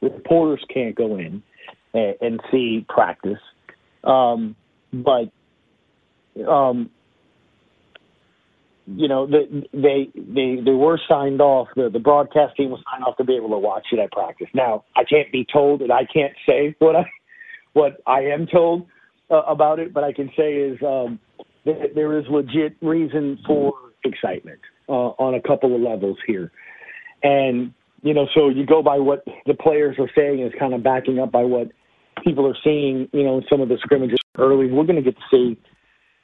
reporters 0.00 0.64
can't 0.72 0.94
go 0.94 1.16
in 1.16 1.42
and, 1.94 2.14
and 2.20 2.40
see 2.50 2.86
practice, 2.88 3.40
um, 4.04 4.56
but 4.92 5.30
um, 6.46 6.90
you 8.96 9.08
know, 9.08 9.26
the, 9.26 9.64
they 9.72 10.08
they 10.14 10.62
they 10.64 10.70
were 10.70 10.98
signed 11.08 11.40
off. 11.40 11.68
The 11.76 11.90
the 11.90 11.98
broadcast 11.98 12.56
team 12.56 12.70
was 12.70 12.80
signed 12.90 13.04
off 13.04 13.16
to 13.18 13.24
be 13.24 13.36
able 13.36 13.50
to 13.50 13.58
watch 13.58 13.86
it 13.92 13.98
at 13.98 14.10
practice. 14.12 14.48
Now, 14.54 14.84
I 14.96 15.04
can't 15.04 15.30
be 15.30 15.46
told, 15.50 15.82
and 15.82 15.92
I 15.92 16.06
can't 16.12 16.32
say 16.46 16.74
what 16.78 16.96
I 16.96 17.04
what 17.74 18.00
I 18.06 18.20
am 18.20 18.46
told 18.46 18.86
uh, 19.30 19.42
about 19.42 19.78
it, 19.78 19.92
but 19.92 20.04
I 20.04 20.12
can 20.12 20.30
say 20.36 20.54
is 20.54 20.78
um, 20.82 21.18
that 21.66 21.94
there 21.94 22.18
is 22.18 22.24
legit 22.30 22.76
reason 22.80 23.38
for 23.46 23.74
excitement 24.04 24.60
uh, 24.88 24.92
on 25.18 25.34
a 25.34 25.42
couple 25.42 25.74
of 25.74 25.82
levels 25.82 26.16
here, 26.26 26.50
and 27.22 27.74
you 28.02 28.14
know, 28.14 28.26
so 28.34 28.48
you 28.48 28.64
go 28.64 28.82
by 28.82 28.98
what 28.98 29.24
the 29.44 29.54
players 29.54 29.96
are 29.98 30.10
saying 30.16 30.40
is 30.40 30.52
kind 30.58 30.72
of 30.72 30.82
backing 30.82 31.18
up 31.18 31.30
by 31.30 31.42
what 31.42 31.68
people 32.24 32.46
are 32.46 32.56
seeing. 32.62 33.08
You 33.12 33.24
know, 33.24 33.42
some 33.50 33.60
of 33.60 33.68
the 33.68 33.78
scrimmages 33.78 34.18
early, 34.36 34.70
we're 34.70 34.84
going 34.84 34.96
to 34.96 35.02
get 35.02 35.16
to 35.16 35.22
see 35.30 35.58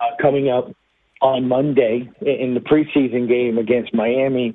uh, 0.01 0.17
coming 0.21 0.51
up 0.51 0.71
on 1.21 1.49
Monday 1.49 2.11
in 2.21 2.55
the 2.55 2.61
preseason 2.61 3.29
game 3.29 3.57
against 3.59 3.95
Miami, 3.95 4.55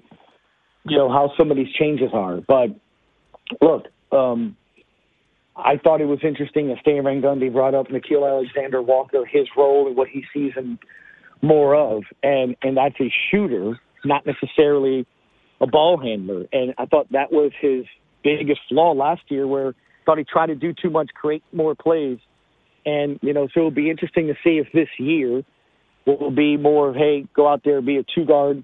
you 0.85 0.97
know, 0.97 1.09
how 1.09 1.31
some 1.37 1.49
of 1.49 1.57
these 1.57 1.71
changes 1.73 2.09
are. 2.13 2.41
But 2.47 2.69
look, 3.61 3.87
um, 4.11 4.55
I 5.55 5.77
thought 5.77 5.99
it 5.99 6.05
was 6.05 6.19
interesting 6.23 6.69
that 6.69 6.77
Stan 6.81 7.03
Van 7.03 7.21
Gundy 7.21 7.51
brought 7.51 7.73
up 7.73 7.87
Nickeil 7.87 8.27
Alexander 8.27 8.81
Walker, 8.81 9.25
his 9.25 9.47
role 9.57 9.87
and 9.87 9.95
what 9.95 10.07
he 10.07 10.23
sees 10.33 10.53
him 10.53 10.79
more 11.41 11.75
of. 11.75 12.03
And, 12.23 12.55
and 12.61 12.77
that's 12.77 12.99
a 12.99 13.11
shooter, 13.31 13.79
not 14.05 14.25
necessarily 14.25 15.05
a 15.59 15.67
ball 15.67 15.97
handler. 15.97 16.45
And 16.53 16.73
I 16.77 16.85
thought 16.85 17.11
that 17.11 17.31
was 17.31 17.51
his 17.59 17.85
biggest 18.23 18.61
flaw 18.69 18.91
last 18.91 19.23
year 19.29 19.47
where 19.47 19.73
thought 20.09 20.17
he 20.17 20.23
tried 20.23 20.47
to 20.47 20.55
do 20.55 20.73
too 20.73 20.89
much, 20.89 21.09
create 21.13 21.43
more 21.53 21.75
plays. 21.75 22.17
And, 22.85 23.19
you 23.21 23.33
know, 23.33 23.47
so 23.53 23.59
it'll 23.59 23.71
be 23.71 23.89
interesting 23.89 24.27
to 24.27 24.33
see 24.43 24.57
if 24.57 24.67
this 24.73 24.89
year– 24.97 25.43
will 26.17 26.31
be 26.31 26.57
more 26.57 26.89
of, 26.89 26.95
hey, 26.95 27.27
go 27.33 27.47
out 27.47 27.61
there, 27.63 27.81
be 27.81 27.97
a 27.97 28.03
two 28.03 28.25
guard, 28.25 28.63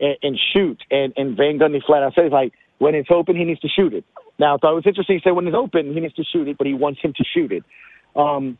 and, 0.00 0.16
and 0.22 0.38
shoot. 0.54 0.80
And, 0.90 1.12
and 1.16 1.36
Van 1.36 1.58
Gundy 1.58 1.82
flat 1.84 2.02
out 2.02 2.14
says, 2.14 2.32
like, 2.32 2.52
when 2.78 2.94
it's 2.94 3.10
open, 3.10 3.36
he 3.36 3.44
needs 3.44 3.60
to 3.60 3.68
shoot 3.68 3.92
it. 3.92 4.04
Now, 4.38 4.54
I 4.54 4.58
thought 4.58 4.72
it 4.72 4.76
was 4.76 4.86
interesting. 4.86 5.16
He 5.16 5.22
said 5.22 5.32
when 5.32 5.46
it's 5.46 5.56
open, 5.56 5.92
he 5.92 6.00
needs 6.00 6.14
to 6.14 6.24
shoot 6.24 6.46
it, 6.46 6.56
but 6.58 6.66
he 6.66 6.74
wants 6.74 7.00
him 7.02 7.12
to 7.16 7.24
shoot 7.34 7.52
it. 7.52 7.64
Um, 8.14 8.56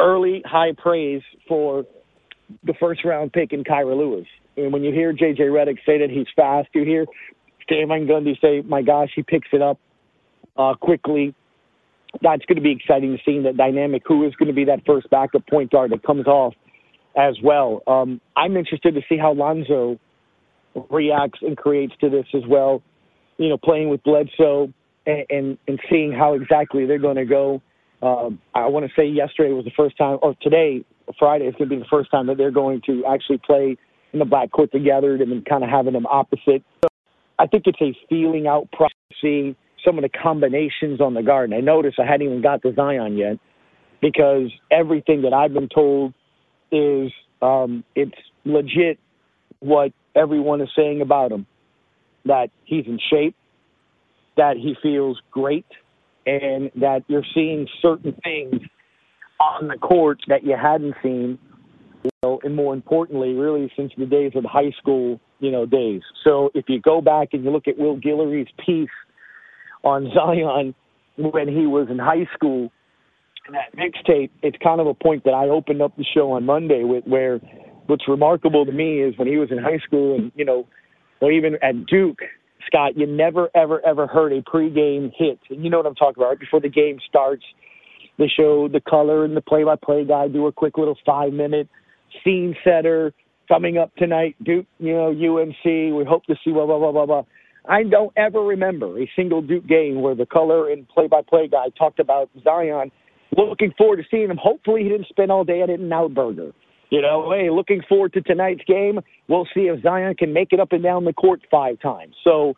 early 0.00 0.42
high 0.44 0.72
praise 0.76 1.22
for 1.46 1.86
the 2.64 2.74
first 2.74 3.04
round 3.04 3.32
pick 3.32 3.52
in 3.52 3.64
Kira 3.64 3.96
Lewis. 3.96 4.26
And 4.56 4.72
when 4.72 4.82
you 4.82 4.92
hear 4.92 5.12
J.J. 5.12 5.44
Redick 5.44 5.78
say 5.86 5.98
that 5.98 6.10
he's 6.10 6.26
fast, 6.34 6.68
you 6.74 6.84
hear 6.84 7.06
Stan 7.62 7.88
Van 7.88 8.06
Gundy 8.06 8.40
say, 8.40 8.62
my 8.62 8.82
gosh, 8.82 9.10
he 9.14 9.22
picks 9.22 9.48
it 9.52 9.62
up 9.62 9.78
uh, 10.58 10.74
quickly. 10.74 11.34
That's 12.22 12.44
going 12.46 12.56
to 12.56 12.62
be 12.62 12.72
exciting 12.72 13.16
to 13.16 13.22
see 13.24 13.40
that 13.40 13.56
dynamic. 13.56 14.02
Who 14.06 14.26
is 14.26 14.34
going 14.36 14.48
to 14.48 14.54
be 14.54 14.64
that 14.64 14.84
first 14.86 15.10
backup 15.10 15.46
point 15.46 15.70
guard 15.70 15.92
that 15.92 16.02
comes 16.02 16.26
off 16.26 16.54
as 17.16 17.36
well. 17.42 17.82
Um, 17.86 18.20
I'm 18.36 18.56
interested 18.56 18.94
to 18.94 19.00
see 19.08 19.16
how 19.16 19.32
Lonzo 19.32 19.98
reacts 20.90 21.40
and 21.42 21.56
creates 21.56 21.94
to 22.00 22.10
this 22.10 22.26
as 22.34 22.42
well. 22.46 22.82
You 23.38 23.48
know, 23.48 23.58
playing 23.58 23.88
with 23.88 24.02
Bledsoe 24.02 24.72
and 25.06 25.26
and, 25.30 25.58
and 25.66 25.80
seeing 25.90 26.12
how 26.12 26.34
exactly 26.34 26.86
they're 26.86 26.98
going 26.98 27.16
to 27.16 27.24
go. 27.24 27.62
Um, 28.02 28.38
I 28.54 28.66
want 28.66 28.86
to 28.86 28.92
say 28.94 29.06
yesterday 29.06 29.52
was 29.52 29.64
the 29.64 29.72
first 29.76 29.96
time, 29.96 30.18
or 30.20 30.34
today, 30.42 30.84
Friday, 31.18 31.46
is 31.46 31.54
going 31.54 31.70
to 31.70 31.76
be 31.76 31.80
the 31.80 31.88
first 31.88 32.10
time 32.10 32.26
that 32.26 32.36
they're 32.36 32.50
going 32.50 32.82
to 32.86 33.04
actually 33.06 33.38
play 33.38 33.76
in 34.12 34.18
the 34.18 34.26
backcourt 34.26 34.70
together 34.70 35.14
and 35.14 35.32
then 35.32 35.42
kind 35.48 35.64
of 35.64 35.70
having 35.70 35.94
them 35.94 36.06
opposite. 36.06 36.62
So 36.82 36.88
I 37.38 37.46
think 37.46 37.64
it's 37.66 37.80
a 37.80 37.96
feeling 38.08 38.46
out 38.46 38.70
process, 38.72 39.54
some 39.86 39.98
of 39.98 40.02
the 40.02 40.10
combinations 40.10 41.00
on 41.00 41.14
the 41.14 41.22
guard. 41.22 41.50
And 41.50 41.58
I 41.58 41.60
noticed 41.60 41.98
I 42.00 42.06
hadn't 42.06 42.26
even 42.26 42.42
got 42.42 42.62
to 42.62 42.74
Zion 42.74 43.16
yet 43.16 43.38
because 44.00 44.50
everything 44.70 45.22
that 45.22 45.32
I've 45.32 45.54
been 45.54 45.68
told– 45.68 46.12
is 46.70 47.12
um, 47.42 47.84
it's 47.94 48.16
legit 48.44 48.98
what 49.60 49.92
everyone 50.14 50.60
is 50.60 50.68
saying 50.76 51.00
about 51.00 51.32
him 51.32 51.46
that 52.24 52.50
he's 52.64 52.86
in 52.86 52.98
shape, 53.10 53.36
that 54.36 54.56
he 54.56 54.74
feels 54.82 55.20
great, 55.30 55.66
and 56.26 56.70
that 56.74 57.04
you're 57.06 57.24
seeing 57.34 57.68
certain 57.80 58.14
things 58.24 58.60
on 59.40 59.68
the 59.68 59.76
court 59.76 60.18
that 60.26 60.42
you 60.44 60.56
hadn't 60.60 60.94
seen, 61.02 61.38
you 62.02 62.10
know, 62.22 62.40
and 62.42 62.56
more 62.56 62.74
importantly, 62.74 63.34
really 63.34 63.70
since 63.76 63.92
the 63.96 64.06
days 64.06 64.32
of 64.34 64.44
high 64.44 64.72
school, 64.78 65.20
you 65.38 65.52
know, 65.52 65.66
days. 65.66 66.02
So 66.24 66.50
if 66.54 66.64
you 66.68 66.80
go 66.80 67.00
back 67.00 67.28
and 67.32 67.44
you 67.44 67.50
look 67.50 67.68
at 67.68 67.78
Will 67.78 67.96
Guillory's 67.96 68.48
piece 68.64 68.88
on 69.86 70.10
Zion 70.14 70.74
when 71.16 71.48
he 71.48 71.66
was 71.66 71.88
in 71.90 71.98
high 71.98 72.26
school, 72.34 72.70
And 73.46 73.54
that 73.54 73.74
mixtape, 73.74 74.30
it's 74.42 74.58
kind 74.62 74.80
of 74.80 74.86
a 74.86 74.94
point 74.94 75.24
that 75.24 75.32
I 75.32 75.48
opened 75.48 75.80
up 75.80 75.96
the 75.96 76.04
show 76.04 76.32
on 76.32 76.44
Monday 76.44 76.84
with 76.84 77.04
where 77.04 77.38
what's 77.86 78.06
remarkable 78.08 78.66
to 78.66 78.72
me 78.72 79.00
is 79.00 79.16
when 79.16 79.28
he 79.28 79.36
was 79.36 79.50
in 79.50 79.58
high 79.58 79.78
school 79.78 80.16
and, 80.16 80.32
you 80.34 80.44
know, 80.44 80.66
or 81.20 81.32
even 81.32 81.54
at 81.62 81.86
Duke, 81.86 82.18
Scott, 82.66 82.98
you 82.98 83.06
never, 83.06 83.48
ever, 83.54 83.84
ever 83.86 84.06
heard 84.06 84.32
a 84.32 84.42
pregame 84.42 85.12
hit. 85.16 85.38
And 85.48 85.64
you 85.64 85.70
know 85.70 85.78
what 85.78 85.86
I'm 85.86 85.94
talking 85.94 86.16
about. 86.16 86.30
Right 86.30 86.40
before 86.40 86.60
the 86.60 86.68
game 86.68 86.98
starts, 87.08 87.44
they 88.18 88.28
show 88.28 88.68
the 88.68 88.80
color 88.80 89.24
and 89.24 89.36
the 89.36 89.40
play-by-play 89.40 90.04
guy 90.04 90.28
do 90.28 90.46
a 90.46 90.52
quick 90.52 90.76
little 90.76 90.98
five-minute 91.06 91.68
scene 92.24 92.56
setter 92.64 93.14
coming 93.48 93.78
up 93.78 93.94
tonight. 93.96 94.36
Duke, 94.42 94.66
you 94.78 94.92
know, 94.92 95.10
UNC. 95.10 95.64
We 95.64 96.04
hope 96.04 96.24
to 96.24 96.34
see 96.44 96.50
blah 96.50 96.66
blah 96.66 96.78
blah 96.78 96.92
blah 96.92 97.06
blah. 97.06 97.22
I 97.68 97.82
don't 97.82 98.12
ever 98.16 98.40
remember 98.40 99.00
a 99.00 99.10
single 99.16 99.42
Duke 99.42 99.66
game 99.66 100.00
where 100.00 100.14
the 100.14 100.26
color 100.26 100.70
and 100.70 100.88
play-by-play 100.88 101.48
guy 101.48 101.66
talked 101.76 101.98
about 101.98 102.30
Zion 102.44 102.90
looking 103.36 103.72
forward 103.76 103.96
to 103.96 104.04
seeing 104.10 104.30
him. 104.30 104.38
Hopefully, 104.40 104.82
he 104.82 104.88
didn't 104.88 105.08
spend 105.08 105.30
all 105.30 105.44
day 105.44 105.62
at 105.62 105.70
In-N-Out 105.70 106.14
Burger. 106.14 106.52
You 106.90 107.02
know, 107.02 107.32
hey, 107.32 107.50
looking 107.50 107.82
forward 107.88 108.12
to 108.12 108.20
tonight's 108.20 108.62
game. 108.66 109.00
We'll 109.28 109.48
see 109.52 109.62
if 109.62 109.82
Zion 109.82 110.14
can 110.14 110.32
make 110.32 110.52
it 110.52 110.60
up 110.60 110.72
and 110.72 110.82
down 110.82 111.04
the 111.04 111.12
court 111.12 111.40
five 111.50 111.80
times. 111.80 112.14
So 112.22 112.54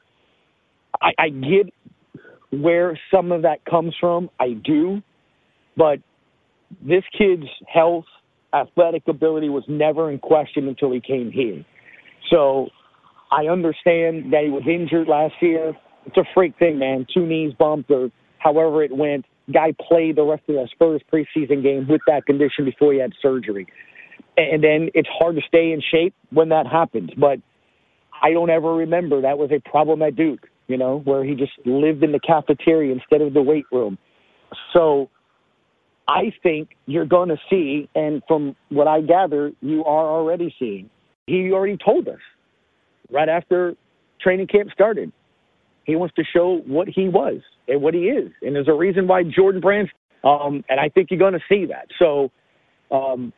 I, 1.00 1.12
I 1.18 1.28
get 1.30 1.72
where 2.50 2.98
some 3.10 3.32
of 3.32 3.42
that 3.42 3.64
comes 3.64 3.94
from. 3.98 4.28
I 4.38 4.52
do. 4.52 5.00
But 5.76 6.00
this 6.86 7.04
kid's 7.16 7.46
health, 7.66 8.04
athletic 8.52 9.04
ability 9.08 9.48
was 9.48 9.64
never 9.66 10.10
in 10.10 10.18
question 10.18 10.68
until 10.68 10.92
he 10.92 11.00
came 11.00 11.30
here. 11.32 11.64
So 12.30 12.68
I 13.30 13.46
understand 13.48 14.32
that 14.32 14.44
he 14.44 14.50
was 14.50 14.62
injured 14.66 15.08
last 15.08 15.34
year. 15.40 15.74
It's 16.06 16.16
a 16.16 16.24
freak 16.34 16.58
thing, 16.58 16.78
man. 16.78 17.06
Two 17.12 17.26
knees 17.26 17.52
bumped 17.58 17.90
or 17.90 18.10
however 18.38 18.82
it 18.82 18.96
went 18.96 19.26
guy 19.52 19.72
played 19.88 20.16
the 20.16 20.22
rest 20.22 20.42
of 20.48 20.54
the 20.54 20.68
Spurs 20.72 21.00
preseason 21.12 21.62
game 21.62 21.86
with 21.88 22.00
that 22.06 22.26
condition 22.26 22.64
before 22.64 22.92
he 22.92 22.98
had 22.98 23.12
surgery. 23.20 23.66
And 24.36 24.62
then 24.62 24.90
it's 24.94 25.08
hard 25.18 25.36
to 25.36 25.42
stay 25.46 25.72
in 25.72 25.82
shape 25.90 26.14
when 26.30 26.50
that 26.50 26.66
happens. 26.66 27.10
But 27.16 27.38
I 28.22 28.32
don't 28.32 28.50
ever 28.50 28.74
remember 28.74 29.22
that 29.22 29.38
was 29.38 29.50
a 29.50 29.60
problem 29.68 30.02
at 30.02 30.16
Duke, 30.16 30.46
you 30.66 30.76
know, 30.76 31.00
where 31.04 31.24
he 31.24 31.34
just 31.34 31.52
lived 31.64 32.02
in 32.02 32.12
the 32.12 32.20
cafeteria 32.20 32.92
instead 32.92 33.20
of 33.20 33.34
the 33.34 33.42
weight 33.42 33.66
room. 33.72 33.98
So 34.72 35.08
I 36.06 36.32
think 36.42 36.70
you're 36.86 37.06
going 37.06 37.28
to 37.30 37.38
see, 37.50 37.88
and 37.94 38.22
from 38.28 38.54
what 38.68 38.86
I 38.86 39.00
gather, 39.00 39.52
you 39.60 39.84
are 39.84 40.06
already 40.06 40.54
seeing. 40.58 40.90
He 41.26 41.52
already 41.52 41.76
told 41.76 42.08
us 42.08 42.20
right 43.10 43.28
after 43.28 43.74
training 44.20 44.46
camp 44.46 44.70
started. 44.72 45.12
He 45.84 45.96
wants 45.96 46.14
to 46.16 46.24
show 46.24 46.62
what 46.66 46.88
he 46.88 47.08
was 47.08 47.40
and 47.66 47.80
what 47.80 47.94
he 47.94 48.00
is. 48.00 48.30
And 48.42 48.54
there's 48.54 48.68
a 48.68 48.74
reason 48.74 49.06
why 49.06 49.22
Jordan 49.22 49.60
Brand, 49.60 49.88
um, 50.22 50.64
and 50.68 50.78
I 50.78 50.88
think 50.88 51.10
you're 51.10 51.18
going 51.18 51.32
to 51.32 51.44
see 51.48 51.66
that. 51.66 51.88
So 51.98 52.30
um, 52.90 53.32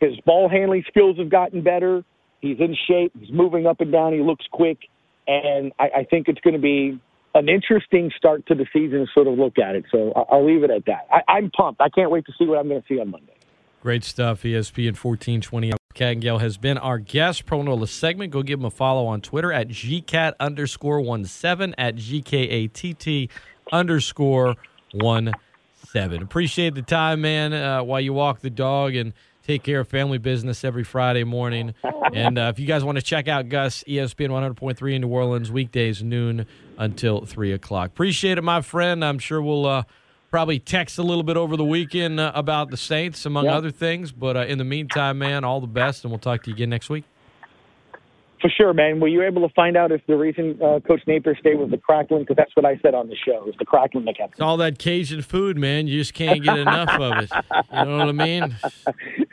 his 0.00 0.12
ball 0.26 0.48
handling 0.48 0.84
skills 0.88 1.18
have 1.18 1.30
gotten 1.30 1.62
better. 1.62 2.04
He's 2.40 2.58
in 2.60 2.76
shape. 2.86 3.12
He's 3.18 3.32
moving 3.32 3.66
up 3.66 3.80
and 3.80 3.90
down. 3.90 4.12
He 4.12 4.20
looks 4.20 4.44
quick. 4.52 4.78
And 5.26 5.72
I, 5.78 5.84
I 5.98 6.04
think 6.04 6.28
it's 6.28 6.40
going 6.40 6.54
to 6.54 6.60
be 6.60 7.00
an 7.34 7.48
interesting 7.48 8.10
start 8.16 8.46
to 8.46 8.54
the 8.54 8.66
season 8.72 9.00
to 9.00 9.06
sort 9.14 9.26
of 9.26 9.38
look 9.38 9.58
at 9.58 9.74
it. 9.74 9.84
So 9.90 10.12
I'll 10.30 10.46
leave 10.46 10.62
it 10.62 10.70
at 10.70 10.84
that. 10.86 11.06
I, 11.10 11.22
I'm 11.32 11.50
pumped. 11.50 11.80
I 11.80 11.88
can't 11.88 12.10
wait 12.10 12.26
to 12.26 12.32
see 12.38 12.44
what 12.44 12.58
I'm 12.58 12.68
going 12.68 12.82
to 12.82 12.86
see 12.86 13.00
on 13.00 13.10
Monday. 13.10 13.32
Great 13.80 14.04
stuff. 14.04 14.42
ESPN 14.42 14.96
1420. 14.96 15.72
Kattengell 15.94 16.40
has 16.40 16.56
been 16.56 16.76
our 16.76 16.98
guest. 16.98 17.46
Pro 17.46 17.62
Nola 17.62 17.86
segment. 17.86 18.32
Go 18.32 18.42
give 18.42 18.58
him 18.58 18.64
a 18.64 18.70
follow 18.70 19.06
on 19.06 19.20
Twitter 19.20 19.52
at 19.52 19.68
GCAT 19.68 20.34
underscore 20.40 21.00
one 21.00 21.24
seven 21.24 21.74
at 21.78 21.96
GKATT 21.96 23.28
underscore 23.72 24.56
one 24.92 25.32
seven. 25.86 26.22
Appreciate 26.22 26.74
the 26.74 26.82
time, 26.82 27.20
man, 27.20 27.52
uh, 27.52 27.82
while 27.82 28.00
you 28.00 28.12
walk 28.12 28.40
the 28.40 28.50
dog 28.50 28.94
and 28.94 29.12
take 29.46 29.62
care 29.62 29.80
of 29.80 29.88
family 29.88 30.18
business 30.18 30.64
every 30.64 30.84
Friday 30.84 31.22
morning. 31.22 31.74
And 32.12 32.38
uh, 32.38 32.52
if 32.52 32.58
you 32.58 32.66
guys 32.66 32.82
want 32.82 32.96
to 32.96 33.02
check 33.02 33.28
out 33.28 33.48
Gus, 33.48 33.84
ESPN 33.84 34.30
100.3 34.30 34.94
in 34.94 35.02
New 35.02 35.08
Orleans, 35.08 35.52
weekdays, 35.52 36.02
noon 36.02 36.46
until 36.78 37.24
3 37.24 37.52
o'clock. 37.52 37.88
Appreciate 37.90 38.38
it, 38.38 38.42
my 38.42 38.62
friend. 38.62 39.04
I'm 39.04 39.18
sure 39.18 39.40
we'll 39.42 39.66
uh, 39.66 39.82
probably 40.34 40.58
text 40.58 40.98
a 40.98 41.02
little 41.04 41.22
bit 41.22 41.36
over 41.36 41.56
the 41.56 41.64
weekend 41.64 42.18
uh, 42.18 42.32
about 42.34 42.68
the 42.68 42.76
Saints, 42.76 43.24
among 43.24 43.46
other 43.46 43.70
things. 43.70 44.10
But 44.10 44.36
uh, 44.36 44.40
in 44.40 44.58
the 44.58 44.64
meantime, 44.64 45.16
man, 45.16 45.44
all 45.44 45.60
the 45.60 45.68
best, 45.68 46.02
and 46.02 46.10
we'll 46.10 46.18
talk 46.18 46.42
to 46.42 46.50
you 46.50 46.54
again 46.54 46.70
next 46.70 46.90
week. 46.90 47.04
for 48.40 48.50
sure, 48.50 48.72
man. 48.72 48.98
Were 48.98 49.06
you 49.06 49.22
able 49.22 49.46
to 49.46 49.54
find 49.54 49.76
out 49.76 49.92
if 49.92 50.04
the 50.08 50.16
reason 50.16 50.58
uh, 50.60 50.80
Coach 50.80 51.02
Napier 51.06 51.36
stayed 51.38 51.54
was 51.54 51.70
the 51.70 51.78
crackling? 51.78 52.22
Because 52.22 52.34
that's 52.34 52.50
what 52.56 52.66
I 52.66 52.76
said 52.78 52.96
on 52.96 53.06
the 53.06 53.14
show. 53.14 53.36
It 53.36 53.46
was 53.46 53.54
the 53.60 53.64
crackling 53.64 54.06
that 54.06 54.16
kept. 54.16 54.32
It's 54.32 54.40
all 54.40 54.56
that 54.56 54.80
Cajun 54.80 55.22
food, 55.22 55.56
man. 55.56 55.86
You 55.86 56.00
just 56.00 56.14
can't 56.14 56.42
get 56.42 56.58
enough 56.58 56.90
of 56.90 57.12
it. 57.22 57.30
You 57.72 57.84
know 57.84 57.98
what 57.98 58.08
I 58.08 58.12
mean? 58.12 58.56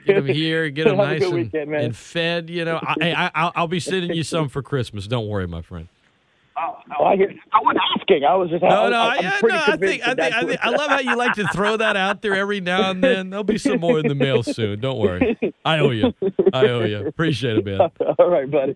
Get 0.06 0.18
them 0.18 0.28
here, 0.28 0.70
get 0.70 0.84
them 0.84 0.98
nice 0.98 1.24
and, 1.24 1.34
weekend, 1.34 1.74
and 1.74 1.96
fed. 1.96 2.48
You 2.48 2.64
know, 2.64 2.80
I, 2.80 2.96
I, 3.14 3.32
I'll, 3.34 3.52
I'll 3.56 3.68
be 3.68 3.80
sending 3.80 4.14
you 4.14 4.22
some 4.22 4.50
for 4.50 4.62
Christmas. 4.62 5.08
Don't 5.08 5.28
worry, 5.28 5.48
my 5.48 5.64
friend. 5.64 5.88
Oh, 6.64 7.04
I, 7.04 7.14
I 7.14 7.62
wasn't 7.62 7.80
asking. 7.98 8.24
I 8.24 8.36
was 8.36 8.50
just. 8.50 8.62
No, 8.62 8.68
I, 8.70 8.90
no, 8.90 8.98
I, 8.98 9.16
I, 9.16 9.22
no, 9.22 9.56
I 9.56 9.78
think, 9.78 10.08
I 10.08 10.14
think, 10.14 10.36
I 10.36 10.44
think, 10.46 10.60
I 10.62 10.70
love 10.70 10.90
how 10.90 11.00
you 11.00 11.16
like 11.16 11.34
to 11.34 11.48
throw 11.48 11.78
that 11.78 11.96
out 11.96 12.22
there 12.22 12.36
every 12.36 12.62
now 12.62 12.92
and 12.92 13.04
then. 13.04 13.30
There'll 13.30 13.44
be 13.44 13.58
some 13.58 13.80
more 13.80 14.00
in 14.00 14.08
the 14.08 14.16
mail 14.16 14.44
soon. 14.44 14.80
Don't 14.80 15.00
worry. 15.00 15.38
I 15.66 15.80
owe 15.80 15.92
you. 15.92 16.14
I 16.54 16.68
owe 16.68 16.84
you. 16.84 17.08
Appreciate 17.08 17.58
it, 17.58 17.66
man. 17.66 17.80
All 18.20 18.30
right, 18.30 18.50
buddy. 18.50 18.76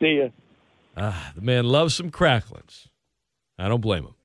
See 0.00 0.20
ya. 0.22 0.28
Ah, 0.96 1.32
the 1.34 1.42
man 1.42 1.66
loves 1.66 1.94
some 1.94 2.10
cracklings. 2.10 2.88
I 3.58 3.68
don't 3.68 3.80
blame 3.80 4.04
him. 4.04 4.14